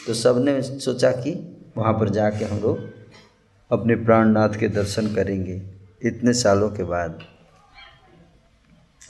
[0.07, 2.90] तो सबने सोचा कि वहाँ पर जाके हम लोग
[3.72, 5.61] अपने प्राणनाथ के दर्शन करेंगे
[6.03, 7.23] इतने सालों के बाद।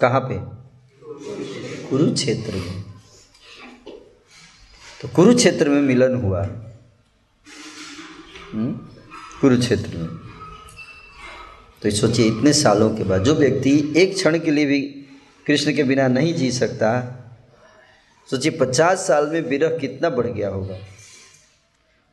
[0.01, 0.65] कहाँ पे?
[1.89, 2.83] कुरुक्षेत्र में।
[5.01, 6.43] तो कुरुक्षेत्र में मिलन हुआ।
[8.53, 8.71] हम्म?
[9.41, 10.07] कुरुक्षेत्र में।
[11.81, 14.81] तो सोचिए, इतने सालों के बाद, जो व्यक्ति एक क्षण के लिए भी
[15.47, 17.11] कृष्ण के बिना नहीं जी सकता
[18.29, 20.79] सोचिए, पचास साल में विरह कितना बढ़ गया होगा।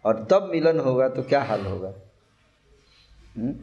[0.05, 1.89] और तब मिलन होगा तो क्या हाल होगा?
[1.89, 3.47] हुँ?
[3.47, 3.55] हम्म?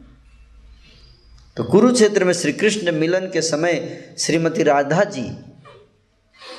[1.56, 5.38] तो कुरुक्षेत्र में श्री कृष्ण मिलन के समय श्रीमती राधा जी,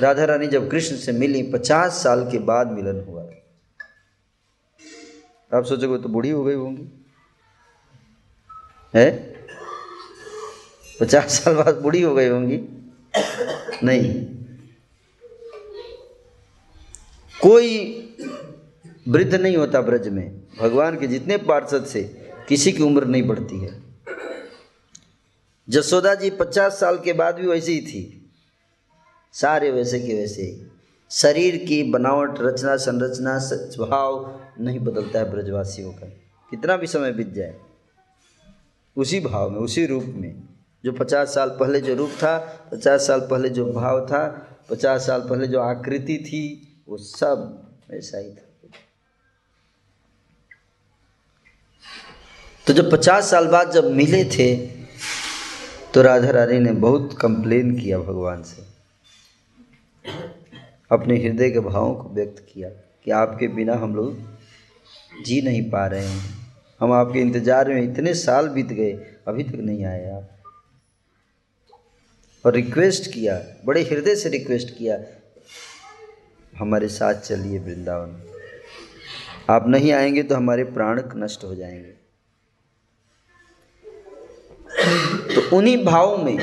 [0.01, 3.23] राधा रानी जब कृष्ण से मिली, पचास साल के बाद मिलन हुआ।
[5.53, 7.05] आप सोचोगे तो बूढ़ी हो गई होंगी।
[8.95, 9.33] है?
[10.99, 12.91] पचास साल बाद बूढ़ी हो गई होंगी।
[13.83, 14.40] नहीं।
[17.43, 17.69] कोई
[19.07, 22.03] वृद्ध नहीं होता ब्रज में। भगवान के जितने पार्षद से
[22.49, 23.83] किसी की उम्र नहीं बढ़ती है।
[25.69, 28.31] जसोदा जी पचास साल के बाद भी वैसे ही थी।
[29.33, 30.71] सारे वैसे के वैसे। ही
[31.11, 36.05] शरीर की बनावट, रचना, संरचना स्वभाव नहीं बदलता है ब्रजवासियों का।
[36.51, 37.55] कितना भी समय बीत जाए,
[38.97, 40.43] उसी भाव में, उसी रूप में।
[40.85, 42.37] जो पचास साल पहले जो रूप था,
[42.71, 48.17] पचास साल पहले जो भाव था, पचास साल पहले जो आकृति थी वो सब ऐसा
[48.17, 48.47] ही था।
[52.67, 54.55] तो जब पचास साल बाद जब मिले थे
[55.93, 58.65] तो राधा रानी ने बहुत कंप्लेन किया भगवान से।
[60.91, 65.85] अपने हृदय के भावों को व्यक्त किया कि आपके बिना हम लोग जी नहीं पा
[65.87, 66.21] रहे हैं।
[66.81, 68.91] हम आपके इंतज़ार में इतने साल बीत गए,
[69.27, 70.29] अभी तक नहीं आए आप।
[72.45, 74.97] और रिक्वेस्ट किया, बड़े हृदय से रिक्वेस्ट किया
[76.61, 78.21] हमारे साथ चलिए वृंदावन।
[79.49, 82.01] आप नहीं आएँगे तो हमारे प्राण नष्ट हो जाएँगे।
[85.35, 86.39] तो उन्हीं भाव में,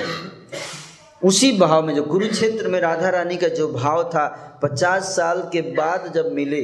[1.24, 5.60] उसी भाव में जो कुरुक्षेत्र में राधा रानी का जो भाव था, पचास साल के
[5.60, 6.62] बाद जब मिले,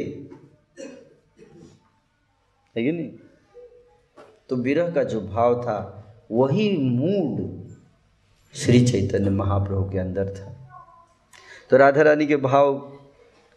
[2.77, 3.13] है नहीं?
[4.49, 7.65] तो विरह का जो भाव था, वही मूड
[8.55, 10.71] श्री चैतन्य महाप्रभु के अंदर था।
[11.71, 12.94] तो राधा रानी के भाव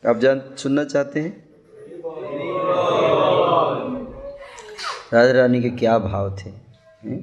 [0.03, 1.45] आप जान सुनना चाहते हैं
[5.13, 7.19] राधा रानी के क्या भाव थे हैं?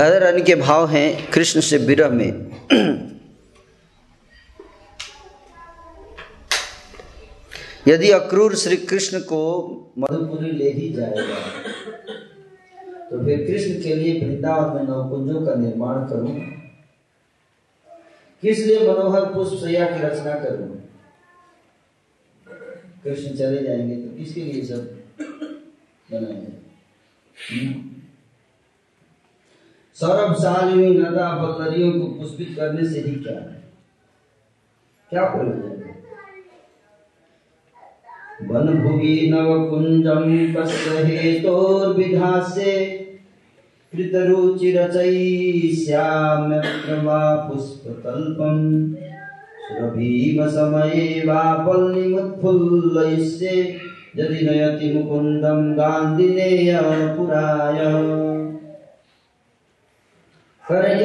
[0.00, 2.28] राधा रानी के भाव हैं, कृष्ण से विरह में।
[7.88, 9.40] यदि अक्रूर श्री कृष्ण को
[9.98, 11.34] मधुपुरी ले ही जाएगा
[13.10, 16.34] तो फिर कृष्ण के लिए वृंदावन में नवकुंजों का निर्माण करूँ।
[18.42, 20.70] किस लिए मनोहर पुष्प सैया की रचना करूँ?
[23.04, 24.82] कृष्ण चले जाएँगे तो किसके लिए सब
[26.08, 26.58] बनाएँगे?
[30.02, 30.34] हम्म?
[30.34, 33.58] सौरभशाली नदा बल्लरियों को पुष्पित करने से ही क्या है
[35.12, 35.98] क्या प्रयोजन है
[38.42, 42.74] वन भुवि नव कुंजम कस्य हेतोर्विधासे
[43.92, 46.60] कृतरुचि रचयिष्याम्य
[47.04, 48.64] वा पुष्पकल्पम्
[49.62, 53.56] सुरभीम समये वा पल्लिमुत्फुल्लयिष्ये
[54.16, 56.78] यदि नयति मुकुन्दं गान्धिनेय
[57.16, 57.80] पुराय
[60.70, 61.00] कहें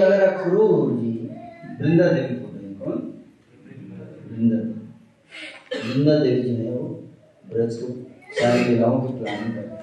[9.27, 9.75] हैं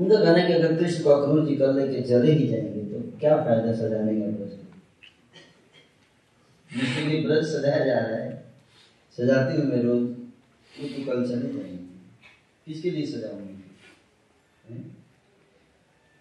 [0.00, 0.18] उनका
[0.54, 1.10] अगर कृष्ण को
[1.46, 4.50] जी कर लेके चले ही जाएँगे तो क्या फ़ायदा सजाने का ब्रज
[6.80, 8.44] जिसके लिए ब्रज सजाया जा रहा है।
[9.16, 10.02] सजाती हूँ मैं रोज।
[10.80, 11.76] वो तो कल चले जाएँगे।
[12.66, 13.52] किसके लिए सजाऊँगी?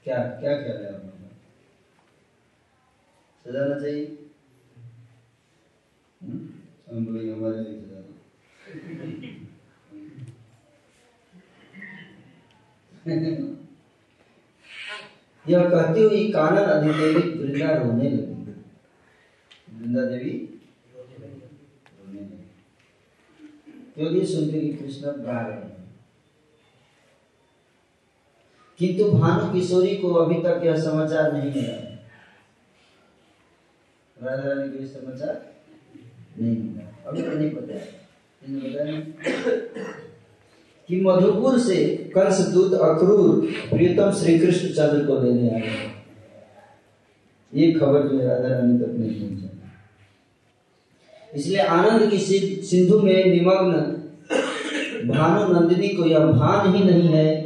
[0.04, 1.15] क्या क्या ख्याल है आप?
[3.46, 4.30] सजाना चाहिए।
[6.24, 6.50] हम्म?
[6.92, 8.16] हम बोलेंगे हमारे लिए सजा दो
[15.50, 18.54] यह कहती हुई कानन अधिदेवी वृंदा रोने लगी।
[19.80, 20.60] वृंदा देवी
[20.96, 22.52] रोने लगी।
[23.96, 25.96] क्यों ये सुनते कि कृष्ण गा रहे हैं?
[28.78, 31.95] किंतु भानु किशोरी को अभी तक यह समाचार नहीं मिला।
[34.26, 35.42] राधा रानी को ये समाचार
[36.42, 36.58] नहीं.
[36.58, 37.50] मिला अभी तो नहीं.
[37.50, 38.04] पता है
[38.86, 39.02] नहीं
[40.90, 41.76] कि मधुपुर से
[42.16, 45.94] कंस दूत अक्रूर प्रियतम श्री कृष्ण चंद्र को लेने आए हैं।
[47.54, 49.50] ये खबर जो है राधा रानी तक नहीं पहुँचा।
[51.34, 53.74] इसलिए आनंद की सिंधु में निमग्न
[55.08, 57.45] भानु नंदिनी को यह भान ही नहीं है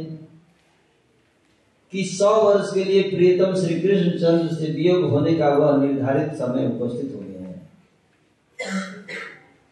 [1.92, 6.32] कि सौ वर्ष के लिए प्रियतम श्री कृष्ण चंद्र से वियोग होने का वह निर्धारित
[6.32, 7.68] समय उपस्थित हो गया है।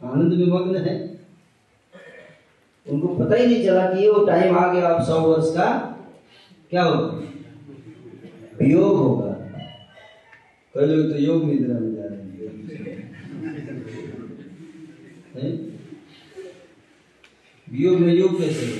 [0.04, 1.20] आनंद में मग्न है।
[2.88, 5.98] उनको पता ही नहीं चला कि ये वो टाइम आ गया, अब सौ वर्ष का
[6.70, 7.22] क्या होगा?
[8.60, 9.32] वियोग होगा।
[10.74, 12.38] कई लोग तो योग निद्रा में जा रहे हैं।
[15.36, 15.78] हैं?
[17.70, 18.77] वियोग में योग कैसे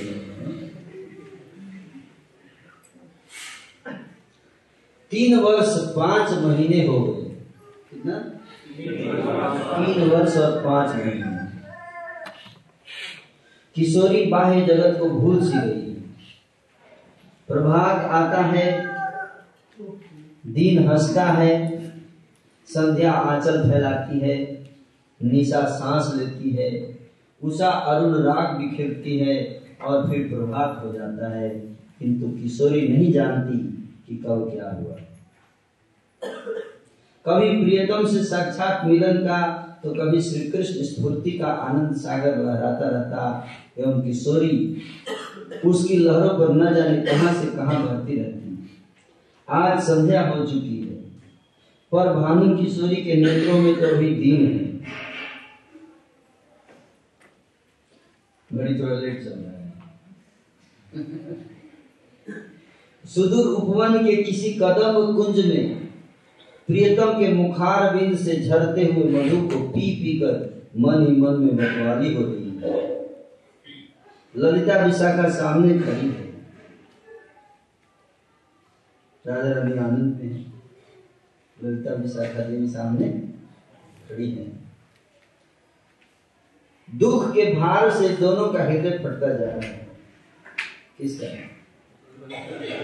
[5.19, 7.29] तीन वर्ष पाँच महीने हो गए।
[7.91, 8.19] कितना?
[9.85, 11.47] तीन वर्ष और पाँच महीने।
[13.75, 15.93] किशोरी बाह्य जगत को भूल सी गई
[17.47, 18.87] प्रभात आता है,
[20.47, 21.79] दिन हंसता है,
[22.67, 24.69] संध्या आंचल फैलाती है,
[25.23, 26.99] निशा सांस लेती है,
[27.43, 31.49] उषा अरुण राग बिखेरती है और फिर प्रभात हो जाता है।
[31.99, 33.57] किंतु किशोरी नहीं जानती
[34.07, 34.95] कि कब क्या हुआ।
[36.21, 39.39] कभी प्रियतम से साक्षात मिलन का
[39.83, 43.21] तो कभी श्री कृष्ण स्फूर्ति का आनंद सागर लहराता रहता
[43.77, 44.81] एवं किशोरी
[45.65, 48.37] उसकी लहरों पर न जाने कहाँ से कहाँ बहती रहती।
[49.47, 50.95] आज संध्या हो चुकी है
[51.91, 54.67] पर भानु किशोरी के नेत्रों में तो अभी दिन है।
[58.49, 59.73] घड़ी थोड़ा लेट चल रहा है।
[63.05, 65.88] सुदूर उपवन के किसी कदम कुंज में
[66.69, 70.33] प्रियतम के मुखार बिंद से झरते हुए मधु को पी पी कर
[70.77, 72.73] मन ही मन में बटवाली हो रही है।
[74.37, 76.27] ललिता विशाखा सामने खड़ी है।
[79.25, 80.45] राजा रानी आनंद में
[81.63, 83.09] ललिता विशाखा देवी सामने
[84.09, 84.47] खड़ी है।
[86.89, 89.87] दुख के भार से दोनों का हृदय फटता जा रहा है।
[90.97, 91.27] किसका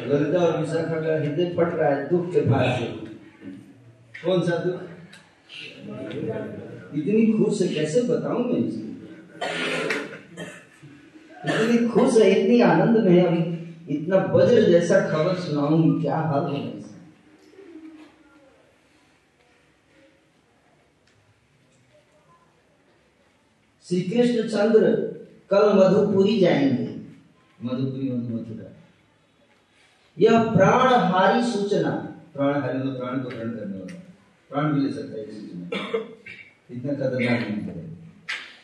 [0.08, 3.15] ललिता और विशाखा का हृदय फट रहा है दुख के भार से।
[4.24, 4.80] कौन सा दुख
[6.98, 8.84] इतनी खुश है कैसे बताऊँ मैं इसको
[11.46, 13.42] इतनी खुश है इतनी आनंद में अभी
[13.96, 16.64] इतना वज्र जैसा खबर सुनाऊँगी क्या हाल है?
[23.86, 24.92] श्री कृष्ण चंद्र
[25.50, 26.88] कल मधुपुरी जाएँगे।
[27.64, 28.72] मधुपुरी मधु मथुरा
[30.18, 31.92] यह प्राणहारी सूचना।
[32.34, 33.75] प्राणहारी मतलब प्राण को ग्रहण करने।
[34.50, 35.24] प्राण भी ले सकता है
[36.72, 37.86] इतना खतरनाक नहीं करेगा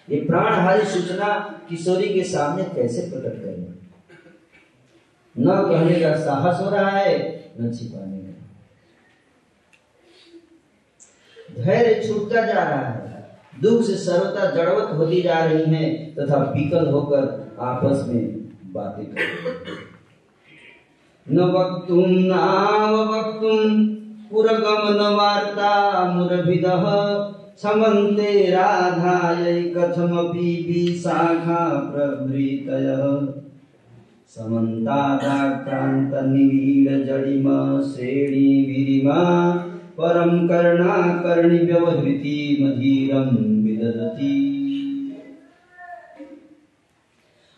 [0.10, 1.34] ये प्राणहारी सूचना
[1.70, 3.74] किशोरी के सामने कैसे प्रकट करेगा?
[5.36, 7.18] न कहने का साहस हो रहा है,
[7.62, 8.34] न छिपाने का।
[11.64, 16.88] धैर्य छूटता जा रहा है। दुख से सर्वता जड़वत होती जा रही है, तथा विकल
[16.88, 18.24] होकर आपस में
[18.74, 19.18] बातें कर
[21.28, 24.01] न वक्तुम नाव वक्तुम
[24.32, 26.86] पुरगमन वार्ता मुरभिदः।
[27.58, 33.28] समन्ते राधायै कथमपि विशाखा प्रभृतयः।
[42.62, 43.30] मधीरम
[43.64, 44.38] विदधति।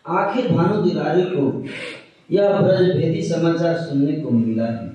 [0.08, 1.64] आखिर भानु दिलारी को
[2.32, 4.93] यह ब्रज भेदी समाचार सुनने को मिला ही।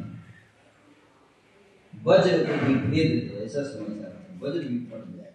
[2.09, 4.13] वज्र को भी भेद दे ऐसा समाचार
[4.43, 5.35] वज्र भी फट जाए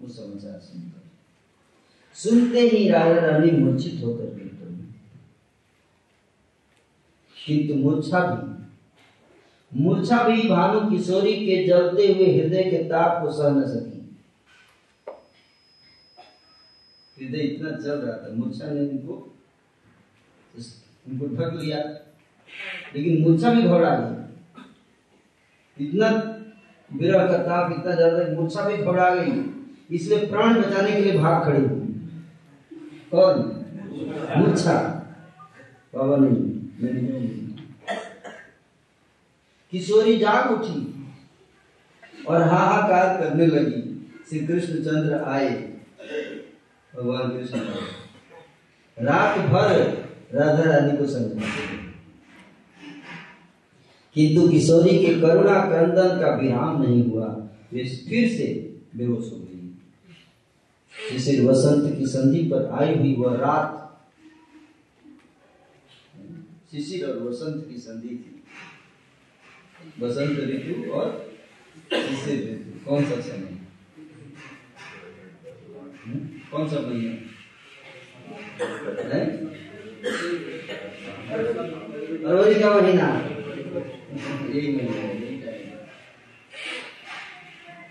[0.00, 1.04] वो समाचार सुनकर।
[2.14, 4.46] सुनते ही राजा रानी मूर्छित होकर गिर
[7.46, 8.46] किंतु मूर्छा भी।
[9.80, 14.16] मूर्छा भी भानु किशोरी के जलते हुए हृदय के ताप को सह न सकी।
[17.18, 19.36] हृदय इतना जल रहा था, मूर्छा ने उनको
[21.08, 21.78] उनको ढक लिया।
[22.96, 24.25] लेकिन मूर्छा भी घबरा गई।
[25.78, 26.08] इतना
[26.90, 29.32] विरह का ताप इतना ज़्यादा मूर्छा भी घबरा गई।
[29.96, 31.86] इसलिए प्राण बचाने के लिए भाग खड़ी हुई
[33.12, 33.34] कौन?
[34.36, 34.76] मूर्छा।
[35.94, 36.36] बाबा नहीं
[39.72, 40.78] किशोरी जाग उठी
[42.28, 43.82] और हाहाकार करने लगी।
[44.28, 45.50] श्री कृष्ण चंद्र आए।
[46.92, 47.58] भगवान कृष्ण
[48.96, 49.72] रात भर
[50.34, 51.85] राधा रानी को समझाते
[54.16, 59.74] किंतु किशोरी के करुणा क्रंदन का विराम नहीं हुआ। वे फिर से बेहोश हो गई।
[61.12, 63.82] जिसे वसंत की संधि पर आई हुई वह रात
[66.70, 68.42] शिशिर और वसंत की संधि थी।
[70.00, 71.32] बसंत ऋतु और
[71.92, 73.58] शिशिर ऋतु। कौन सा समय
[76.06, 76.18] हम्म?
[76.50, 77.26] कौन सा महीना
[82.26, 83.35] फरवरी का महीना।
[84.16, 85.14] यही महीना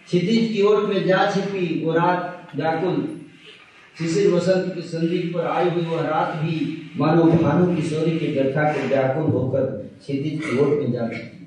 [0.08, 2.98] क्षितिज की ओर में जा छिपी वो रात व्याकुल।
[4.00, 6.56] शिशिर वसंत की संधि पर आई हुई वह रात भी
[6.98, 9.66] मानो भानु किशोरी के व्यथा के व्याकुल होकर
[10.02, 11.42] क्षितिज की ओर में जा छिपी।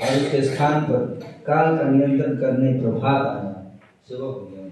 [0.00, 1.04] और उसके स्थान पर
[1.46, 3.78] काल का नियंत्रण करने प्रभात आया।
[4.08, 4.64] सुबह हो गया।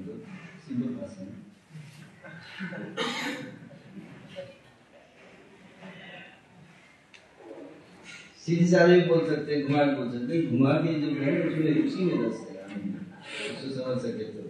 [8.47, 12.17] सीधी भी बोल सकते हैं घुमा बोल सकते घुमा के जो है उसमें उसी में
[12.27, 14.43] रस उसको समझ सके तो।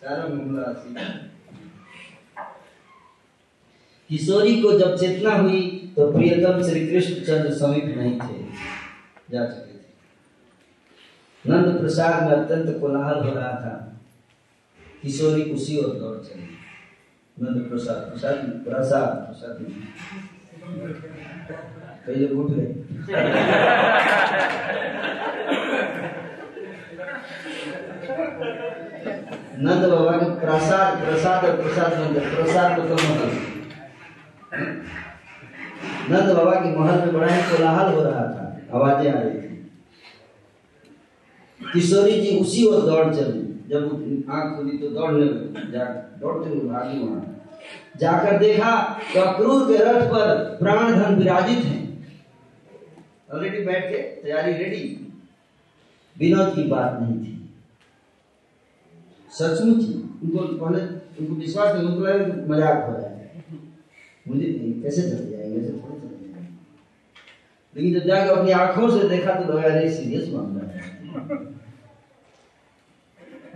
[0.00, 1.04] सारा मामला सीधा
[4.10, 8.38] किशोरी को जब चेतना हुई तो प्रियतम श्री कृष्ण चंद्र समीप नहीं थे।
[9.30, 9.84] जा चुके थे।
[11.44, 14.02] नंद प्रसाद में अत्यंत कोलाहल हो रहा था।
[15.02, 16.48] किशोरी उसी और दौड़ चली।
[17.36, 18.34] नंद प्रसाद प्रसाद
[18.64, 19.56] प्रसाद प्रसाद
[22.06, 22.68] कई लोग उठ गए।
[29.62, 33.30] नंद बाबा के प्रसाद प्रसाद और प्रसाद, नंद, प्रसाद मतलब महल
[36.10, 38.44] नंद बाबा के महल में बड़ा ही कोलाहल हो रहा था।
[38.74, 39.48] आवाज़ें आ रही थी।
[41.60, 43.82] किशोरी जी उसी ओर दौड़ चली। जब
[44.30, 45.26] आँख खुली तो दौड़ने
[45.72, 45.84] जा,
[46.20, 47.22] दौड़ते हुए भागी वहाँ।
[48.00, 48.72] जाकर देखा
[49.14, 51.79] तो अक्रूर के रथ पर प्राण धन विराजित है।
[53.30, 54.82] ऑलरेडी बैठ के तैयारी रेडी
[56.16, 57.36] विनोद की बात नहीं थी।
[59.32, 59.84] सचमुच
[60.22, 60.80] उनको पहले
[61.20, 63.08] उनको विश्वास नहीं, उनको लगा मज़ाक हो है।
[64.28, 64.46] मुझे
[64.82, 66.48] कैसे चल जाएँगे, ऐसे थोड़ी चल जाएँगे।
[67.76, 70.78] लेकिन जब जाकर अपनी आँखों से देखा तो लगा, अरे सीरियस मामला है।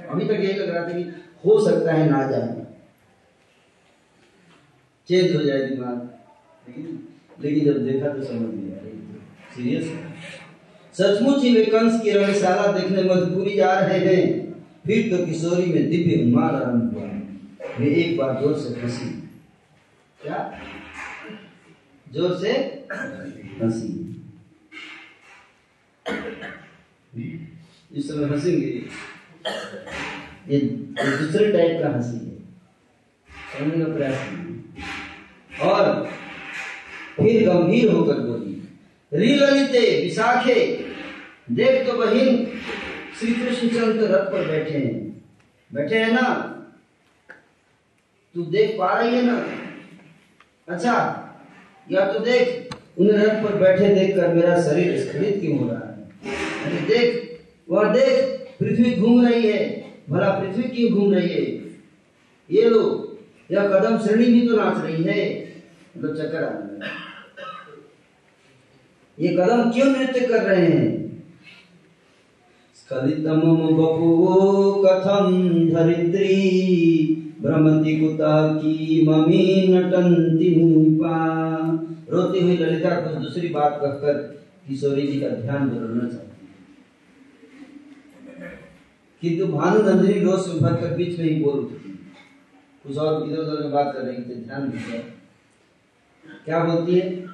[0.09, 1.03] अभी तक यही लग रहा था कि
[1.47, 2.67] हो सकता है ना जाए।
[5.09, 5.99] चेंज हो जाए दिमाग।
[6.67, 7.09] लेकिन
[7.41, 8.74] लेकिन जब देखा तो समझ लिया
[9.55, 9.87] सीरियस
[10.95, 14.23] सचमुच ही कंस की रंगशाला देखने मधुपुरी जा रहे हैं।
[14.87, 17.09] फिर तो किशोरी में दिव्य उन्माद आरंभ हुआ।
[17.79, 19.09] वे एक बार ज़ोर से हँसी।
[20.21, 20.39] क्या?
[22.07, 22.53] ज़ोर से?
[23.63, 23.91] हँसी।
[27.91, 28.71] इस समय हंसेंगे।
[30.49, 32.33] ये दूसरे टाइप का हँसी है।
[33.59, 34.19] समझने का प्रयास
[35.63, 35.83] और
[37.17, 38.44] फिर गंभीर होकर बोली
[39.15, 40.55] री ललिते विशाखे
[41.51, 42.47] देख तो बहिन
[43.21, 45.25] श्री कृष्ण चंद्र रथ पर बैठे हैं।
[45.73, 46.51] बैठे हैं ना?
[48.35, 49.47] तू देख पा रही है ना?
[50.69, 50.95] अच्छा
[51.93, 56.11] या तो देख उन्हें रथ पर बैठे देखकर मेरा शरीर स्खलित क्यों हो रहा है?
[56.65, 57.39] अरे देख
[57.71, 61.43] वह देख, पृथ्वी घूम रही है। भला पृथ्वी क्यों घूम रही है?
[62.51, 63.19] ये लो,
[63.51, 65.55] यह कदम श्रेणी भी तो नाच रही है।
[65.97, 67.14] मतलब चक्कर आ रहा है।
[69.21, 70.93] ये कदम क्यों नृत्य कर रहे हैं?
[72.75, 75.31] स्खलितम बपुवो कथम
[75.71, 76.41] धरित्री
[77.43, 81.19] भ्रमति कुतः की ममी नटंती मूपा।
[82.11, 84.13] रोती हुई ललिता कुछ दूसरी बात कहकर
[84.69, 86.49] किशोरी जी का ध्यान बदलना चाहती
[88.41, 88.51] है।
[89.23, 91.91] किंतु भानु नंदिनी रोष में भर कर बीच में ही बोल उठती
[92.83, 94.99] कुछ और इधर उधर में बात कर रही थी, ध्यान दीजिए।
[96.45, 97.34] क्या बोलती है?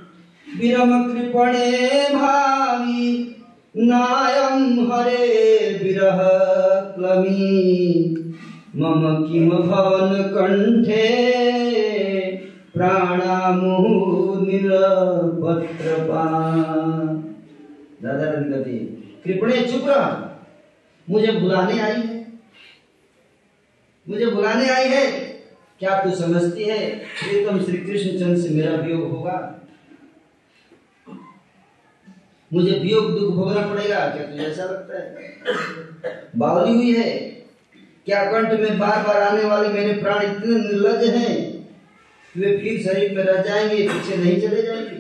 [0.59, 3.37] विरम कृपणे भावी
[3.77, 6.19] नायम हरे विरह
[6.97, 8.17] क्लमी
[8.77, 11.31] मम किम भवन कंठे
[18.03, 18.79] दादा कहती
[19.25, 20.27] कृपणे चुप रहा।
[21.11, 22.27] मुझे बुलाने आई है।
[24.09, 25.07] मुझे बुलाने आई है।
[25.79, 26.91] क्या तू समझती है?
[26.97, 29.60] प्रीतम श्री कृष्ण चंद्र से मेरा वियोग होगा।
[32.51, 35.09] मुझे वियोग दुख भोगना पड़ेगा, क्या तुझे ऐसा लगता है?
[36.37, 37.11] बावली हुई है।
[38.07, 41.37] क्या कंठ में बार बार आने वाले मेरे प्राण इतने निर्लज हैं?
[42.35, 44.99] वे फिर शरीर में रह जाएँगे, पीछे नहीं चले जाएँगे।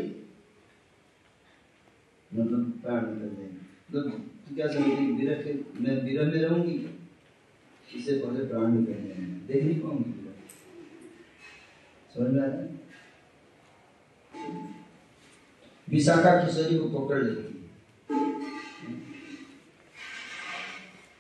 [2.31, 3.59] मतलब प्राण निकल जाएँगे।
[3.93, 5.39] तू क्या समझेगी विरह
[5.81, 6.75] मैं विरह में रहूँगी
[7.97, 10.19] इससे पहले प्राण निकल जाएँगे देख नहीं पाऊँगी
[12.15, 12.80] समझ में आ रहा है?
[15.91, 17.51] विशाखा किशोरी को पकड़ लेती है।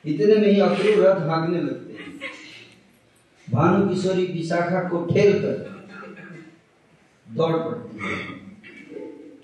[0.05, 2.21] इतने में ही अक्रूर रथ भागने लगते हैं।
[3.53, 5.81] भानु किशोरी विशाखा को ठेल कर
[7.31, 8.17] दौड़ पड़ती है।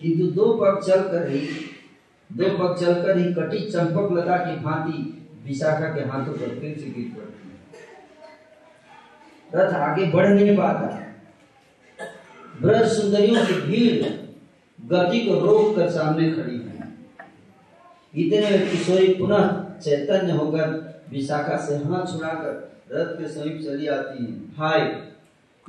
[0.00, 1.40] किंतु दो पग चल कर ही,
[2.32, 6.86] दो पग चलकर ही कटी चंपक लता की भांति विशाखा के हाथों पर फिर से
[6.86, 7.56] गिर पड़ती है।
[9.54, 11.02] रथ आगे बढ़ नहीं पाता
[12.62, 14.25] ब्रज सुंदरियों की भीड़
[14.92, 16.94] गति को रोक कर सामने खड़ी है।
[18.16, 24.24] इतने में किशोरी पुनः चैतन्य होकर विशाखा से हाथ छुड़ाकर रथ के समीप चली आती
[24.24, 25.02] है। हाय,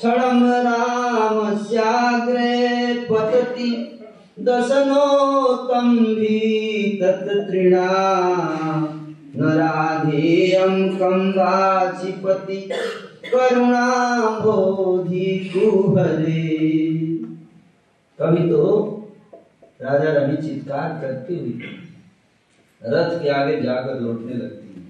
[0.04, 2.56] क्षणं रामस्याग्रे
[3.10, 3.70] पतति
[4.48, 6.40] दशनोत्तम्भी
[7.02, 7.86] तत्तृणा
[9.36, 12.58] न राधेयं कम्बाचिपति
[13.32, 16.44] करुणाबोधि कुहरे
[18.20, 18.66] कभी तो
[19.82, 21.56] राजा रानी चित्कार करती हुई
[22.82, 24.84] रथ के आगे जाकर लौटने लगती है।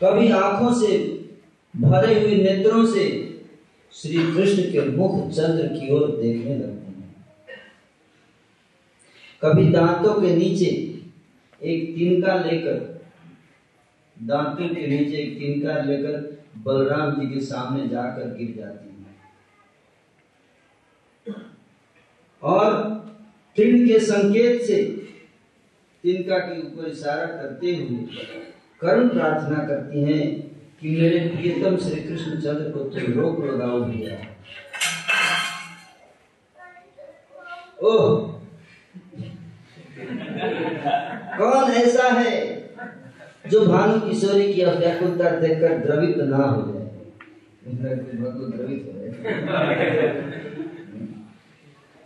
[0.00, 0.92] कभी आँखों से
[1.74, 3.06] भरे हुए नेत्रों से
[3.96, 7.14] श्री कृष्ण के मुख चंद्र की ओर देखने लगते हैं।
[9.42, 10.66] कभी दांतों के नीचे
[11.62, 13.00] एक तिनका लेकर,
[14.22, 16.14] दांतों के नीचे एक तिनका लेकर
[16.64, 18.96] बलराम जी के सामने जाकर गिर जाती है।
[22.42, 22.84] और
[23.56, 24.82] तिन के संकेत से
[26.04, 27.98] तिनका के ऊपर इशारा करते हुए
[28.80, 30.45] करुण प्रार्थना करती हैं
[30.80, 34.16] कि मेरे प्रियतम श्री कृष्ण चंद्र को तुम रोक लगाओ भैया
[37.82, 38.32] ओह!
[41.38, 42.34] कौन ऐसा है
[43.50, 46.86] जो भानु किशोरी की व्याकुलता देखकर द्रवित ना हो जाए?
[47.66, 48.96] द्रवित हो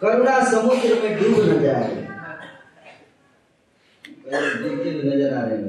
[0.03, 1.97] करुणा समुद्र में डूब न जाए।
[5.05, 5.69] नज़र आ रहे हैं।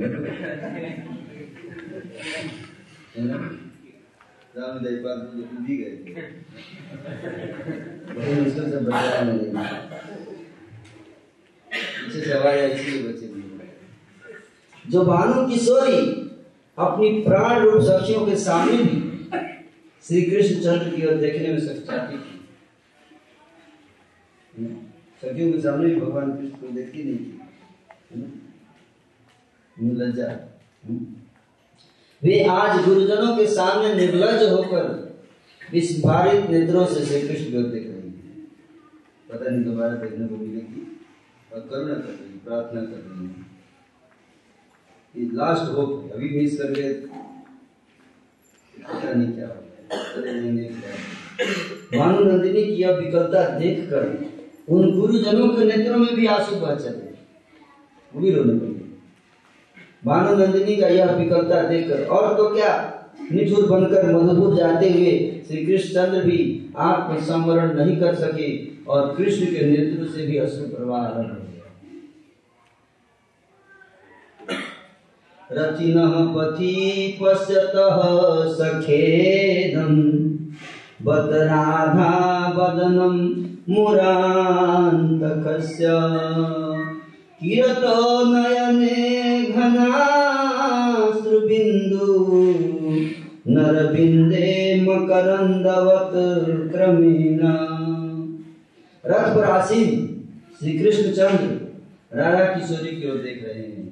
[3.18, 6.12] राम जयपाल तो कूद ही गए थे
[8.34, 8.78] मुश्किल से
[13.04, 13.42] बचे भी
[14.86, 16.00] जो भानु किशोरी
[16.78, 18.98] अपनी प्राण रूप साक्षियों के सामने भी
[20.04, 22.34] श्री कृष्ण चंद्र की ओर देखने में सच्चाती थी।
[25.22, 27.28] सखियों के सामने भी भगवान कृष्ण को देखती नहीं थी।
[29.96, 30.28] लज्जा।
[32.22, 34.90] वे आज गुरुजनों के सामने निर्लज होकर
[35.72, 38.34] विस्फारित नेत्रों से श्री कृष्ण को देख रही है।
[39.30, 40.82] पता नहीं दोबारा देखने को मिलेगी
[41.54, 43.34] और करुणा कर रही प्रार्थना कर रही है।
[45.16, 46.94] ये लास्ट होप है। अभी मिस कर गए
[48.84, 49.68] पता नहीं क्या होगा।
[51.98, 54.04] भानु नंदिनी की यह विकलता देखकर
[54.70, 57.10] उन गुरुजनों के नेत्रों में भी आँसू बह चले
[58.14, 58.81] वो भी रोने लगे।
[60.06, 62.72] भानु नंदिनी का यह विकलता देखकर, और तो क्या?
[63.32, 65.12] निठुर बनकर मधुपुर जाते हुए
[65.48, 66.40] श्री कृष्ण चंद्र भी
[66.78, 68.50] आत्म संवरण नहीं कर सके
[68.86, 71.38] और कृष्ण के नेत्र से भी अश्रु प्रवाह हो गया।
[75.52, 75.96] रचिन
[76.36, 76.76] पथि
[77.22, 77.74] पश्यत
[78.58, 79.96] सखेदम
[81.06, 82.12] बत राधा
[87.42, 88.98] किरतो नयने
[89.52, 90.58] घनाश्रुबिन्दु।
[93.48, 94.50] नरबिन्दे
[94.82, 96.20] मकरन्दवत्
[96.72, 97.42] क्रमेण
[99.04, 99.90] रथ पर आसीन
[100.60, 101.50] श्री कृष्ण चंद्र
[102.18, 103.86] राधा किशोरी की ओर देख रहे हैं।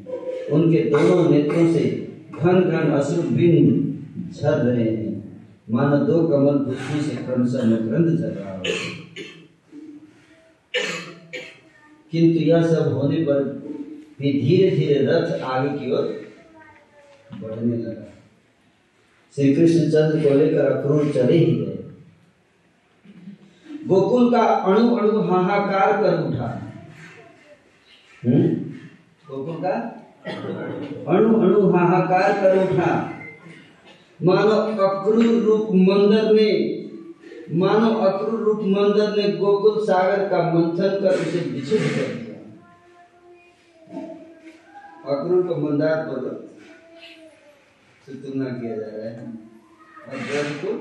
[0.52, 1.84] उनके दोनों नेत्रों से
[2.40, 3.70] घन घन अश्रु बिंद
[4.34, 5.14] झर रहे हैं।
[5.72, 8.64] मानो दो कमल पुष्पों से क्रमशः मकरंद झर रहा हो।
[12.12, 13.44] किंतु यह सब होने पर
[14.20, 16.22] भी धीरे धीरे रथ आगे की ओर
[17.42, 18.14] बढ़ने लगा।
[19.36, 21.76] श्री कृष्ण चंद्र को लेकर अक्रूर चले ही गए।
[23.88, 26.74] गोकुल का अणु अणु हाहाकार कर उठा।
[28.26, 28.48] हम्म?
[29.30, 29.74] गोकुल का
[31.08, 33.14] अणु अणु हाहाकार कर उठा।
[34.24, 34.50] मानो
[34.88, 36.79] अक्रूर रूप मंदर ने
[37.52, 42.30] मानो अक्रूर रूप मंदर ने गोकुल सागर का मंथन कर उसे विचुत कर दिया।
[45.16, 46.50] अक्रूर को मंदार पर्वत
[48.06, 49.20] से तुलना किया जा रहा है।
[50.10, 50.72] और ब्रज को?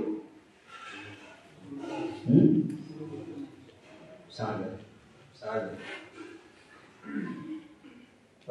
[2.28, 2.62] हम्म?
[4.31, 4.78] सागर।
[5.36, 5.78] सागर।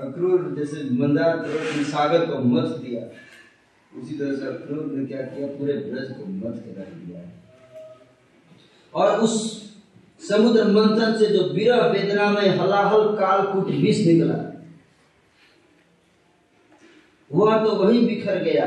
[0.03, 3.03] अक्रूर जैसे मंदार पर्वत ने सागर को मत दिया।
[3.99, 5.47] उसी तरह से अक्रूर ने क्या किया?
[5.47, 7.46] पूरे ब्रज को मत के रख दिया।
[8.97, 9.33] और उस
[10.21, 14.37] समुद्र मंथन से जो विरह वेदना में हलाहल कालकूट विष निकला,
[17.31, 18.65] वह तो वहीं बिखर गया।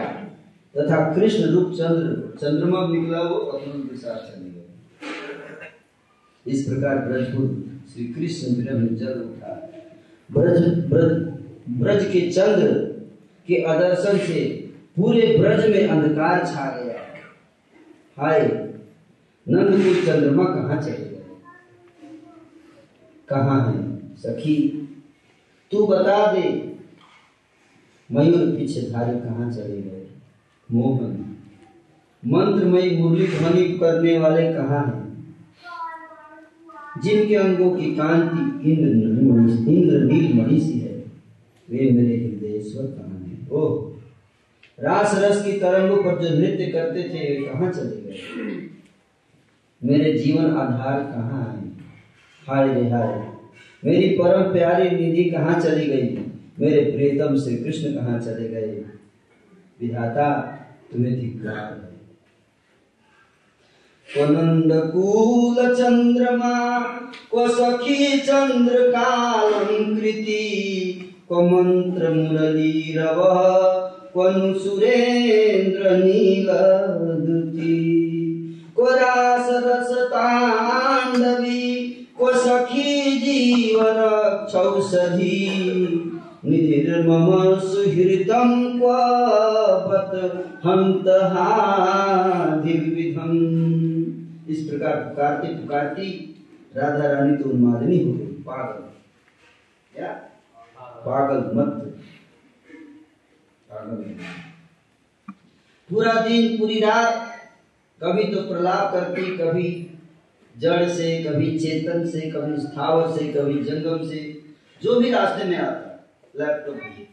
[0.74, 4.48] तथा कृष्ण रूप चंद्र, चंद्रमा निकला, वो अक्रूर के साथ चले
[6.46, 7.46] इस प्रकार ब्रजपुर,
[7.92, 9.54] श्री कृष्ण विरह में जल उठा।
[10.30, 11.12] ब्रज ब्रज
[11.80, 12.68] ब्रज के चंद्र
[13.48, 14.40] के आदर्शन से
[14.96, 17.00] पूरे ब्रज में अंधकार छा गया।
[18.18, 18.40] हाय
[19.46, 21.22] नंदपुर चंद्रमा कहाँ चले गए
[23.28, 23.78] कहाँ है?
[24.16, 24.56] सखी,
[25.72, 26.48] तू बता दे।
[28.10, 30.06] मयूर पीछे धारी कहाँ चले गए
[30.68, 31.12] मोहन,
[32.22, 35.08] मंत्रमयी मुरली ध्वनि करने वाले कहाँ हैं?
[37.02, 38.88] जिनके अंगों की कांति इंद्र
[39.70, 40.94] इंद्र नील मणि सी है।
[41.68, 43.48] वे मेरे हृदयेश्वर कहाँ हैं?
[43.50, 43.72] ओह
[44.78, 48.68] रास रस की तरंगों पर जो नृत्य करते थे, वे कहाँ चले गए?
[49.84, 51.70] मेरे जीवन आधार कहाँ है?
[52.48, 53.30] हाय हाय।
[53.84, 56.18] मेरी परम प्यारी निधि कहाँ चली गई?
[56.60, 58.84] मेरे प्रियतम श्री कृष्ण कहाँ चले गए?
[59.80, 60.58] विधाता,
[60.92, 61.90] तुम्हें धिक्कार है।
[64.30, 66.78] नंदकूल चंद्रमा
[67.30, 70.46] को सखी चंद्र कालंकृति
[71.28, 73.24] को मंत्र मुरली रव
[74.12, 76.46] क्वनु सुरेंद्र नील
[77.26, 78.06] दुति
[78.80, 79.50] को रास
[80.12, 81.86] तांडवी
[82.18, 83.00] को सखी
[90.64, 91.46] हन्तहा
[92.56, 93.32] दिग्विधम
[94.52, 96.36] इस प्रकार पुकारती पुकारती
[96.76, 98.82] राधा रानी तो उन्मादिनी हो गई। पागल।
[99.94, 100.08] क्या?
[100.80, 102.00] पागल मत।
[103.70, 104.14] पागल
[105.90, 107.29] पूरा दिन, पूरी रात
[108.00, 109.68] कभी तो प्रलाप करती, कभी
[110.54, 114.20] जड़ से, कभी चेतन से, कभी स्थावर से, कभी जंगम से,
[114.82, 115.88] जो भी रास्ते में आता
[116.38, 117.06] लैपटॉप भी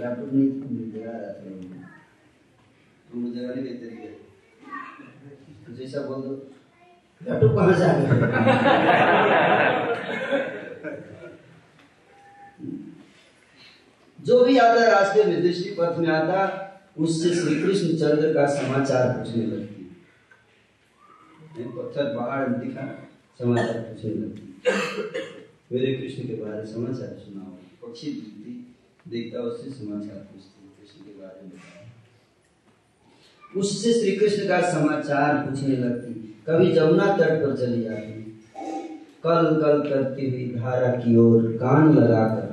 [0.00, 1.16] लैपटॉप नहीं मिल रहा
[3.32, 4.08] जगाने के तरीके
[5.66, 6.32] कुछ ऐसा बोल दो।
[7.20, 7.86] लड्डू कहाँ से
[14.18, 16.38] जो भी आता रास्ते में दृष्टि पथ में आता
[16.96, 19.82] उससे श्री कृष्ण चंद्र का समाचार पूछने लगती
[21.58, 22.86] है। पत्थर, पहाड़ दिखा
[23.38, 24.42] समाचार पूछने लगती
[25.72, 27.52] मेरे कृष्ण के बारे समाचार सुनाओ।
[27.82, 28.52] पक्षी दिखती
[29.08, 31.60] देखता उससे समाचार पूछती कृष्ण के बारे में
[33.52, 36.12] उससे श्री कृष्ण का समाचार पूछने लगती
[36.48, 38.20] कभी जमुना तट पर चली जाती
[39.24, 42.48] कल कल करती हुई धारा की ओर कान लगाकर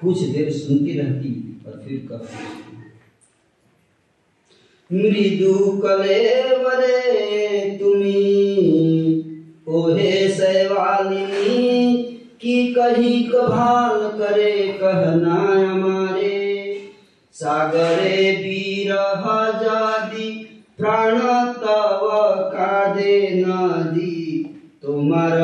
[0.00, 1.32] कुछ देर सुनती रहती
[1.66, 2.61] और फिर कहती
[4.91, 5.53] मृदु
[5.83, 6.97] कलेवरे
[7.79, 8.23] तुमी
[9.69, 12.03] ओहे सैवालिनी
[12.41, 16.35] की कही कभाल करे कहना हमारे
[17.35, 19.25] सागरे बीरह
[19.63, 20.29] जादी
[20.77, 21.17] प्राण
[21.63, 22.07] तव
[22.53, 24.15] कादे नदी
[24.83, 25.37] তোমার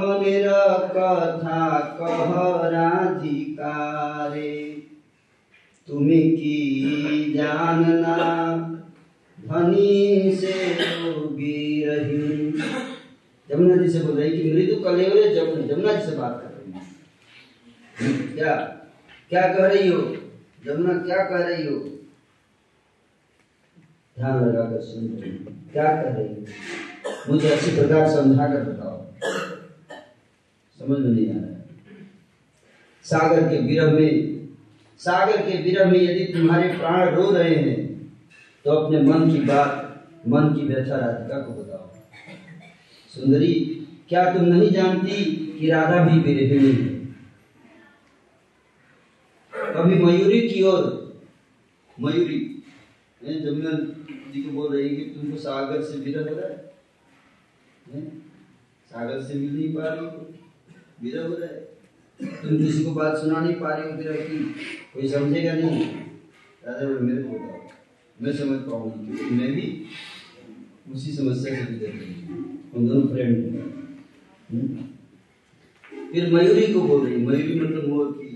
[0.00, 0.48] মনের
[0.94, 1.60] কথা
[1.98, 2.30] কহ
[2.74, 4.54] রাধিকারে
[5.88, 6.58] তুমি কি
[7.36, 8.16] জাননা
[9.43, 12.51] धनी से डूबी रही।
[13.49, 16.71] जमुना जी से बोल रही कि मृदु कलेवरे जमुना जमुना जी से बात कर रही
[16.73, 18.55] है। क्या
[19.29, 20.01] क्या कह रही हो?
[20.65, 21.77] जमुना, क्या कह रही हो?
[24.17, 25.31] ध्यान लगाकर सुन रही
[25.73, 27.31] क्या कह रही हो?
[27.31, 28.97] मुझे अच्छी प्रकार समझा कर बताओ।
[30.79, 31.51] समझ में नहीं आ रहा
[33.05, 34.47] सागर के विरह में,
[34.99, 37.82] सागर के विरह में यदि तुम्हारे प्राण रो रहे हैं
[38.65, 39.69] तो अपने मन की बात,
[40.27, 41.89] मन की व्यथा राधिका को बताओ।
[43.09, 43.53] सुंदरी,
[44.09, 45.25] क्या तुम नहीं जानती
[45.59, 46.93] कि राधा भी विरहिणी है?
[49.53, 50.81] कभी मयूरी की ओर,
[51.99, 52.39] मयूरी
[53.23, 53.71] जमुना
[54.31, 56.73] जी को बोल रही है कि तुमको सागर से विरह हो रहा है।
[57.93, 58.07] हैं?
[58.91, 60.33] सागर से मिल नहीं पा रही हो
[61.03, 61.59] विरह हो रहा है।
[62.41, 64.37] तुम किसी को बात सुना नहीं पा रही हो विरह की
[64.93, 65.85] कोई समझेगा नहीं?
[66.65, 67.62] राधा मेरे को बताओ।
[68.21, 69.85] मैं समझ पाऊँगी क्योंकि मैं भी
[70.93, 74.99] उसी समस्या से गुजर रही हूँ। दोनों फ्रेंड हैं।
[76.13, 78.29] फिर मयूरी को बोल रही मयूरी मतलब मोर की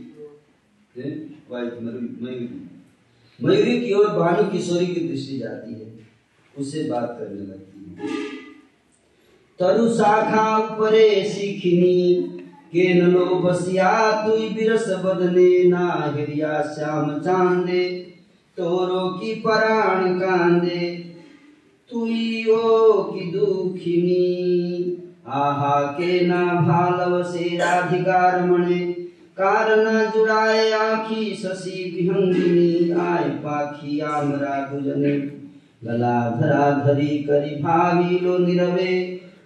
[1.51, 2.47] वाइफ मयूरी
[3.41, 5.87] मयूरी। की ओर भानु किशोरी की दृष्टि जाती है।
[6.57, 8.07] उससे बात करने लगती है।
[9.59, 12.23] तरु शाखा उपरे सिखिनी
[12.71, 13.91] के नो बसिया
[14.25, 17.83] तुई बिरस बदने, ना हिरिया श्याम चांदे।
[18.57, 20.85] तोरो की पराण कांदे
[21.89, 24.23] ओ की दुखिनी।
[25.27, 28.79] आहा के ना भालव से राधिकार मणे
[29.37, 35.15] कारण जुड़ाए आखी शशि विहंगिनी आय पाखी आमरा गुजने
[35.83, 38.95] गला धरा धरी करी भावी लो निरवे।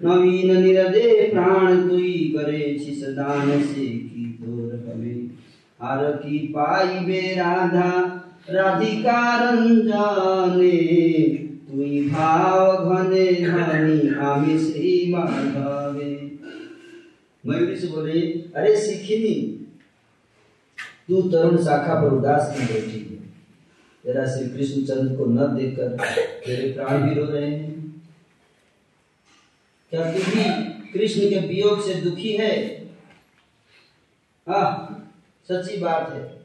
[0.04, 5.16] नवीन निरदे प्राण तुई करे छिस दान से की तोर हवे।
[5.80, 7.92] हार की पाई बे राधा
[17.76, 19.58] से बोले, अरे, सिखिनी,
[21.08, 23.16] तू तरुण शाखा पर उदास क्यों बैठी है?
[24.04, 25.90] तेरा श्री कृष्ण चंद्र को न देखकर
[26.46, 28.02] तेरे प्राण भी रो रहे हैं।
[29.90, 30.44] क्या तू भी
[30.94, 32.82] कृष्ण के वियोग से दुखी है?
[34.50, 34.94] आह
[35.52, 36.41] सच्ची बात है।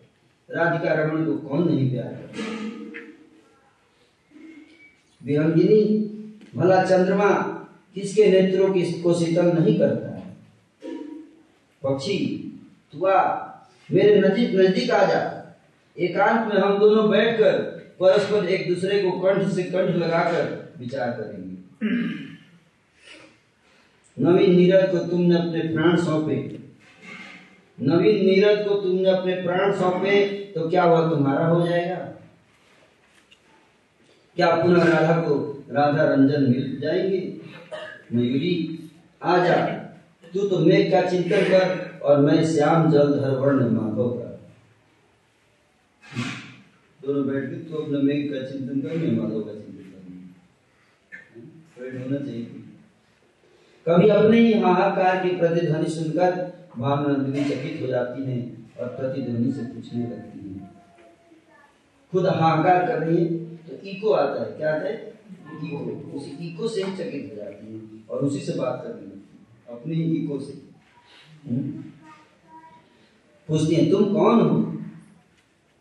[0.51, 2.43] राधिका रमन को कौन नहीं प्यार करता?
[5.25, 5.85] विहंगिनी,
[6.57, 7.31] भला चंद्रमा
[7.95, 10.37] किसके नेत्रों की को शीतल नहीं करता है?
[11.83, 12.19] पक्षी
[12.93, 13.47] तू आ
[13.93, 15.21] मेरे नजीक नज़दीक आ जा।
[15.99, 17.59] एकांत में हम दोनों बैठकर
[18.01, 21.57] परस्पर एक दूसरे को कंठ से कंठ लगाकर विचार करेंगे।
[24.19, 26.56] नवीन नीरज को तुमने अपने प्राण सौंपे।
[27.79, 30.21] नवीन नीरज को तुमने अपने प्राण सौंपे
[30.55, 31.97] तो क्या वह तुम्हारा हो जाएगा?
[34.37, 35.35] क्या पुनः राधा को
[35.71, 37.21] राधा रंजन मिल जाएँगे?
[38.13, 38.53] मयूरी
[39.23, 39.57] आ जा
[40.35, 44.29] तू तो मेघ का चिंतन कर और मैं श्याम जलधर वर्ण माधव का।
[47.01, 49.85] दोनों बैठ के तू अपना मेघ का चिंतन कर, मैं माधव का चिंतन
[51.77, 52.47] करूँगा होना चाहिए।
[53.89, 59.63] कभी अपने ही हाहाकार की प्रतिध्वनि सुनकर भावनंदिनी चकित हो जाती है और प्रतिध्वनि से
[59.63, 60.71] पूछने लगती है।
[62.13, 65.15] खुद हाहाकार कर रही है तो इको आता है। क्या है?
[65.65, 65.79] इको
[66.19, 69.79] उसी इको से ही चकित हो जाती है और उसी से बात करने लगती है।
[69.79, 70.53] अपने ही इको से।
[71.51, 71.83] हम्म?
[73.49, 74.77] पूछती हैं, तुम कौन हो?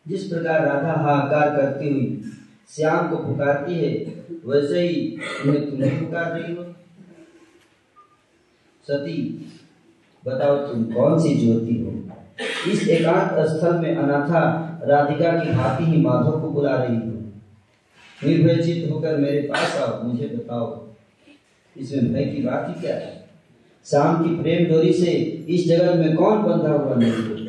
[0.07, 2.23] जिस प्रकार राधा हाहाकार करती हुई
[2.69, 3.95] श्याम को पुकारती है,
[4.45, 6.74] वैसे ही उन्हें तुम्हें पुकार रही हो।
[8.87, 9.45] सती।
[10.25, 12.15] बताओ तुम कौन सी ज्योति हो?
[12.71, 14.41] इस एकांत स्थल में अनाथा
[14.83, 17.15] राधिका की भांति ही माधव को बुला रही हो।
[18.25, 20.87] निर्भय चित्त होकर मेरे पास आओ, मुझे बताओ।
[21.77, 23.25] इसमें भय की बात ही क्या है?
[23.85, 25.11] शाम की प्रेम डोरी से
[25.49, 27.45] इस जगत में कौन बंधा हुआ नहीं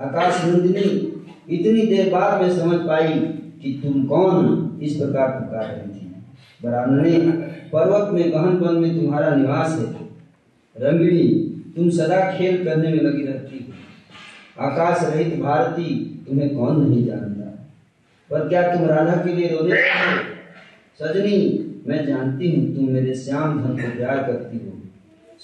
[0.00, 1.10] आकाश नंदिनी,
[1.56, 3.08] इतनी देर बाद में समझ पाई
[3.62, 6.13] कि तुम कौन इस प्रकार पुकार रही थी।
[6.62, 7.18] बरानने
[7.72, 10.04] पर्वत में, गहन वन में तुम्हारा निवास है।
[10.76, 11.28] रंगिणी,
[11.76, 13.72] तुम सदा खेल करने में लगी रहती हो।
[14.64, 17.44] आकाश रहित भारती, तुम्हें कौन नहीं जानता?
[18.30, 19.76] पर क्या तुम राधा के लिए रोने
[21.00, 24.82] सजनी, मैं जानती हूँ तुम मेरे श्याम धन को प्यार करती हो।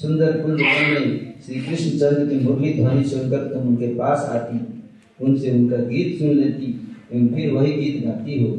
[0.00, 4.84] सुंदर कुंज में श्री कृष्ण चंद्र की मुरली ध्वनि सुनकर तुम उनके पास आती,
[5.24, 8.56] उनसे उनका गीत सुन लेती एवं फिर वही गीत गाती हो।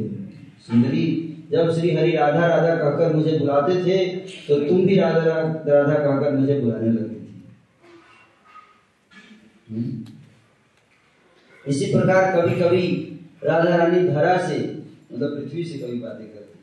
[0.66, 1.21] सुंदरी
[1.52, 5.24] जब श्री हरि राधा राधा कहकर मुझे बुलाते थे तो तुम भी राधा
[5.66, 7.44] राधा कहकर मुझे बुलाने लगी। थी
[9.70, 10.04] हम्म?
[11.66, 12.86] इसी प्रकार कभी कभी
[13.44, 16.58] राधा रानी धरा से मतलब पृथ्वी से कभी बातें करती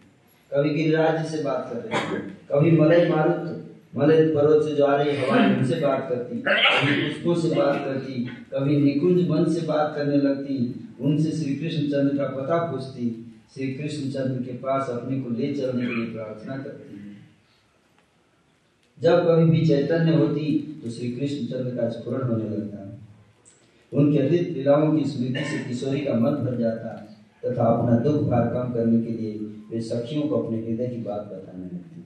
[0.51, 2.17] कभी गिरिराज से बात कर रही
[2.51, 7.35] कभी मलय मारुत, मलय पर्वत से जो आ रही हवा उनसे बात करती कभी पुष्पों
[7.35, 12.23] से बात करती कभी निकुंज वन से बात करने लगती उनसे श्री कृष्ण चंद्र का
[12.23, 16.97] पता पूछती श्री कृष्ण चंद्र के पास अपने को ले चलने के लिए प्रार्थना करती
[16.97, 17.17] है।
[19.01, 20.45] जब कभी भी चैतन्य होती
[20.83, 22.85] तो श्री कृष्ण चंद्र का स्फुरण होने लगता
[23.91, 26.89] उनके अधिक लीलाओं की स्मृति से किशोरी का मन भर जाता
[27.43, 29.33] तथा अपना दुख भार कम करने के लिए
[29.71, 32.03] वे सखियों को अपने हृदय की बात बताने लगती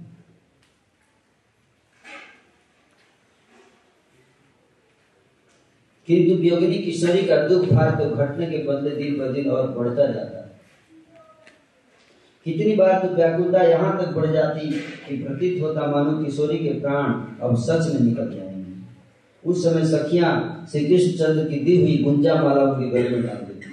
[6.07, 10.07] किंतु योगिनी किशोरी का दुख भार तो घटने के बदले दिन ब दिन और बढ़ता
[10.11, 10.42] जाता
[12.45, 14.69] कितनी बार तो व्याकुलता यहाँ तक बढ़ जाती
[15.07, 18.61] कि प्रतीत होता मानो किशोरी के प्राण अब सच में निकल जाएँगे
[19.43, 20.33] उस समय सखियाँ
[20.71, 23.71] श्री कृष्ण चंद्र की दी हुई गुंजा माला उनके गले में डाल देती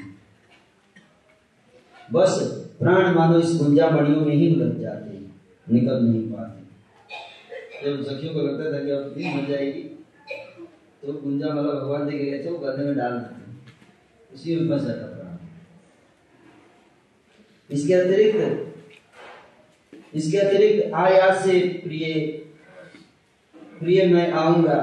[2.13, 2.39] बस
[2.79, 5.19] प्राण मानो इस गुंजा मणियों में ही लग जाते
[5.67, 6.59] निकल नहीं पाते।
[7.85, 9.83] जब सखियों को लगता था कि अब दिन हो जाएगी
[11.03, 14.69] तो गुंजा माला भगवान जी के गए थे, वो गले में डाल देते उसी में
[14.69, 15.07] फंस जाता
[17.73, 18.67] इसके अतिरिक्त
[20.15, 22.05] इसके अतिरिक्त आयास से प्रिय
[23.81, 24.79] प्रिय मैं आऊँगा।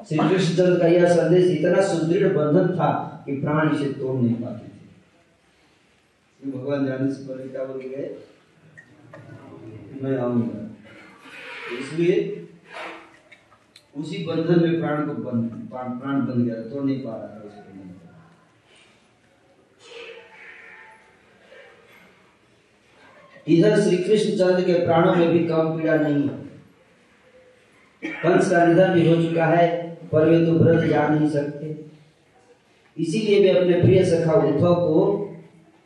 [0.00, 2.90] श्री कृष्णचंद्र का यह संदेश, इतना सुदृढ़ बंधन था
[3.26, 8.16] कि प्राण इसे तोड़ नहीं पाते थे। भगवान जाने से पहले क्या बोल गए?
[10.02, 10.60] मैं आऊँगा।
[11.78, 12.16] इसलिए
[13.96, 17.64] उसी बंधन में प्राण को बंध प्राण बन गया, तोड़ नहीं पा रहा था उसको
[23.48, 26.44] इधर श्री कृष्ण चंद्र के प्राणों में भी कम पीड़ा नहीं है।
[28.22, 31.84] कंस का निधन भी हो चुका है, पर वे तो व्रत जा नहीं सकते।
[32.98, 35.30] इसीलिए वे अपने प्रिय सखा उद्धव को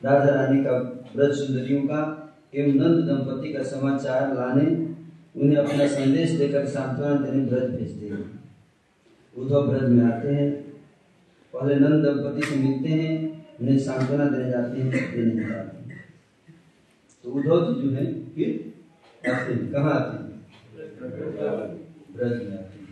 [0.05, 2.25] राधा रानी का व्रत सुंदरियों का
[2.55, 4.95] एवं नंद दंपति का समाचार लाने,
[5.41, 8.41] उन्हें अपना संदेश देकर सांत्वना देने व्रत भेजते हैं।
[9.39, 10.51] उद्धव व्रत में आते हैं।
[11.55, 15.78] पहले नंद दंपति से मिलते हैं, उन्हें सांत्वना देने जाते हैं नहीं जाते
[17.29, 20.43] तो उद्धव जी जो है, फिर आते हैं। कहाँ आते हैं?
[22.17, 22.89] ब्रज में आते हैं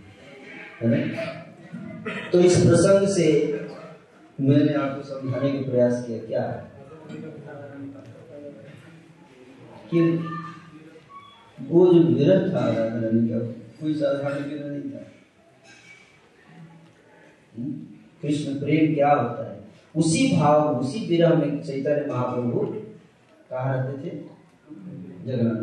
[0.80, 1.24] है ना?
[2.32, 3.26] तो इस प्रसंग से
[4.40, 6.70] मैंने आपको समझाने का प्रयास किया, क्या है?
[9.90, 10.00] कि
[11.60, 13.38] वो जो विरह था राधा रानी का,
[13.80, 15.06] कोई साधारण विरह नहीं था।
[17.58, 17.72] हम्म?
[18.22, 19.60] कृष्ण प्रेम क्या होता है?
[19.96, 22.85] उसी भाव उसी विरह में चैतन्य महाप्रभु
[23.50, 24.10] कहा रहते थे?
[25.26, 25.60] जगन्नाथ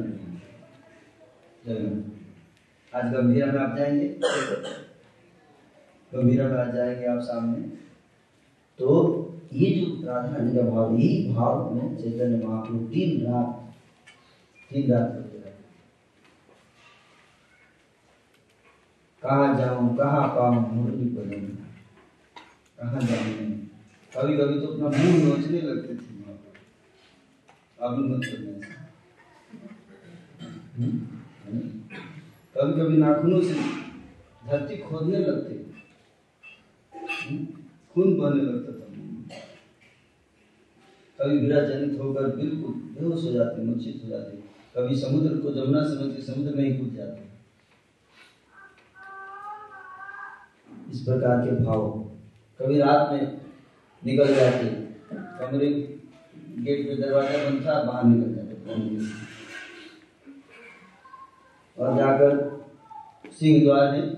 [1.66, 4.08] जगन्नाथ। आज गंभीरा में आप जाएँगे?
[6.12, 7.62] गंभीरा में आज जाएँगे आप सामने।
[8.80, 8.90] तो
[9.54, 13.74] ये जो राधा रानी का भाव, यही भाव में चैतन्य महाप्रभु तीन रात
[14.72, 15.52] तीन रात करते रहे
[19.24, 21.46] कहाँ जाऊँ, कहाँ पाऊँ, मुरली बदन
[22.80, 23.36] कहाँ जाऊँ?
[24.14, 26.13] कभी कभी तो अपना मुँह नोचने लगते थे।
[27.90, 28.52] मत करना
[32.56, 33.54] कभी कभी नाखूनों से
[34.48, 35.54] धरती खोदने लगते।
[37.94, 38.86] खून बहने लगता था।
[41.20, 44.38] कभी गिरा जनित होकर बिल्कुल बेहोश हो जाते मूर्छित हो जाते।
[44.76, 47.22] कभी समुद्र को जमुना समझ के समुद्र में ही कूद जाते।
[50.92, 51.90] इस प्रकार के भाव
[52.60, 53.42] कभी रात में
[54.06, 54.66] निकल जाते।
[55.14, 55.70] कमरे
[56.56, 58.52] गेट पे दरवाज़ा बंद था, बाहर निकल जाते
[61.78, 62.32] और जाकर
[63.32, 64.16] सिंह द्वार में,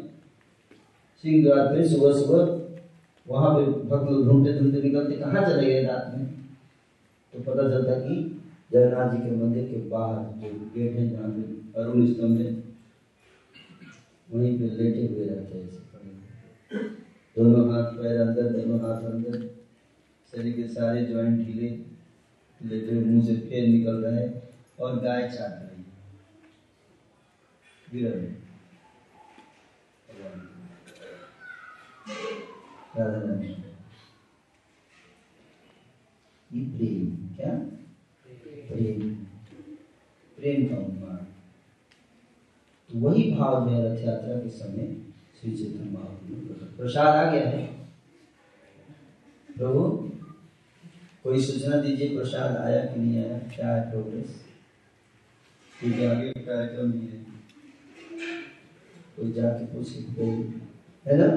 [1.24, 2.54] सिंह द्वार पे सुबह सुबह
[3.28, 6.26] वहाँ पे भक्त लोग ढूंढते ढूंढते निकलते, कहाँ चले गए रात में?
[7.34, 8.16] तो पता चलता कि
[8.72, 12.52] जगन्नाथ जी के मंदिर के बाहर जो गेट है, जहाँ पे अरुण स्तंभ है,
[14.30, 15.70] वहीं पे लेटे हुए रहते हैं।
[17.38, 19.42] दोनों हाथ पैर अंदर, दोनों हाथ अंदर,
[20.34, 21.70] शरीर के सारे ज्वाइंट ढीले
[22.62, 25.84] हुए मुँह से फेर निकल रहा है और गाय चाट रही
[28.04, 28.12] है।
[33.38, 33.64] में।
[36.54, 37.06] ये प्रेम
[37.36, 37.52] क्या?
[38.68, 39.00] प्रेम
[40.38, 40.76] प्रेम का
[42.90, 44.96] तो वही भाव जो है रथ यात्रा के समय
[45.42, 47.66] श्री चैतन्य महाप्रभु प्रसाद आ गया है।
[49.58, 50.12] प्रभु
[51.26, 53.38] कोई सूचना दीजिए, प्रसाद आया कि नहीं आया?
[53.56, 54.36] क्या है प्रोग्रेस
[55.80, 57.24] क्योंकि आगे कार्यक्रम भी है।
[59.18, 60.00] कोई जाके पूछे
[61.06, 61.28] है ना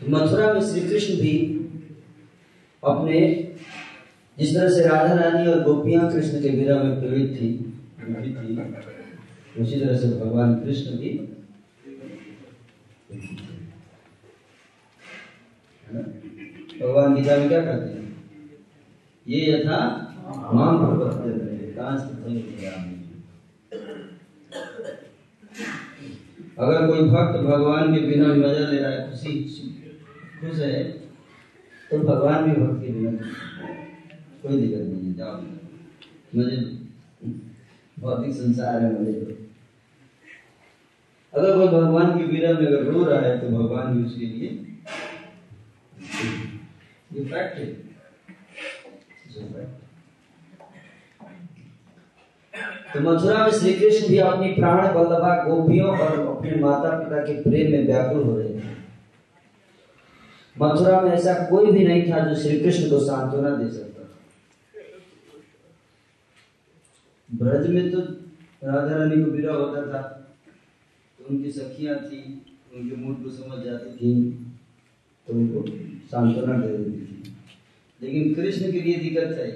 [0.00, 1.34] तो मथुरा में श्री कृष्ण भी
[2.82, 3.18] अपने
[4.38, 7.50] जिस तरह से राधा रानी और गोपियाँ कृष्ण के विरह में पीड़ित थी थी,
[9.58, 11.10] उसी तरह से भगवान कृष्ण भी
[16.80, 18.06] भगवान गीता में क्या करते हैं?
[19.26, 19.78] ये यथा
[20.54, 20.78] माम
[26.58, 29.32] अगर कोई भक्त भगवान के बिना मज़ा ले रहा है खुशी।
[30.42, 30.82] खुश है
[31.90, 33.10] तो भगवान भी भक्ति बिना
[34.42, 35.34] कोई दिक्कत नहीं है, जाओ।
[36.36, 36.56] मज़े
[37.96, 39.36] भौतिक संसार है मज़े लो
[41.32, 44.48] अगर कोई भगवान की विरह में अगर रो रहा है तो भगवान भी उसके लिए
[47.14, 47.66] ये फैक्ट है।
[52.92, 57.40] तो मथुरा में श्री कृष्ण भी अपनी प्राण बल्लभा गोपियों और अपने माता पिता के
[57.42, 58.71] प्रेम में व्याकुल हो रहे थे
[60.56, 63.90] मथुरा में ऐसा कोई भी नहीं था जो श्री कृष्ण को सांत्वना दे सकता
[67.30, 68.00] ब्रज में तो
[68.64, 70.00] राधा रानी को विरह होता था।
[71.18, 72.18] तो उनकी सखियाँ थी,
[72.74, 74.12] उनके मूड को समझ जाती थी
[75.28, 75.62] तो उनको
[76.10, 77.36] सांत्वना दे देती थी।
[78.00, 79.46] लेकिन कृष्ण के लिए दिक्कत है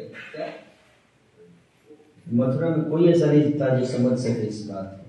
[2.27, 5.05] मथुरा में कोई ऐसा नहीं था जो समझ सके इस बात को।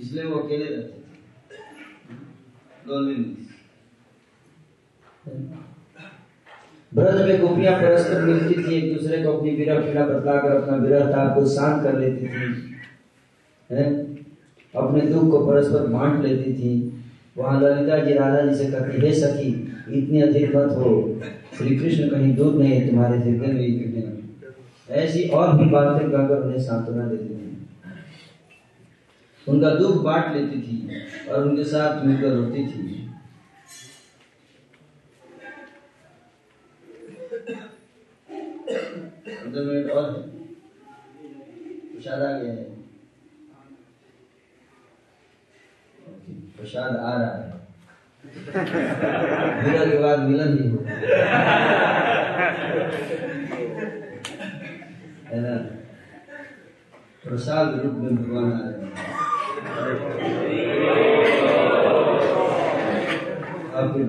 [0.00, 1.01] इसलिए वो अकेले रहते
[6.94, 11.04] ब्रज में गोपियाँ परस्पर मिलती थी, एक दूसरे को अपनी विरह पीड़ा बतलाकर अपना विरह
[11.06, 12.76] ताप को शांत कर लेती थी,
[13.70, 13.84] है?
[14.76, 17.02] अपने दुख को परस्पर बांट लेती थी।
[17.38, 19.48] वहाँ ललिता जी राधा जी से कहती, हे सखी,
[19.92, 21.20] इतनी अधिक मत हो।
[21.58, 24.22] श्री कृष्ण कहीं दूर नहीं है, तुम्हारे हृदय में
[24.88, 27.51] ऐसी और भी बातें कहकर उन्हें सांत्वना देती थी
[29.48, 32.88] उनका दुख बांट लेती थी और उनके साथ मिलकर रोती थी।
[39.28, 40.12] पंद्रह मिनट और
[41.92, 42.64] प्रसाद आ गया है।
[46.56, 47.50] प्रसाद आ रहा है।
[49.62, 50.90] मिलन के बाद मिलन ही होगा
[55.30, 55.56] है ना?
[57.24, 59.21] प्रसाद रूप में भगवान आ रहे हैं।
[63.74, 64.04] आपके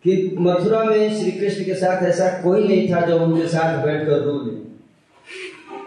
[0.03, 4.21] कि मथुरा में श्री कृष्ण के साथ ऐसा कोई नहीं था जो उनके साथ बैठकर
[4.21, 4.63] रो ले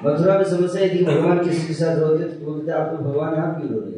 [0.05, 3.57] मथुरा में समस्या कि भगवान किसी के साथ रोते तो बोलते आप तो भगवान, आप
[3.57, 3.97] क्यों रो रहे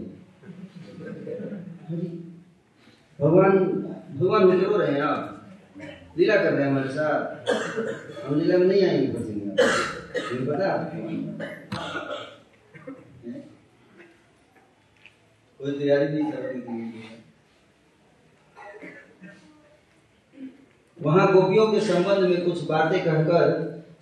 [3.21, 3.59] भगवान
[4.19, 5.35] भगवान मुझे रो रहे हैं आप
[6.19, 10.69] लीला कर रहे हैं हमारे साथ। हम लीला में नहीं आएँगे तुम्हें पता?
[15.61, 17.05] कोई तैयारी नहीं कर रही थी।
[21.03, 23.43] वहाँ गोपियों के संबंध में कुछ बातें कहकर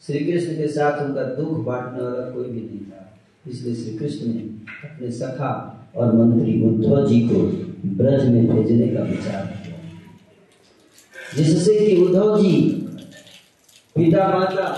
[0.06, 3.18] श्री कृष्ण के साथ उनका दुख बांटने वाला कोई भी नहीं था।
[3.48, 4.40] इसलिए श्री कृष्ण ने
[4.88, 5.52] अपने सखा
[5.96, 9.76] और मंत्री उद्धव जी को ब्रज में भेजने का विचार किया।
[11.36, 12.52] जिससे कि उद्धव जी
[13.96, 14.68] पिता माता,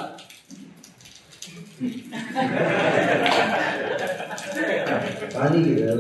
[5.35, 5.93] पानी रहे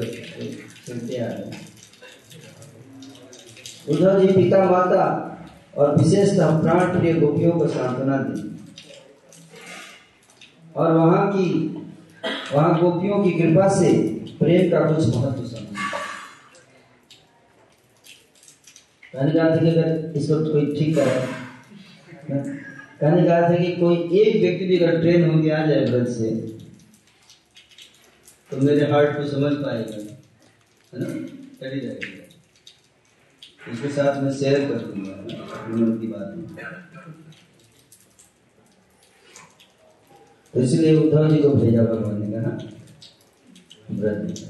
[3.89, 5.05] उद्धव जी पिता माता
[5.77, 8.41] और विशेषतः प्राण प्रिय गोपियों को सांत्वना दी।
[10.77, 11.49] और वहाँ की,
[12.55, 13.93] वहाँ गोपियों की कृपा से
[14.39, 15.45] प्रेम का कुछ महत्व
[19.15, 21.13] कहने का अर्थ है कि अगर इसको कोई ठीक करे
[23.01, 26.09] कहने का अर्थ है कि कोई एक व्यक्ति भी अगर ट्रेन होके आ जाए ब्रज
[26.17, 26.31] से
[28.51, 29.97] तो मेरे हार्ट को समझ पाएगा,
[30.93, 31.07] है ना?
[31.61, 32.13] चली जाएगी।
[33.73, 35.15] इसके साथ मैं शेयर कर दूँगा
[36.01, 36.47] की बात में।
[40.55, 42.51] तो इसलिए उद्धव जी को भेजा भगवान ने कहा
[43.91, 44.45] ब्रज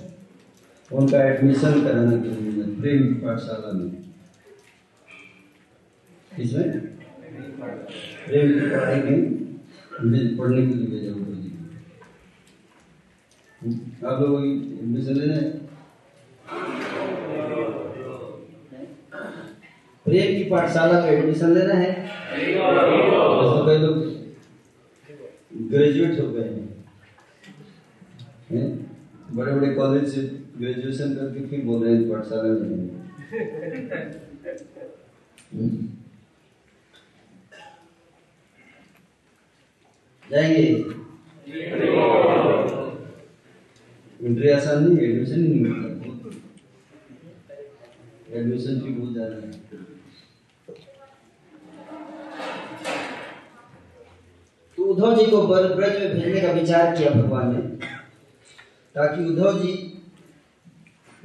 [0.90, 4.07] उनका एडमिशन कराने के लिए प्रेम पाठशाला में
[6.38, 6.66] इसमें
[8.26, 9.18] प्रेम की पढ़ाई में
[10.02, 11.50] मुझे पढ़ने के लिए भेजा उद्धव जी
[14.06, 15.46] आप लोग एडमिशन लेना है
[20.06, 21.90] प्रेम की पाठशाला में एडमिशन लेना है?
[22.30, 23.96] तो कई लोग
[25.70, 26.66] ग्रेजुएट हो गए हैं।
[28.50, 28.68] हैं?
[29.30, 30.22] बड़े बड़े कॉलेज से
[30.58, 32.96] ग्रेजुएशन करके फिर बोल रहे हैं पाठशाला में
[40.30, 40.98] जाएँगे।
[44.24, 45.88] एंट्री आसान नहीं एडमिशन नहीं मिलता।
[48.32, 49.50] एडमिशन फ़ी बहुत ज़्यादा है।
[54.76, 57.86] तो उद्धव जी को बर- ब्रज में भेजने का विचार किया भगवान ने,
[58.94, 60.02] ताकि उद्धव जी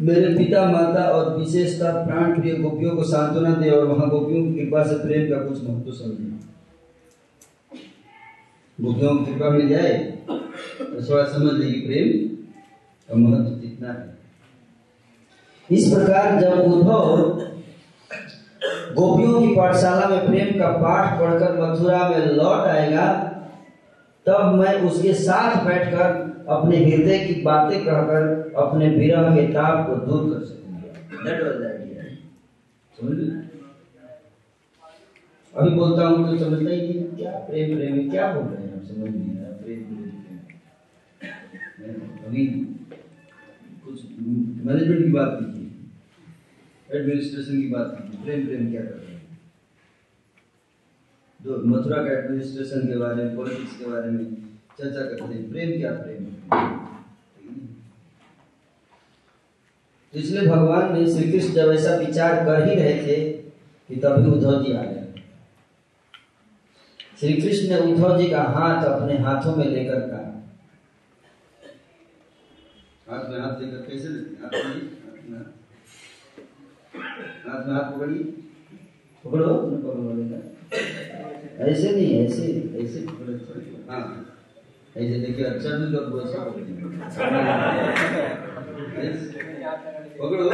[0.01, 4.59] मेरे पिता, माता और विशेषतः प्राण प्रिय गोपियों को सांत्वना दे और वहाँ गोपियों की
[4.59, 6.52] कृपा से प्रेम का कुछ महत्व समझे।
[8.83, 9.93] गोपियों की कृपा मिल जाए
[10.29, 12.07] तो थोड़ा समझ लेगी प्रेम
[13.09, 14.03] का महत्व कितना है।
[15.69, 17.03] इस प्रकार जब उद्धव
[18.95, 23.05] गोपियों की पाठशाला में प्रेम का पाठ पढ़कर मथुरा में लौट आएगा
[24.25, 26.07] तब मैं उसके साथ बैठकर
[26.49, 28.21] अपने हृदय की बातें कहकर
[28.57, 30.89] अपने विरह के ताप को दूर कर सकूँगा?
[35.53, 38.72] अभी बोलता हूँ तो समझता ही नहीं क्या प्रेम प्रेम क्या बोल रहे हैं?
[38.83, 40.09] समझ नहीं आ रहा, प्रेम प्रेम
[41.77, 42.43] प्रेम। अभी
[43.85, 43.97] कुछ
[44.65, 45.69] मैनेजमेंट की बात कीजिए
[46.89, 49.21] एडमिनिस्ट्रेशन की बात कीजिए प्रेम प्रेम क्या कर रहे हैं?
[51.39, 54.23] जो मथुरा का एडमिनिस्ट्रेशन के बारे में पॉलिटिक्स के बारे में
[54.79, 56.21] चर्चा करते हैं, प्रेम क्या प्रेम
[60.13, 63.15] तो इसलिए भगवान ने श्री कृष्ण जब ऐसा विचार कर ही रहे थे
[63.89, 64.92] कि तभी उद्धव जी आ गए।
[67.23, 70.43] श्री कृष्ण ने उद्धव जी का हाथ अपने हाथों में लेकर कहा।
[73.09, 75.45] हाथ में हाथ लेकर कैसे हाथ में हाथ में हाथ।
[77.47, 78.23] हाथ में हाथ पकड़िए।
[79.25, 80.41] पकड़ो अपने पकड़ो लेकर।
[81.63, 82.43] ऐसे नहीं ऐसे
[82.83, 83.33] ऐसे पकड़ो
[83.91, 84.03] हाँ।
[84.97, 86.03] ऐसे देखिए अच्छा भी लोग।
[90.21, 90.45] पकड़ो।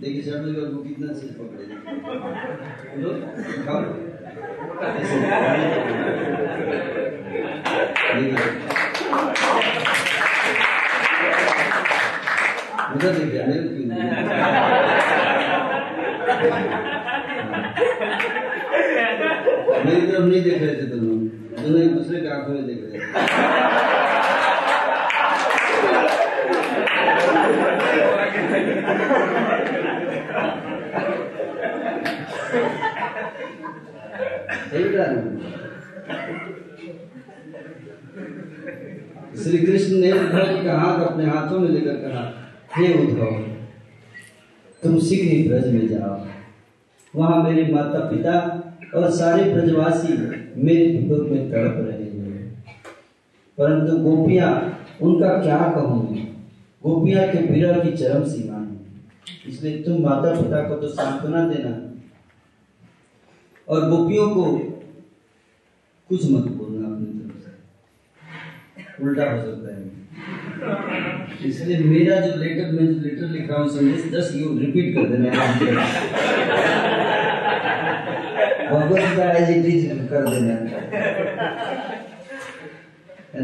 [0.00, 1.66] देखिए शर्मिल लोग को कितना से पकड़े।
[8.16, 8.36] देखिए।
[12.94, 14.76] उधर देखिए मेरे?
[18.66, 22.78] मेरी तरफ़ नहीं देख रहे थे तुम लोग दोनों एक दूसरे के आँखों में देख
[22.84, 24.16] रहे थे
[28.46, 29.14] सही बता रहा
[34.54, 34.65] हूँ?
[39.42, 42.32] श्री कृष्ण ने उद्धव का हाथ अपने हाथों में लेकर कहा,
[42.76, 43.44] हे उद्धव,
[44.82, 46.26] तुम शीघ्र ही ब्रज में जाओ।
[47.16, 48.62] वहाँ मेरे माता पिता
[48.94, 50.12] और सारे ब्रजवासी
[50.62, 52.64] मेरे विरोध में तड़प रहे हैं।
[53.58, 56.28] परंतु गोपियाँ, उनका क्या कहूँगी
[56.82, 58.76] गोपियाँ के विरह की चरम सीमा है।
[59.48, 61.85] इसलिए तुम माता पिता को तो सांत्वना देना
[63.68, 64.44] और गोपियों को
[66.08, 69.82] कुछ मत बोलना अपनी तरफ़ से। उल्टा हो सकता है।
[71.48, 75.04] इसलिए मेरा जो लेटर में जो लेटर लिख रहा हूँ, संदेश दस यू रिपीट कर
[75.08, 75.30] देना
[79.32, 80.70] एज इट इज़ कर देना है।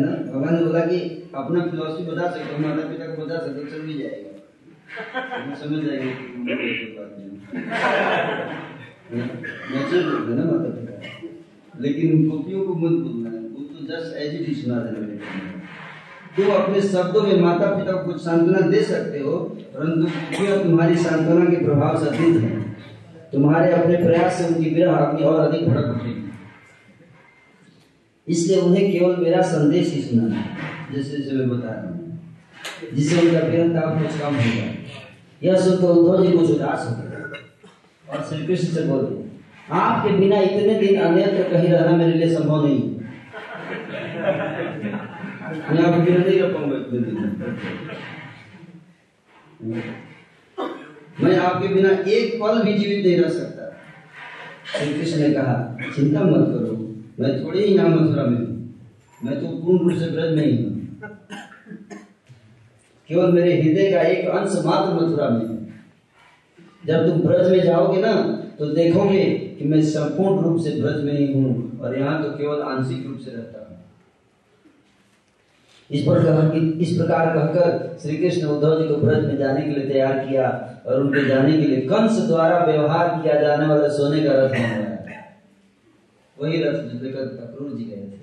[0.01, 0.11] ना?
[0.33, 0.99] भगवान ने बोला कि
[1.35, 4.31] अपना फिलोसफी बता सकते माता पिता को बता सकते हो भी जाएगा।
[5.55, 6.13] समझ जाएँगे
[9.13, 10.45] नेचुरल है ना
[11.81, 14.77] लेकिन गोपियों को मत बोलना है। वो तो जस्ट एज इट इज़ सुना
[16.53, 19.33] अपने शब्दों में माता पिता को सांत्वना दे सकते हो,
[19.75, 20.05] परंतु
[20.63, 22.61] तुम्हारी सांत्वना के प्रभाव से हैं।
[23.33, 26.23] तुम्हारे अपने प्रयास से उनकी विरह अग्नि और अधिक भड़क उठेगी।
[28.27, 30.45] इसलिए उन्हें केवल मेरा संदेश ही सुनाना है,
[30.95, 31.97] जैसे जैसे मैं बता रहा हूँ,
[32.95, 34.67] जिससे उनका विरह ताप कुछ कम होगा
[35.43, 37.12] यह सुनकर उद्धव जी कुछ उदास हो गए।
[38.13, 39.21] और श्री कृष्ण से बोले
[39.75, 42.81] आपके बिना इतने दिन अन्यत्र कहीं रहना मेरे लिए संभव नहीं
[45.71, 46.41] मैं आपके नहीं
[51.23, 53.65] मैं आपके बिना एक पल भी जीवित नहीं रह सकता।
[54.73, 55.55] श्री कृष्ण ने कहा,
[55.95, 56.77] चिंता मत करो,
[57.21, 58.51] मैं थोड़ी ही यहाँ मथुरा में हूँ।
[59.21, 60.71] मैं तो पूर्ण रूप से ब्रज में ही हूँ।
[63.09, 65.62] केवल मेरे हृदय का एक अंश मात्र मथुरा में है।
[66.87, 68.13] जब तुम ब्रज में जाओगे ना
[68.59, 69.25] तो देखोगे
[69.59, 73.19] कि मैं संपूर्ण रूप से ब्रज में ही हूँ और यहाँ तो केवल आंशिक रूप
[73.19, 73.69] से रहता हूँ।
[75.91, 79.89] इस प्रकार इस प्रकार कहकर श्री कृष्ण उद्धव जी को ब्रज में जाने के लिए
[79.89, 80.47] तैयार किया
[80.87, 85.21] और उनके जाने के लिए कंस द्वारा व्यवहार किया जाने वाला सोने का रथ मंगवाया
[86.37, 88.21] वही रथ जो लेकर अक्रूर जी गए थे।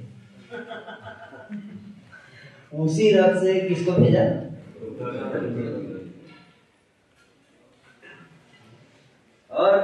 [2.78, 4.24] उसी रथ से किसको भेजा?
[9.60, 9.78] और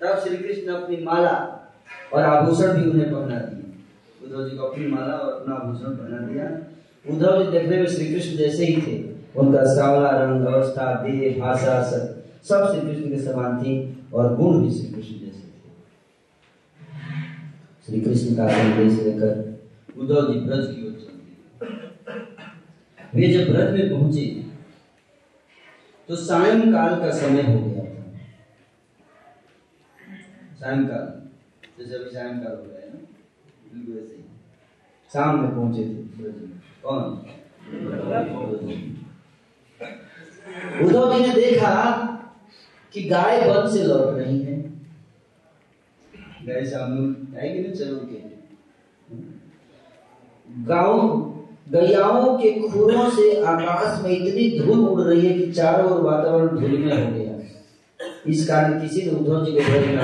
[0.00, 1.32] तब श्री कृष्ण अपनी माला
[2.14, 3.64] और आभूषण भी उन्हें पहना दिए।
[4.24, 6.44] उद्धव जी को अपनी माला और अपना आभूषण पहना दिया।
[7.04, 8.96] उद्धव जी देखने में श्री कृष्ण जैसे ही थे।
[9.36, 11.74] उनका सांवला रंग अवस्था, देह, भाषा,
[12.48, 13.72] सब श्री कृष्ण के समान थी
[14.14, 15.70] और गुण भी श्री कृष्ण जैसे थे।
[17.86, 19.32] श्री कृष्ण का संदेश लेकर
[19.98, 21.16] उद्धव जी ब्रज की ओर चल
[23.14, 24.24] वे जब ब्रज में पहुँचे
[26.08, 27.69] तो सायंकाल का समय हो गया।
[30.60, 31.06] सायंकाल।
[31.78, 32.98] जैसे अभी सायंकाल हो गया है ना,
[33.72, 34.22] बिल्कुल ऐसे ही।
[35.10, 36.00] शाम में पहुँचे थे
[36.82, 37.04] कौन?
[40.84, 41.74] उद्धव जी ने देखा
[42.94, 44.58] कि गाय वन से लौट रही है।
[46.46, 48.18] गाय सामने आएगी ना चलो के
[50.66, 50.96] गाँव
[51.72, 56.48] गैयाओं के खुरों से आकाश में इतनी धूल उड़ रही है कि चारों ओर वातावरण
[56.48, 57.29] धूल में हो गया
[58.28, 59.96] इस कारण किसी ने उद्धव जी को नहीं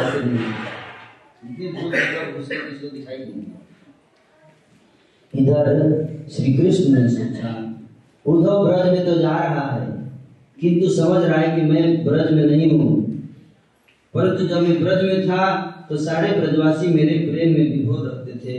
[2.80, 3.44] को दिखाई नहीं
[5.34, 7.78] इधर श्री कृष्ण ने सोचा
[8.26, 10.10] उद्धव ब्रज में तो जा रहा है
[10.60, 13.04] किंतु समझ रहा है कि मैं ब्रज में नहीं हूँ।
[14.14, 15.56] परंतु जब मैं ब्रज में था
[15.88, 18.58] तो सारे ब्रजवासी मेरे प्रेम में विभोर रहते थे।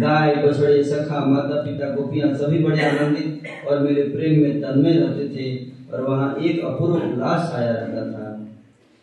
[0.00, 5.28] गाय बछड़े सखा माता पिता गोपियाँ सभी बड़े आनंदित और मेरे प्रेम में तन्मय रहते
[5.28, 8.41] थे और वहाँ एक अपूर्व उल्लास आया रहता था।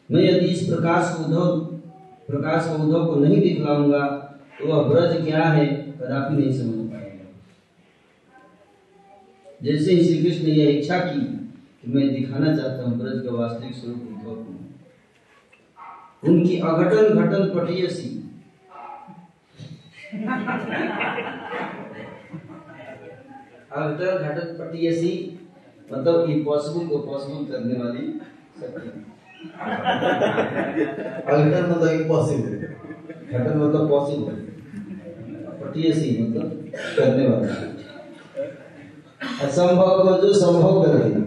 [0.09, 1.59] मैं यदि इस प्रकाश को उद्धव,
[2.27, 4.05] प्रकाश को उद्धव को नहीं दिखलाऊँगा
[4.59, 5.65] तो वह ब्रज क्या है,
[5.99, 7.25] कदापि नहीं समझ पाएगा।
[9.61, 13.31] जैसे ही श्री कृष्ण ने यह इच्छा की कि मैं दिखाना चाहता हूँ ब्रज का
[13.35, 14.51] वास्तविक स्वरूप उद्धव को,
[16.23, 18.09] उनकी अघटन घटन पटियसी
[23.71, 25.11] अघटन घटन पटियसी
[25.91, 28.03] मतलब इम्पॉसिबल को पॉसिबल करने वाली
[28.61, 28.89] शक्ति।
[31.27, 32.53] अघटन मतलब इम्पॉसिबल
[33.31, 34.35] घटन मतलब पॉसिबल
[35.59, 36.47] पटियसी मतलब
[36.97, 37.53] करने वाला
[39.45, 41.23] असंभव को जो संभव कर देना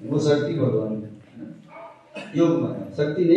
[0.00, 0.92] वो शक्ति भगवान
[2.36, 3.34] योग माया। शक्ति ने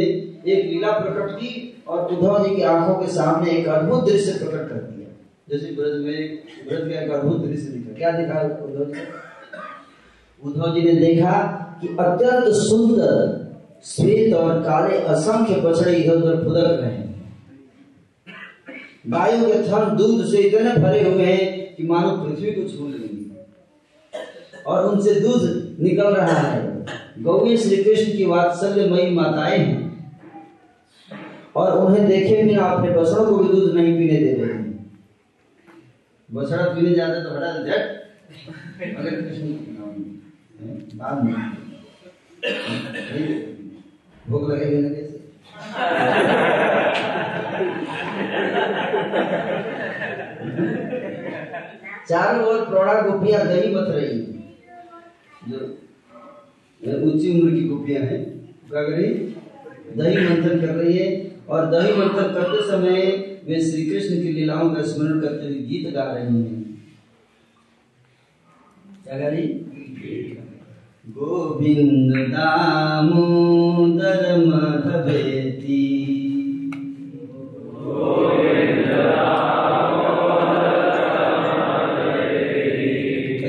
[0.52, 1.50] एक लीला प्रकट की
[1.88, 5.08] और उद्धव जी की आँखों के सामने एक अद्भुत दृश्य प्रकट कर दिया।
[5.50, 6.20] जैसे ब्रज में
[6.68, 9.02] ब्रज में एक अद्भुत दृश्य दिखा। क्या दिखा उद्धव जी?
[10.44, 11.34] उद्धव जी ने देखा
[11.82, 13.42] कि अत्यंत सुंदर
[13.84, 17.36] श्वेत और काले असंख्य बछड़े इधर उधर फुदक रहे हैं।
[19.08, 23.42] गायों के थन दूध से इतने भरे हुए हैं कि मानो पृथ्वी को छू लेंगे।
[24.68, 26.86] और उनसे दूध निकल रहा है।
[27.20, 29.82] गौरी श्री कृष्ण की वात्सल्यमयी माताएँ हैं।
[31.56, 34.92] और उन्हें देखे बिना अपने बछड़ों को भी दूध नहीं पीने दे रहे हैं।
[36.34, 38.02] बछड़ा पीने जाते तो हटा झट
[38.98, 39.48] अगर कृष्ण?
[40.98, 41.61] बाद में।
[44.30, 45.20] भूख लगेगी ना कैसे
[52.10, 54.18] चारों ओर प्रौढ़ा गोपियाँ दही मत रही
[55.50, 55.60] जो
[57.12, 58.24] ऊँची उम्र की गोपियाँ हैं
[58.70, 59.10] क्या कर रही
[59.98, 61.08] दही मंथन कर रही है
[61.50, 63.00] और दही मंथन करते समय
[63.48, 66.60] वे श्री कृष्ण की लीलाओं का स्मरण करते हुए गीत गा रही हैं।
[69.04, 69.48] क्या गा रही?
[72.30, 72.94] दामोदर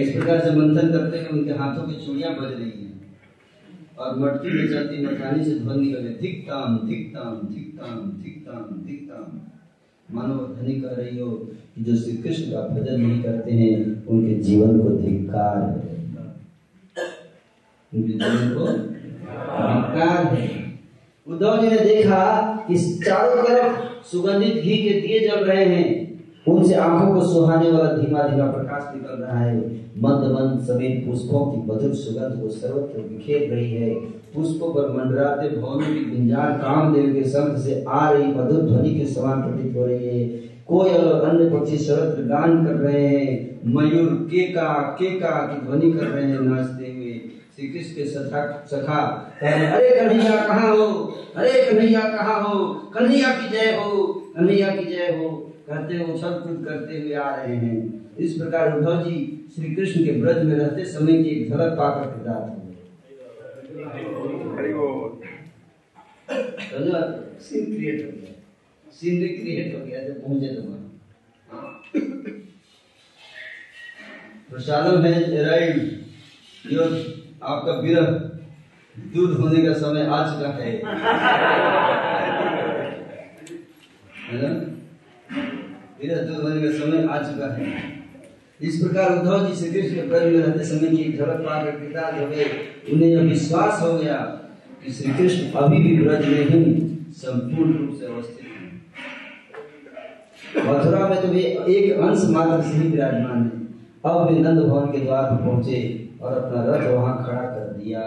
[0.00, 2.92] इस प्रकार से मंथन करते उनके हाथों की चूड़ियाँ बज रही हैं
[3.98, 6.02] और मटकी में चलती मठानी से ध्वनि निकल
[10.14, 10.34] मानो
[10.98, 11.30] रही हो
[11.74, 15.81] कि जो श्री कृष्ण का भजन नहीं करते हैं, उनके जीवन को धिक्कार है।
[17.94, 18.64] को
[21.32, 22.24] उद्धव जी ने देखा
[22.68, 26.12] कि चारों तरफ़ सुगंधित घी के दिए जल रहे हैं।
[26.48, 29.56] उनसे आँखों को सुहाने वाला धीमा धीमा प्रकाश निकल रहा है।
[29.98, 33.94] मंद मंद समेत पुष्पों की मधुर सुगंध को सर्वत्र बिखेर रही है।
[34.34, 39.06] पुष्पों पर मंडराते भवनों की गुंजार कामदेव के शब्द से आ रही मधुर ध्वनि के
[39.06, 40.28] समान प्रतीत हो रही है।
[40.68, 46.06] कोयल और अन्य पक्षी सर्वत्र गान कर रहे हैं। मयूर केका केका की ध्वनि कर
[46.06, 47.01] रहे हैं। नाचते हुए
[47.62, 49.00] श्री कृष्ण के सखा सखा
[49.40, 50.86] अरे कन्हैया कहाँ हो?
[51.36, 52.54] अरे कन्हैया कहाँ हो?
[52.94, 55.28] कन्हैया की जय हो कन्हैया की जय हो।
[55.68, 57.76] कहते हुए उछल कूद करते हुए आ रहे हैं।
[58.18, 59.14] इस प्रकार उद्धव जी
[59.54, 62.74] श्री कृष्ण के ब्रज में रहते समय की एक झलक पाकर कृतार्थ हो गए।
[67.40, 68.34] सीन क्रिएट हो गया।
[69.00, 70.84] सीनरी क्रिएट हो गया जब पहुँचे तो वहाँ।
[74.50, 75.76] प्रसादम है राइड
[76.72, 76.82] यो
[77.42, 78.06] आपका विरह
[79.14, 80.70] दूर होने का समय आ चुका है।
[86.00, 87.64] विरह दूर होने का समय आ चुका है।
[88.60, 92.20] इस प्रकार उद्धव जी श्री कृष्ण के ब्रज में रहते समय की झलक पाकर कृतार्थ
[92.20, 92.44] हो गए।
[92.92, 94.16] उन्हें यह विश्वास हो गया
[94.84, 96.60] कि श्री कृष्ण अभी भी ब्रज में ही,
[97.16, 98.50] संपूर्ण रूप से अवस्थित हैं।
[100.66, 103.50] मथुरा में तो वे एक अंश मात्र से ही विराजमान है।
[104.04, 108.02] अब वे नंद भवन के द्वार पर पहुँचे। और अपना रथ वहाँ खड़ा कर दिया।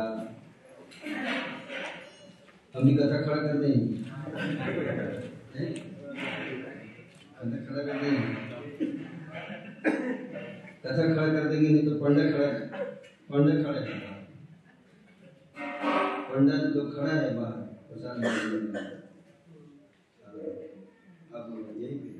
[2.75, 3.73] हम भी कथा खड़ा कर दें?
[7.35, 8.15] कथा खड़ा कर दें
[10.85, 12.47] कथा खड़ा कर देंगे, नहीं तो पंडा खड़ा
[13.29, 13.93] पंडा खड़ा है।
[16.29, 18.17] पंडा तो खड़ा है बाहर प्रसाद।
[21.35, 21.45] अब
[21.77, 22.11] यही पे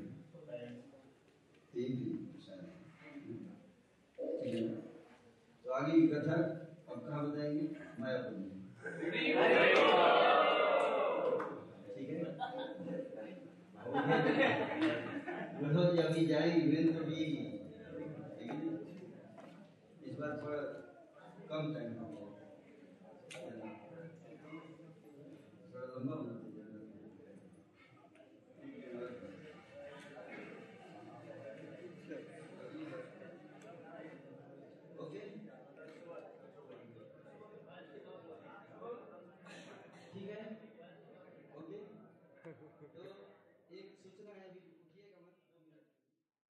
[1.74, 2.60] यही पे प्रसाद
[4.42, 4.85] ठीक है
[5.76, 6.36] आगे की कथा
[6.90, 7.64] अब कहाँ बताएँगे?
[8.00, 8.56] मायापुर में।
[11.94, 12.24] ठीक है?
[16.06, 17.24] अभी जाएँगे, वीरेंद्र भी?
[20.06, 20.60] इस बार थोड़ा
[21.50, 22.44] कम टाइम हो गया
[25.72, 26.35] थोड़ा लंबा